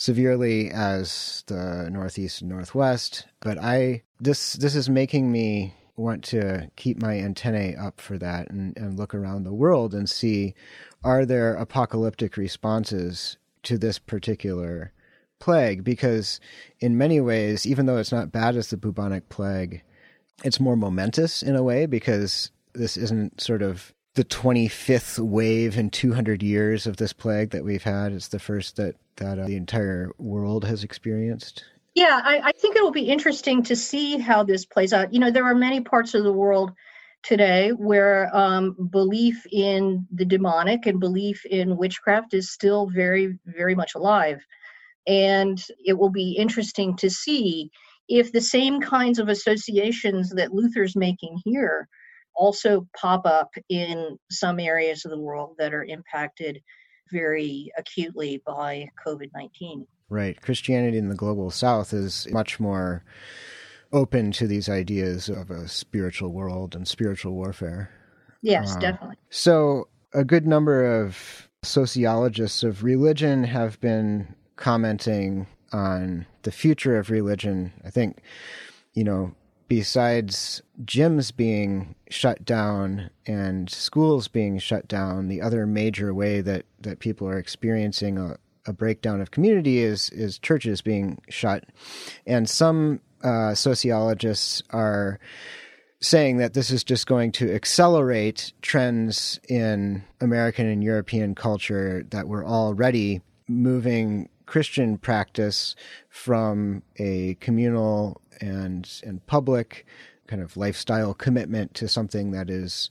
severely 0.00 0.70
as 0.70 1.44
the 1.46 1.86
northeast 1.92 2.40
and 2.40 2.48
northwest. 2.50 3.26
But 3.40 3.58
i 3.58 4.02
this 4.18 4.54
this 4.54 4.74
is 4.74 4.88
making 4.88 5.30
me 5.30 5.74
want 5.94 6.24
to 6.24 6.70
keep 6.76 7.02
my 7.02 7.18
antennae 7.18 7.76
up 7.76 8.00
for 8.00 8.16
that 8.16 8.48
and, 8.50 8.74
and 8.78 8.98
look 8.98 9.14
around 9.14 9.44
the 9.44 9.52
world 9.52 9.92
and 9.92 10.08
see 10.08 10.54
are 11.04 11.26
there 11.26 11.54
apocalyptic 11.54 12.38
responses 12.38 13.36
to 13.64 13.76
this 13.76 13.98
particular 13.98 14.90
plague 15.40 15.82
because 15.82 16.38
in 16.78 16.96
many 16.96 17.20
ways 17.20 17.66
even 17.66 17.86
though 17.86 17.96
it's 17.96 18.12
not 18.12 18.30
bad 18.30 18.56
as 18.56 18.70
the 18.70 18.76
bubonic 18.76 19.28
plague 19.28 19.82
it's 20.44 20.60
more 20.60 20.76
momentous 20.76 21.42
in 21.42 21.56
a 21.56 21.62
way 21.62 21.86
because 21.86 22.50
this 22.72 22.96
isn't 22.96 23.40
sort 23.40 23.62
of 23.62 23.92
the 24.14 24.24
25th 24.24 25.18
wave 25.18 25.78
in 25.78 25.90
200 25.90 26.42
years 26.42 26.86
of 26.86 26.96
this 26.96 27.12
plague 27.12 27.50
that 27.50 27.64
we've 27.64 27.84
had. 27.84 28.12
It's 28.12 28.28
the 28.28 28.38
first 28.38 28.76
that 28.76 28.96
that 29.16 29.38
uh, 29.38 29.46
the 29.46 29.56
entire 29.56 30.10
world 30.18 30.64
has 30.64 30.82
experienced. 30.82 31.64
Yeah 31.94 32.20
I, 32.24 32.40
I 32.44 32.52
think 32.52 32.76
it 32.76 32.82
will 32.82 32.90
be 32.90 33.08
interesting 33.08 33.62
to 33.64 33.76
see 33.76 34.18
how 34.18 34.42
this 34.42 34.64
plays 34.64 34.92
out. 34.92 35.12
You 35.12 35.20
know 35.20 35.30
there 35.30 35.44
are 35.44 35.54
many 35.54 35.80
parts 35.80 36.14
of 36.14 36.24
the 36.24 36.32
world 36.32 36.72
today 37.22 37.70
where 37.70 38.34
um, 38.34 38.76
belief 38.90 39.46
in 39.52 40.06
the 40.10 40.24
demonic 40.24 40.86
and 40.86 40.98
belief 40.98 41.44
in 41.44 41.76
witchcraft 41.76 42.32
is 42.32 42.50
still 42.50 42.86
very 42.86 43.38
very 43.44 43.74
much 43.74 43.94
alive 43.94 44.44
and 45.10 45.60
it 45.84 45.98
will 45.98 46.10
be 46.10 46.36
interesting 46.38 46.96
to 46.96 47.10
see 47.10 47.68
if 48.08 48.30
the 48.30 48.40
same 48.40 48.80
kinds 48.80 49.18
of 49.18 49.28
associations 49.28 50.30
that 50.30 50.54
Luther's 50.54 50.94
making 50.94 51.40
here 51.44 51.88
also 52.36 52.86
pop 52.96 53.26
up 53.26 53.50
in 53.68 54.16
some 54.30 54.60
areas 54.60 55.04
of 55.04 55.10
the 55.10 55.18
world 55.18 55.56
that 55.58 55.74
are 55.74 55.84
impacted 55.84 56.60
very 57.10 57.72
acutely 57.76 58.40
by 58.46 58.88
COVID 59.04 59.30
19. 59.34 59.84
Right. 60.08 60.40
Christianity 60.40 60.98
in 60.98 61.08
the 61.08 61.16
global 61.16 61.50
south 61.50 61.92
is 61.92 62.28
much 62.30 62.60
more 62.60 63.04
open 63.92 64.30
to 64.30 64.46
these 64.46 64.68
ideas 64.68 65.28
of 65.28 65.50
a 65.50 65.66
spiritual 65.66 66.32
world 66.32 66.76
and 66.76 66.86
spiritual 66.86 67.32
warfare. 67.32 67.90
Yes, 68.42 68.76
uh, 68.76 68.78
definitely. 68.78 69.16
So, 69.30 69.88
a 70.14 70.24
good 70.24 70.46
number 70.46 71.02
of 71.02 71.48
sociologists 71.62 72.62
of 72.62 72.84
religion 72.84 73.44
have 73.44 73.80
been 73.80 74.34
commenting 74.60 75.48
on 75.72 76.26
the 76.42 76.52
future 76.52 76.96
of 76.98 77.10
religion. 77.10 77.72
I 77.84 77.90
think, 77.90 78.18
you 78.94 79.02
know, 79.02 79.34
besides 79.68 80.62
gyms 80.84 81.34
being 81.34 81.94
shut 82.10 82.44
down 82.44 83.10
and 83.26 83.70
schools 83.70 84.28
being 84.28 84.58
shut 84.58 84.86
down, 84.86 85.28
the 85.28 85.40
other 85.40 85.66
major 85.66 86.14
way 86.14 86.40
that, 86.42 86.66
that 86.80 86.98
people 87.00 87.26
are 87.26 87.38
experiencing 87.38 88.18
a, 88.18 88.36
a 88.66 88.72
breakdown 88.72 89.20
of 89.20 89.30
community 89.30 89.78
is 89.78 90.10
is 90.10 90.38
churches 90.38 90.82
being 90.82 91.20
shut, 91.30 91.64
and 92.26 92.48
some 92.48 93.00
uh, 93.24 93.54
sociologists 93.54 94.62
are 94.70 95.18
saying 96.00 96.38
that 96.38 96.54
this 96.54 96.70
is 96.70 96.84
just 96.84 97.06
going 97.06 97.32
to 97.32 97.54
accelerate 97.54 98.52
trends 98.62 99.40
in 99.48 100.02
American 100.20 100.66
and 100.66 100.82
European 100.82 101.34
culture 101.34 102.04
that 102.10 102.28
were 102.28 102.44
already 102.44 103.20
moving 103.48 104.28
Christian 104.50 104.98
practice 104.98 105.76
from 106.08 106.82
a 106.96 107.36
communal 107.38 108.20
and 108.40 109.00
and 109.04 109.24
public 109.28 109.86
kind 110.26 110.42
of 110.42 110.56
lifestyle 110.56 111.14
commitment 111.14 111.72
to 111.74 111.86
something 111.86 112.32
that 112.32 112.50
is 112.50 112.90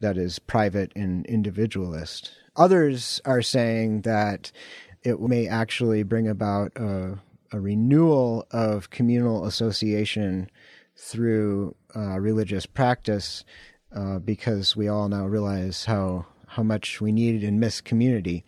that 0.00 0.16
is 0.16 0.38
private 0.38 0.92
and 0.96 1.26
individualist. 1.26 2.30
Others 2.56 3.20
are 3.26 3.42
saying 3.42 4.00
that 4.00 4.50
it 5.02 5.20
may 5.20 5.46
actually 5.46 6.04
bring 6.04 6.26
about 6.26 6.72
a, 6.74 7.18
a 7.52 7.60
renewal 7.60 8.46
of 8.50 8.88
communal 8.88 9.44
association 9.44 10.50
through 10.96 11.76
uh, 11.94 12.18
religious 12.18 12.64
practice 12.64 13.44
uh, 13.94 14.18
because 14.20 14.74
we 14.74 14.88
all 14.88 15.10
now 15.10 15.26
realize 15.26 15.84
how 15.84 16.24
how 16.46 16.62
much 16.62 17.02
we 17.02 17.12
need 17.12 17.44
and 17.44 17.60
miss 17.60 17.82
community. 17.82 18.42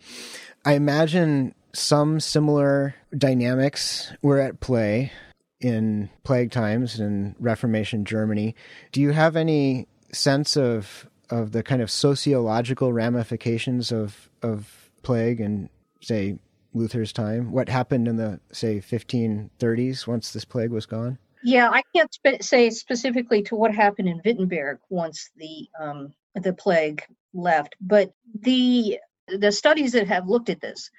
I 0.65 0.73
imagine 0.73 1.53
some 1.77 2.19
similar 2.19 2.95
dynamics 3.15 4.11
were 4.21 4.39
at 4.39 4.59
play 4.59 5.11
in 5.59 6.09
plague 6.23 6.51
times 6.51 6.99
in 6.99 7.35
Reformation 7.39 8.05
Germany. 8.05 8.55
Do 8.91 9.01
you 9.01 9.11
have 9.11 9.35
any 9.35 9.87
sense 10.11 10.57
of 10.57 11.07
of 11.29 11.51
the 11.51 11.61
kind 11.61 11.81
of 11.81 11.91
sociological 11.91 12.93
ramifications 12.93 13.91
of 13.91 14.29
of 14.41 14.89
plague 15.03 15.39
and 15.39 15.69
say 16.01 16.39
Luther's 16.73 17.13
time? 17.13 17.51
What 17.51 17.69
happened 17.69 18.07
in 18.07 18.17
the 18.17 18.39
say 18.51 18.79
1530s 18.79 20.07
once 20.07 20.31
this 20.31 20.45
plague 20.45 20.71
was 20.71 20.85
gone? 20.85 21.19
Yeah, 21.43 21.69
I 21.69 21.83
can't 21.95 22.43
say 22.43 22.71
specifically 22.71 23.43
to 23.43 23.55
what 23.55 23.73
happened 23.73 24.09
in 24.09 24.21
Wittenberg 24.25 24.79
once 24.89 25.29
the 25.37 25.69
um, 25.79 26.13
the 26.33 26.53
plague 26.53 27.03
left, 27.33 27.75
but 27.79 28.11
the 28.39 28.99
the 29.27 29.51
studies 29.51 29.91
that 29.91 30.07
have 30.07 30.27
looked 30.27 30.49
at 30.49 30.61
this, 30.61 30.89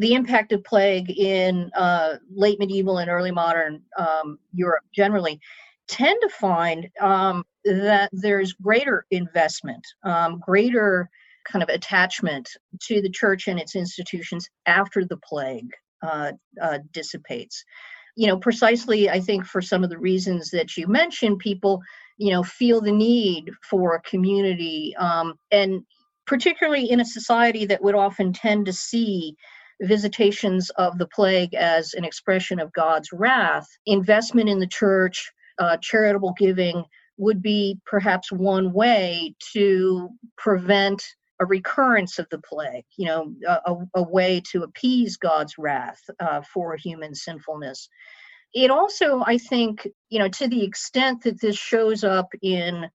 the 0.00 0.14
impact 0.14 0.52
of 0.52 0.64
plague 0.64 1.10
in 1.10 1.70
uh, 1.76 2.14
late 2.34 2.58
medieval 2.58 2.98
and 2.98 3.10
early 3.10 3.30
modern 3.30 3.82
um, 3.98 4.38
Europe 4.52 4.82
generally, 4.94 5.38
tend 5.88 6.16
to 6.22 6.28
find 6.30 6.88
um, 7.00 7.44
that 7.64 8.08
there's 8.12 8.54
greater 8.54 9.04
investment, 9.10 9.86
um, 10.04 10.40
greater 10.40 11.10
kind 11.46 11.62
of 11.62 11.68
attachment 11.68 12.48
to 12.80 13.02
the 13.02 13.10
church 13.10 13.46
and 13.46 13.60
its 13.60 13.76
institutions 13.76 14.48
after 14.64 15.04
the 15.04 15.18
plague 15.18 15.70
uh, 16.02 16.32
uh, 16.62 16.78
dissipates. 16.92 17.62
You 18.16 18.28
know, 18.28 18.38
precisely, 18.38 19.10
I 19.10 19.20
think, 19.20 19.44
for 19.44 19.60
some 19.60 19.84
of 19.84 19.90
the 19.90 19.98
reasons 19.98 20.50
that 20.50 20.78
you 20.78 20.86
mentioned, 20.86 21.40
people, 21.40 21.82
you 22.16 22.32
know, 22.32 22.42
feel 22.42 22.80
the 22.80 22.92
need 22.92 23.50
for 23.68 23.96
a 23.96 24.02
community, 24.02 24.94
um, 24.96 25.34
and 25.50 25.82
particularly 26.26 26.90
in 26.90 27.00
a 27.00 27.04
society 27.04 27.66
that 27.66 27.82
would 27.82 27.94
often 27.94 28.32
tend 28.32 28.64
to 28.66 28.72
see 28.72 29.36
visitations 29.80 30.70
of 30.70 30.98
the 30.98 31.06
plague 31.06 31.54
as 31.54 31.94
an 31.94 32.04
expression 32.04 32.60
of 32.60 32.72
God's 32.72 33.10
wrath, 33.12 33.66
investment 33.86 34.48
in 34.48 34.58
the 34.58 34.66
church, 34.66 35.30
uh, 35.58 35.76
charitable 35.78 36.34
giving 36.38 36.84
would 37.16 37.42
be 37.42 37.78
perhaps 37.86 38.32
one 38.32 38.72
way 38.72 39.34
to 39.52 40.08
prevent 40.38 41.02
a 41.40 41.46
recurrence 41.46 42.18
of 42.18 42.26
the 42.30 42.38
plague, 42.38 42.84
you 42.96 43.06
know, 43.06 43.32
a, 43.46 43.74
a 43.94 44.02
way 44.02 44.42
to 44.52 44.62
appease 44.62 45.16
God's 45.16 45.54
wrath 45.58 46.00
uh, 46.18 46.42
for 46.42 46.76
human 46.76 47.14
sinfulness. 47.14 47.88
It 48.52 48.70
also, 48.70 49.22
I 49.24 49.38
think, 49.38 49.86
you 50.08 50.18
know, 50.18 50.28
to 50.28 50.48
the 50.48 50.64
extent 50.64 51.22
that 51.24 51.40
this 51.40 51.56
shows 51.56 52.04
up 52.04 52.28
in 52.42 52.90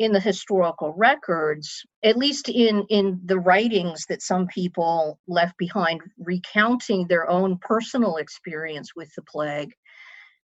in 0.00 0.12
the 0.12 0.20
historical 0.20 0.94
records, 0.96 1.84
at 2.02 2.16
least 2.16 2.48
in 2.48 2.86
in 2.88 3.20
the 3.26 3.38
writings 3.38 4.06
that 4.08 4.22
some 4.22 4.46
people 4.46 5.20
left 5.28 5.58
behind, 5.58 6.00
recounting 6.18 7.06
their 7.06 7.28
own 7.28 7.58
personal 7.60 8.16
experience 8.16 8.96
with 8.96 9.14
the 9.14 9.22
plague, 9.22 9.74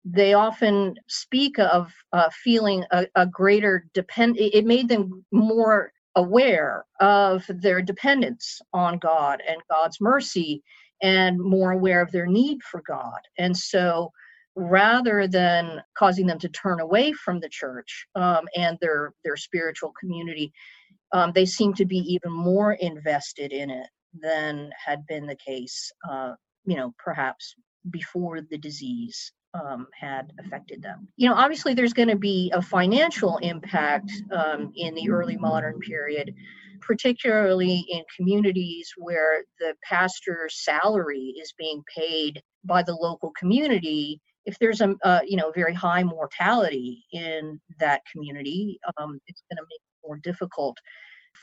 they 0.03 0.33
often 0.33 0.95
speak 1.07 1.57
of 1.57 1.93
uh, 2.11 2.29
feeling 2.43 2.83
a, 2.91 3.07
a 3.15 3.25
greater 3.25 3.87
depend. 3.93 4.35
It 4.37 4.65
made 4.65 4.89
them 4.89 5.25
more 5.31 5.93
aware 6.17 6.85
of 6.99 7.45
their 7.47 7.81
dependence 7.81 8.59
on 8.73 8.99
God 8.99 9.41
and 9.47 9.61
God's 9.71 10.01
mercy 10.01 10.63
and 11.01 11.39
more 11.39 11.71
aware 11.71 12.01
of 12.01 12.11
their 12.11 12.27
need 12.27 12.61
for 12.61 12.83
God. 12.85 13.19
And 13.37 13.55
so 13.55 14.11
rather 14.55 15.27
than 15.27 15.81
causing 15.97 16.25
them 16.25 16.39
to 16.39 16.49
turn 16.49 16.79
away 16.79 17.11
from 17.11 17.39
the 17.39 17.49
church 17.49 18.07
um, 18.15 18.45
and 18.55 18.77
their, 18.81 19.13
their 19.23 19.37
spiritual 19.37 19.93
community, 19.99 20.51
um, 21.11 21.31
they 21.33 21.45
seem 21.45 21.73
to 21.73 21.85
be 21.85 21.97
even 21.97 22.31
more 22.31 22.73
invested 22.73 23.51
in 23.51 23.69
it 23.69 23.87
than 24.21 24.71
had 24.83 25.05
been 25.07 25.25
the 25.25 25.35
case, 25.35 25.91
uh, 26.09 26.33
you 26.65 26.75
know, 26.75 26.93
perhaps 26.97 27.55
before 27.89 28.41
the 28.41 28.57
disease 28.57 29.31
um, 29.53 29.87
had 29.93 30.31
affected 30.39 30.81
them. 30.81 31.07
You 31.17 31.29
know, 31.29 31.35
obviously, 31.35 31.73
there's 31.73 31.93
going 31.93 32.09
to 32.09 32.17
be 32.17 32.51
a 32.53 32.61
financial 32.61 33.37
impact 33.37 34.11
um, 34.31 34.71
in 34.75 34.95
the 34.95 35.09
early 35.09 35.37
modern 35.37 35.79
period, 35.79 36.33
particularly 36.81 37.85
in 37.89 38.03
communities 38.15 38.91
where 38.97 39.43
the 39.59 39.75
pastor's 39.83 40.63
salary 40.63 41.35
is 41.41 41.53
being 41.57 41.83
paid 41.95 42.41
by 42.63 42.83
the 42.83 42.95
local 42.95 43.31
community. 43.37 44.19
If 44.45 44.57
there's 44.59 44.81
a, 44.81 44.95
uh, 45.03 45.21
you 45.25 45.37
know 45.37 45.51
very 45.51 45.73
high 45.73 46.03
mortality 46.03 47.05
in 47.11 47.59
that 47.79 48.01
community, 48.11 48.79
um, 48.97 49.19
it's 49.27 49.43
going 49.49 49.57
to 49.57 49.63
make 49.63 49.81
it 49.81 50.07
more 50.07 50.17
difficult 50.17 50.77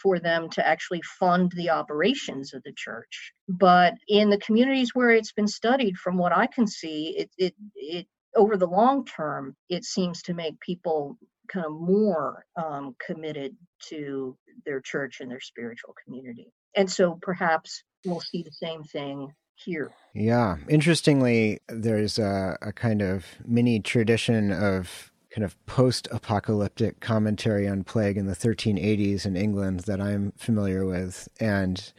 for 0.02 0.18
them 0.18 0.48
to 0.50 0.66
actually 0.66 1.02
fund 1.02 1.52
the 1.54 1.70
operations 1.70 2.54
of 2.54 2.62
the 2.62 2.72
church. 2.76 3.32
But 3.48 3.94
in 4.08 4.30
the 4.30 4.38
communities 4.38 4.94
where 4.94 5.10
it's 5.10 5.32
been 5.32 5.48
studied, 5.48 5.96
from 5.96 6.16
what 6.16 6.36
I 6.36 6.46
can 6.46 6.66
see, 6.66 7.16
it 7.18 7.30
it 7.38 7.54
it 7.74 8.06
over 8.36 8.56
the 8.56 8.66
long 8.66 9.04
term, 9.04 9.56
it 9.68 9.84
seems 9.84 10.22
to 10.22 10.34
make 10.34 10.58
people 10.60 11.18
kind 11.48 11.66
of 11.66 11.72
more 11.72 12.44
um, 12.56 12.94
committed 13.04 13.56
to 13.88 14.36
their 14.64 14.80
church 14.80 15.20
and 15.20 15.30
their 15.30 15.40
spiritual 15.40 15.94
community. 16.04 16.52
And 16.74 16.90
so 16.90 17.18
perhaps 17.20 17.82
we'll 18.04 18.20
see 18.20 18.42
the 18.42 18.52
same 18.52 18.84
thing 18.84 19.28
here. 19.64 19.92
Yeah. 20.14 20.56
Interestingly, 20.68 21.60
there's 21.68 22.18
a, 22.18 22.58
a 22.62 22.72
kind 22.72 23.02
of 23.02 23.24
mini 23.44 23.80
tradition 23.80 24.52
of 24.52 25.10
kind 25.34 25.44
of 25.44 25.66
post 25.66 26.08
apocalyptic 26.10 27.00
commentary 27.00 27.66
on 27.66 27.84
plague 27.84 28.18
in 28.18 28.26
the 28.26 28.36
1380s 28.36 29.24
in 29.24 29.36
England 29.36 29.80
that 29.80 30.00
I'm 30.00 30.32
familiar 30.36 30.84
with. 30.84 31.28
And 31.40 31.92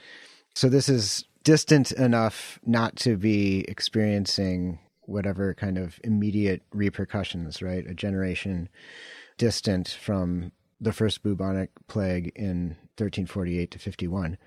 so 0.53 0.69
this 0.69 0.87
is 0.87 1.25
distant 1.43 1.91
enough 1.91 2.59
not 2.65 2.95
to 2.97 3.17
be 3.17 3.65
experiencing 3.67 4.79
whatever 5.01 5.53
kind 5.53 5.77
of 5.77 5.99
immediate 6.03 6.61
repercussions, 6.71 7.61
right? 7.61 7.85
A 7.87 7.93
generation 7.93 8.69
distant 9.37 9.89
from 9.89 10.51
the 10.79 10.93
first 10.93 11.23
bubonic 11.23 11.71
plague 11.87 12.31
in 12.35 12.75
1348 12.97 13.71
to 13.71 13.79
51. 13.79 14.37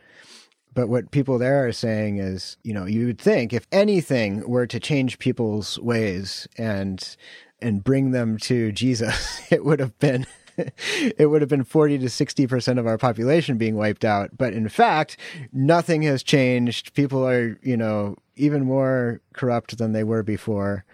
But 0.77 0.91
what 0.91 1.11
people 1.11 1.39
there 1.39 1.67
are 1.67 1.73
saying 1.73 2.19
is, 2.19 2.59
you 2.63 2.75
know, 2.75 2.85
you 2.85 3.07
would 3.07 3.19
think 3.19 3.55
if 3.55 3.67
anything 3.73 4.47
were 4.47 4.67
to 4.67 4.79
change 4.79 5.19
people's 5.19 5.79
ways 5.81 6.47
and 6.59 7.17
and 7.63 7.83
bring 7.83 8.11
them 8.11 8.37
to 8.41 8.73
Jesus, 8.73 9.41
it 9.51 9.65
would 9.65 9.81
have 9.81 9.99
been 9.99 10.27
it 10.59 11.31
would 11.31 11.41
have 11.41 11.49
been 11.49 11.65
40 11.65 11.99
to 11.99 12.07
60% 12.07 12.79
of 12.79 12.87
our 12.87 12.99
population 12.99 13.57
being 13.57 13.77
wiped 13.77 14.05
out. 14.05 14.37
But 14.37 14.53
in 14.53 14.69
fact, 14.69 15.17
nothing 15.51 16.03
has 16.03 16.23
changed. 16.23 16.93
People 16.93 17.27
are, 17.27 17.59
you 17.63 17.77
know, 17.79 18.17
even 18.37 18.67
more 18.67 19.23
corrupt 19.33 19.79
than 19.79 19.93
they 19.93 20.05
were 20.05 20.23
before. 20.23 20.85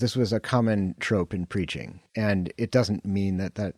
This 0.00 0.16
was 0.16 0.32
a 0.32 0.40
common 0.40 0.96
trope 0.98 1.32
in 1.32 1.46
preaching. 1.46 2.00
And 2.16 2.52
it 2.58 2.72
doesn't 2.72 3.04
mean 3.04 3.36
that 3.36 3.54
that, 3.54 3.76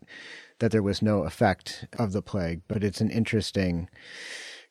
that 0.58 0.72
there 0.72 0.82
was 0.82 1.02
no 1.02 1.24
effect 1.24 1.86
of 1.98 2.12
the 2.12 2.22
plague, 2.22 2.62
but 2.66 2.82
it's 2.82 3.02
an 3.02 3.10
interesting 3.10 3.88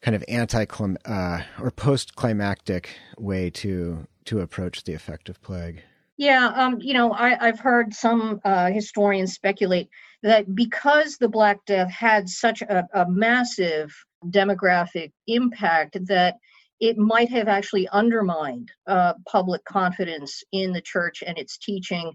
kind 0.01 0.15
of 0.15 0.23
anti 0.27 0.65
uh, 1.05 1.41
or 1.59 1.71
post 1.71 2.15
climactic 2.15 2.89
way 3.17 3.49
to 3.49 4.07
to 4.25 4.39
approach 4.41 4.83
the 4.83 4.93
effect 4.93 5.29
of 5.29 5.41
plague. 5.41 5.81
Yeah, 6.17 6.47
um, 6.47 6.79
you 6.81 6.93
know, 6.93 7.13
I, 7.13 7.45
have 7.45 7.61
heard 7.61 7.93
some 7.93 8.41
uh, 8.43 8.69
historians 8.71 9.33
speculate 9.33 9.89
that 10.21 10.53
because 10.53 11.17
the 11.17 11.29
Black 11.29 11.63
Death 11.65 11.89
had 11.89 12.27
such 12.27 12.61
a, 12.61 12.85
a 12.93 13.09
massive 13.09 13.95
demographic 14.25 15.13
impact, 15.27 15.97
that 16.07 16.35
it 16.81 16.97
might 16.97 17.29
have 17.29 17.47
actually 17.47 17.87
undermined 17.87 18.69
uh, 18.85 19.13
public 19.27 19.63
confidence 19.63 20.43
in 20.51 20.73
the 20.73 20.81
church 20.81 21.23
and 21.25 21.37
its 21.37 21.57
teaching. 21.57 22.13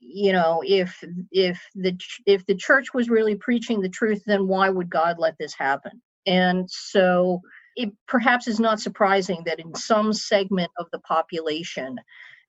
You 0.00 0.32
know, 0.32 0.62
if 0.66 1.04
if 1.30 1.60
the 1.74 1.96
if 2.26 2.44
the 2.46 2.56
church 2.56 2.94
was 2.94 3.10
really 3.10 3.36
preaching 3.36 3.80
the 3.80 3.88
truth, 3.88 4.22
then 4.26 4.48
why 4.48 4.68
would 4.70 4.90
God 4.90 5.16
let 5.18 5.36
this 5.38 5.54
happen? 5.54 6.00
And 6.26 6.70
so 6.70 7.40
it 7.76 7.90
perhaps 8.06 8.46
is 8.48 8.60
not 8.60 8.80
surprising 8.80 9.42
that 9.46 9.60
in 9.60 9.74
some 9.74 10.12
segment 10.12 10.70
of 10.78 10.86
the 10.92 10.98
population, 11.00 11.98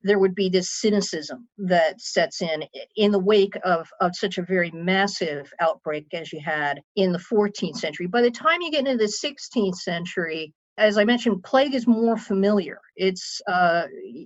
there 0.04 0.20
would 0.20 0.36
be 0.36 0.50
this 0.50 0.70
cynicism 0.70 1.48
that 1.58 2.02
sets 2.02 2.42
in 2.42 2.64
in 2.98 3.12
the 3.12 3.20
wake 3.20 3.56
of, 3.64 3.88
of 4.02 4.16
such 4.16 4.38
a 4.38 4.44
very 4.44 4.70
massive 4.72 5.52
outbreak 5.60 6.08
as 6.14 6.34
you 6.34 6.42
had 6.42 6.82
in 6.96 7.12
the 7.12 7.20
14th 7.20 7.78
century. 7.78 8.08
By 8.08 8.22
the 8.22 8.32
time 8.32 8.62
you 8.62 8.72
get 8.72 8.86
into 8.86 8.98
the 8.98 9.06
16th 9.06 9.76
century, 9.76 10.54
as 10.78 10.98
I 10.98 11.06
mentioned, 11.06 11.44
plague 11.44 11.74
is 11.74 11.88
more 11.88 12.18
familiar. 12.18 12.80
It's 12.96 13.42
uh, 13.48 13.84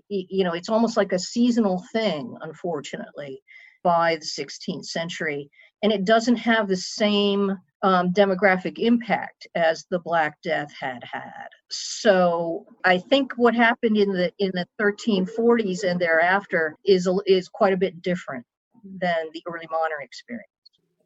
you 0.09 0.43
know 0.43 0.53
it's 0.53 0.69
almost 0.69 0.97
like 0.97 1.11
a 1.11 1.19
seasonal 1.19 1.83
thing, 1.91 2.35
unfortunately, 2.41 3.41
by 3.83 4.15
the 4.15 4.25
16th 4.25 4.85
century, 4.85 5.49
and 5.83 5.91
it 5.91 6.05
doesn't 6.05 6.37
have 6.37 6.67
the 6.67 6.77
same 6.77 7.55
um, 7.83 8.11
demographic 8.11 8.79
impact 8.79 9.47
as 9.55 9.85
the 9.89 9.99
Black 9.99 10.41
Death 10.41 10.73
had 10.79 11.03
had. 11.03 11.47
So 11.69 12.65
I 12.83 12.97
think 12.97 13.33
what 13.37 13.55
happened 13.55 13.97
in 13.97 14.13
the 14.13 14.31
in 14.39 14.51
the 14.53 14.67
1340s 14.81 15.83
and 15.83 15.99
thereafter 15.99 16.75
is 16.85 17.07
is 17.25 17.47
quite 17.47 17.73
a 17.73 17.77
bit 17.77 18.01
different 18.01 18.45
than 18.83 19.29
the 19.33 19.43
early 19.47 19.67
modern 19.69 20.01
experience. 20.01 20.47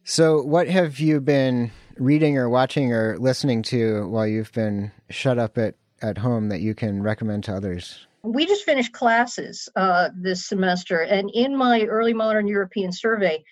So, 0.03 0.41
what 0.41 0.67
have 0.67 0.99
you 0.99 1.21
been 1.21 1.71
reading 1.97 2.37
or 2.37 2.49
watching 2.49 2.91
or 2.91 3.17
listening 3.19 3.61
to 3.63 4.07
while 4.07 4.25
you've 4.25 4.51
been 4.51 4.91
shut 5.09 5.37
up 5.37 5.57
at, 5.57 5.75
at 6.01 6.17
home 6.17 6.49
that 6.49 6.61
you 6.61 6.73
can 6.73 7.03
recommend 7.03 7.43
to 7.45 7.55
others? 7.55 8.07
We 8.23 8.45
just 8.45 8.65
finished 8.65 8.93
classes 8.93 9.69
uh, 9.75 10.09
this 10.15 10.47
semester, 10.47 11.01
and 11.01 11.29
in 11.33 11.55
my 11.55 11.83
early 11.83 12.13
modern 12.13 12.47
European 12.47 12.91
survey, 12.91 13.43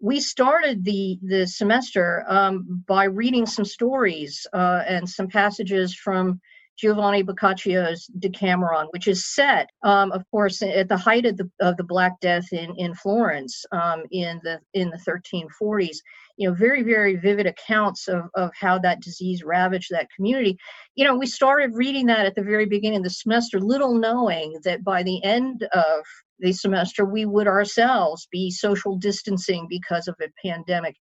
we 0.00 0.20
started 0.20 0.84
the 0.84 1.18
the 1.22 1.46
semester 1.46 2.24
um, 2.28 2.84
by 2.86 3.04
reading 3.04 3.46
some 3.46 3.64
stories 3.64 4.46
uh, 4.52 4.82
and 4.86 5.08
some 5.08 5.28
passages 5.28 5.94
from 5.94 6.40
Giovanni 6.76 7.22
Boccaccio's 7.22 8.06
Decameron, 8.18 8.88
which 8.90 9.08
is 9.08 9.34
set, 9.34 9.70
um, 9.82 10.12
of 10.12 10.22
course, 10.30 10.60
at 10.60 10.88
the 10.88 10.96
height 10.96 11.24
of 11.24 11.38
the 11.38 11.50
of 11.60 11.76
the 11.78 11.84
Black 11.84 12.20
Death 12.20 12.52
in 12.52 12.74
in 12.76 12.94
Florence 12.94 13.64
um, 13.72 14.02
in 14.10 14.40
the 14.44 14.60
in 14.74 14.90
the 14.90 14.98
1340s. 14.98 15.96
You 16.36 16.48
know, 16.48 16.54
very 16.54 16.82
very 16.82 17.16
vivid 17.16 17.46
accounts 17.46 18.08
of 18.08 18.24
of 18.34 18.50
how 18.54 18.78
that 18.80 19.00
disease 19.00 19.42
ravaged 19.42 19.90
that 19.90 20.08
community. 20.14 20.58
You 20.94 21.06
know, 21.06 21.16
we 21.16 21.26
started 21.26 21.74
reading 21.74 22.06
that 22.06 22.26
at 22.26 22.34
the 22.34 22.42
very 22.42 22.66
beginning 22.66 22.98
of 22.98 23.04
the 23.04 23.10
semester, 23.10 23.58
little 23.58 23.94
knowing 23.94 24.60
that 24.64 24.84
by 24.84 25.02
the 25.02 25.24
end 25.24 25.66
of 25.72 26.04
the 26.38 26.52
semester 26.52 27.04
we 27.04 27.24
would 27.24 27.46
ourselves 27.46 28.28
be 28.30 28.50
social 28.50 28.96
distancing 28.96 29.66
because 29.68 30.08
of 30.08 30.14
a 30.20 30.28
pandemic 30.46 30.96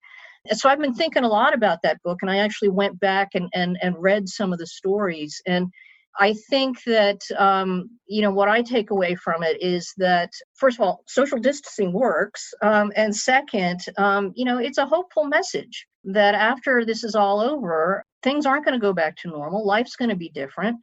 so 0.53 0.69
I've 0.69 0.79
been 0.79 0.93
thinking 0.93 1.23
a 1.23 1.27
lot 1.27 1.53
about 1.53 1.81
that 1.83 2.01
book, 2.03 2.19
and 2.21 2.29
I 2.29 2.37
actually 2.37 2.69
went 2.69 2.99
back 2.99 3.29
and 3.33 3.49
and 3.53 3.77
and 3.81 3.95
read 3.97 4.29
some 4.29 4.53
of 4.53 4.59
the 4.59 4.67
stories, 4.67 5.41
and 5.45 5.71
I 6.19 6.33
think 6.49 6.83
that 6.83 7.21
um, 7.37 7.89
you 8.07 8.21
know 8.21 8.31
what 8.31 8.49
I 8.49 8.61
take 8.61 8.91
away 8.91 9.15
from 9.15 9.43
it 9.43 9.61
is 9.61 9.91
that 9.97 10.31
first 10.55 10.77
of 10.77 10.81
all, 10.85 11.03
social 11.07 11.39
distancing 11.39 11.93
works, 11.93 12.53
um, 12.61 12.91
and 12.95 13.15
second, 13.15 13.81
um, 13.97 14.31
you 14.35 14.45
know, 14.45 14.57
it's 14.59 14.77
a 14.77 14.85
hopeful 14.85 15.25
message 15.25 15.87
that 16.03 16.35
after 16.35 16.85
this 16.85 17.03
is 17.03 17.15
all 17.15 17.39
over, 17.39 18.03
things 18.21 18.45
aren't 18.45 18.65
going 18.65 18.79
to 18.79 18.85
go 18.85 18.93
back 18.93 19.15
to 19.17 19.29
normal. 19.29 19.65
Life's 19.65 19.95
going 19.95 20.09
to 20.09 20.15
be 20.15 20.29
different, 20.29 20.77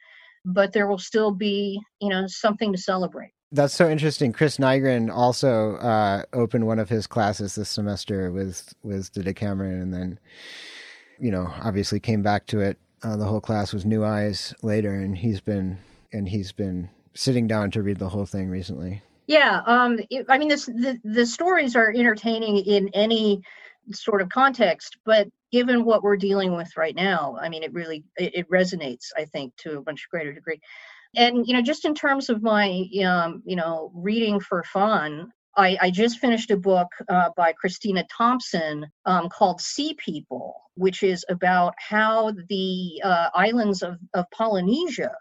but 0.44 0.72
there 0.72 0.88
will 0.88 0.98
still 0.98 1.30
be 1.30 1.80
you 2.00 2.08
know 2.08 2.24
something 2.26 2.72
to 2.72 2.78
celebrate. 2.78 3.32
That's 3.52 3.74
so 3.74 3.88
interesting. 3.88 4.32
Chris 4.32 4.56
Nygren 4.56 5.14
also 5.14 5.76
uh, 5.76 6.22
opened 6.32 6.66
one 6.66 6.78
of 6.78 6.88
his 6.88 7.06
classes 7.06 7.54
this 7.54 7.68
semester 7.68 8.32
with 8.32 8.74
with 8.82 9.12
the 9.12 9.22
Decameron, 9.22 9.82
and 9.82 9.92
then, 9.92 10.18
you 11.20 11.30
know, 11.30 11.52
obviously 11.62 12.00
came 12.00 12.22
back 12.22 12.46
to 12.46 12.60
it. 12.60 12.78
Uh, 13.02 13.16
the 13.16 13.26
whole 13.26 13.42
class 13.42 13.74
was 13.74 13.84
new 13.84 14.04
eyes 14.04 14.54
later, 14.62 14.94
and 14.94 15.18
he's 15.18 15.40
been 15.40 15.78
and 16.12 16.28
he's 16.28 16.50
been 16.50 16.88
sitting 17.14 17.46
down 17.46 17.70
to 17.72 17.82
read 17.82 17.98
the 17.98 18.08
whole 18.08 18.24
thing 18.24 18.48
recently. 18.48 19.02
Yeah, 19.26 19.60
um, 19.66 20.00
it, 20.08 20.24
I 20.30 20.38
mean, 20.38 20.48
this 20.48 20.66
the, 20.66 20.98
the 21.04 21.26
stories 21.26 21.76
are 21.76 21.90
entertaining 21.90 22.56
in 22.56 22.88
any 22.94 23.42
sort 23.90 24.22
of 24.22 24.30
context, 24.30 24.96
but 25.04 25.28
given 25.50 25.84
what 25.84 26.02
we're 26.02 26.16
dealing 26.16 26.56
with 26.56 26.74
right 26.76 26.94
now, 26.94 27.36
I 27.40 27.50
mean, 27.50 27.62
it 27.62 27.72
really 27.74 28.02
it, 28.16 28.34
it 28.34 28.50
resonates. 28.50 29.08
I 29.16 29.26
think 29.26 29.54
to 29.58 29.78
a 29.78 29.82
much 29.84 30.08
greater 30.10 30.32
degree. 30.32 30.60
And 31.14 31.46
you 31.46 31.52
know, 31.54 31.62
just 31.62 31.84
in 31.84 31.94
terms 31.94 32.30
of 32.30 32.42
my 32.42 32.88
um, 33.04 33.42
you 33.44 33.56
know 33.56 33.90
reading 33.94 34.40
for 34.40 34.62
fun, 34.64 35.32
I, 35.56 35.76
I, 35.80 35.90
just 35.90 36.18
finished 36.18 36.50
a 36.50 36.56
book 36.56 36.88
uh, 37.08 37.28
by 37.36 37.52
Christina 37.52 38.04
Thompson 38.16 38.86
um, 39.04 39.28
called 39.28 39.60
Sea 39.60 39.94
People, 39.94 40.54
which 40.74 41.02
is 41.02 41.24
about 41.28 41.74
how 41.78 42.32
the 42.48 43.02
uh, 43.04 43.28
islands 43.34 43.82
of, 43.82 43.98
of, 44.14 44.24
Polynesia 44.30 45.14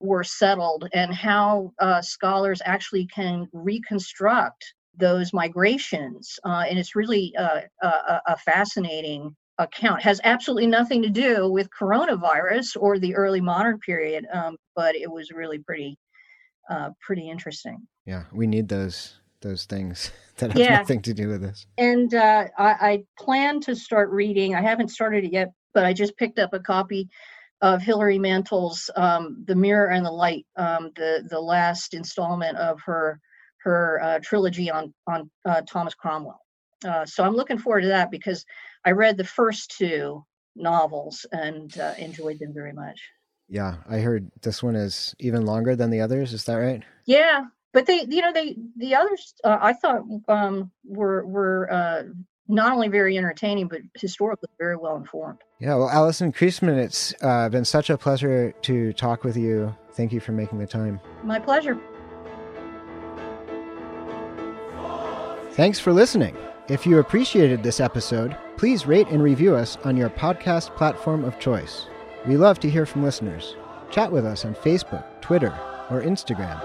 were 0.00 0.24
settled 0.24 0.88
and 0.92 1.14
how 1.14 1.72
uh, 1.80 2.02
scholars 2.02 2.60
actually 2.64 3.06
can 3.06 3.46
reconstruct 3.52 4.74
those 4.96 5.32
migrations. 5.32 6.38
Uh, 6.44 6.64
and 6.68 6.78
it's 6.78 6.96
really 6.96 7.32
uh, 7.36 7.60
a, 7.82 8.20
a 8.26 8.36
fascinating 8.36 9.34
account 9.58 10.02
has 10.02 10.20
absolutely 10.24 10.66
nothing 10.66 11.02
to 11.02 11.08
do 11.08 11.50
with 11.50 11.68
coronavirus 11.70 12.76
or 12.80 12.98
the 12.98 13.14
early 13.14 13.40
modern 13.40 13.78
period, 13.78 14.26
um, 14.32 14.56
but 14.76 14.94
it 14.94 15.10
was 15.10 15.30
really 15.30 15.58
pretty, 15.58 15.98
uh, 16.70 16.90
pretty 17.00 17.28
interesting. 17.28 17.86
Yeah, 18.06 18.24
we 18.32 18.46
need 18.46 18.68
those 18.68 19.14
those 19.40 19.66
things 19.66 20.10
that 20.38 20.50
have 20.50 20.58
yeah. 20.58 20.76
nothing 20.78 21.02
to 21.02 21.14
do 21.14 21.28
with 21.28 21.40
this. 21.40 21.66
And 21.76 22.12
uh, 22.14 22.46
I, 22.58 22.68
I 22.68 23.04
plan 23.18 23.60
to 23.62 23.74
start 23.76 24.10
reading. 24.10 24.54
I 24.54 24.62
haven't 24.62 24.88
started 24.88 25.24
it 25.24 25.32
yet, 25.32 25.52
but 25.74 25.84
I 25.84 25.92
just 25.92 26.16
picked 26.16 26.38
up 26.38 26.54
a 26.54 26.60
copy 26.60 27.08
of 27.60 27.82
Hilary 27.82 28.18
Mantel's 28.18 28.88
um, 28.96 29.44
"The 29.46 29.54
Mirror 29.54 29.90
and 29.90 30.06
the 30.06 30.10
Light," 30.10 30.46
um, 30.56 30.90
the 30.96 31.26
the 31.28 31.40
last 31.40 31.94
installment 31.94 32.56
of 32.56 32.80
her 32.82 33.20
her 33.62 34.00
uh, 34.02 34.18
trilogy 34.22 34.70
on 34.70 34.94
on 35.06 35.30
uh, 35.44 35.62
Thomas 35.68 35.94
Cromwell. 35.94 36.40
Uh, 36.84 37.04
so 37.04 37.24
I'm 37.24 37.34
looking 37.34 37.58
forward 37.58 37.82
to 37.82 37.88
that 37.88 38.10
because 38.10 38.44
I 38.84 38.92
read 38.92 39.16
the 39.16 39.24
first 39.24 39.76
two 39.76 40.24
novels 40.54 41.26
and 41.32 41.76
uh, 41.78 41.94
enjoyed 41.98 42.38
them 42.38 42.52
very 42.54 42.72
much. 42.72 43.00
Yeah, 43.48 43.76
I 43.88 43.98
heard 43.98 44.30
this 44.42 44.62
one 44.62 44.76
is 44.76 45.14
even 45.18 45.46
longer 45.46 45.74
than 45.74 45.90
the 45.90 46.00
others. 46.00 46.32
Is 46.32 46.44
that 46.44 46.56
right? 46.56 46.82
Yeah, 47.06 47.46
but 47.72 47.86
they, 47.86 48.04
you 48.08 48.20
know, 48.20 48.32
they 48.32 48.56
the 48.76 48.94
others 48.94 49.34
uh, 49.42 49.58
I 49.60 49.72
thought 49.72 50.02
um, 50.28 50.70
were 50.84 51.24
were 51.26 51.72
uh, 51.72 52.02
not 52.46 52.72
only 52.72 52.88
very 52.88 53.16
entertaining 53.16 53.68
but 53.68 53.80
historically 53.94 54.48
very 54.58 54.76
well 54.76 54.96
informed. 54.96 55.38
Yeah, 55.60 55.76
well, 55.76 55.88
Allyson 55.88 56.32
Creasman, 56.32 56.76
it's 56.76 57.14
uh, 57.22 57.48
been 57.48 57.64
such 57.64 57.90
a 57.90 57.98
pleasure 57.98 58.52
to 58.62 58.92
talk 58.92 59.24
with 59.24 59.36
you. 59.36 59.74
Thank 59.92 60.12
you 60.12 60.20
for 60.20 60.32
making 60.32 60.58
the 60.58 60.66
time. 60.66 61.00
My 61.24 61.38
pleasure. 61.38 61.78
Thanks 65.52 65.80
for 65.80 65.92
listening. 65.92 66.36
If 66.68 66.84
you 66.84 66.98
appreciated 66.98 67.62
this 67.62 67.80
episode, 67.80 68.36
please 68.58 68.86
rate 68.86 69.08
and 69.08 69.22
review 69.22 69.54
us 69.54 69.78
on 69.84 69.96
your 69.96 70.10
podcast 70.10 70.76
platform 70.76 71.24
of 71.24 71.38
choice. 71.38 71.86
We 72.26 72.36
love 72.36 72.60
to 72.60 72.68
hear 72.68 72.84
from 72.84 73.02
listeners. 73.02 73.56
Chat 73.90 74.12
with 74.12 74.26
us 74.26 74.44
on 74.44 74.54
Facebook, 74.54 75.02
Twitter, 75.22 75.58
or 75.88 76.02
Instagram. 76.02 76.62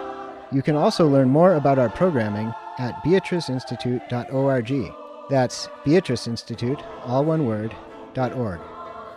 You 0.52 0.62
can 0.62 0.76
also 0.76 1.08
learn 1.08 1.30
more 1.30 1.56
about 1.56 1.80
our 1.80 1.88
programming 1.88 2.54
at 2.80 3.02
beatriceinstitute.org. 3.06 4.94
That's 5.30 5.70
Beatrice 5.86 6.28
Institute, 6.28 6.84
all 7.06 7.24
one 7.24 7.46
word, 7.46 7.74
.org. 8.18 8.60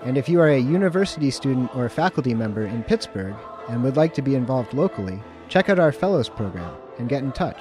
And 0.04 0.16
if 0.16 0.28
you 0.28 0.40
are 0.40 0.50
a 0.50 0.58
university 0.58 1.32
student 1.32 1.74
or 1.74 1.88
faculty 1.88 2.32
member 2.32 2.64
in 2.64 2.84
Pittsburgh 2.84 3.34
and 3.68 3.82
would 3.82 3.96
like 3.96 4.14
to 4.14 4.22
be 4.22 4.36
involved 4.36 4.72
locally, 4.72 5.20
check 5.48 5.68
out 5.68 5.80
our 5.80 5.90
Fellows 5.90 6.28
program 6.28 6.76
and 7.00 7.08
get 7.08 7.24
in 7.24 7.32
touch. 7.32 7.58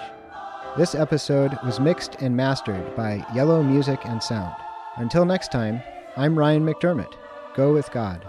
This 0.78 0.94
episode 0.94 1.58
was 1.64 1.80
mixed 1.80 2.16
and 2.20 2.36
mastered 2.36 2.98
by 2.98 3.26
Yellow 3.34 3.64
Music 3.64 3.98
and 4.04 4.22
Sound. 4.22 4.54
Until 4.98 5.24
next 5.24 5.50
time, 5.50 5.82
I'm 6.18 6.38
Ryan 6.38 6.66
McDermott. 6.66 7.14
Go 7.56 7.72
with 7.72 7.90
God. 7.92 8.26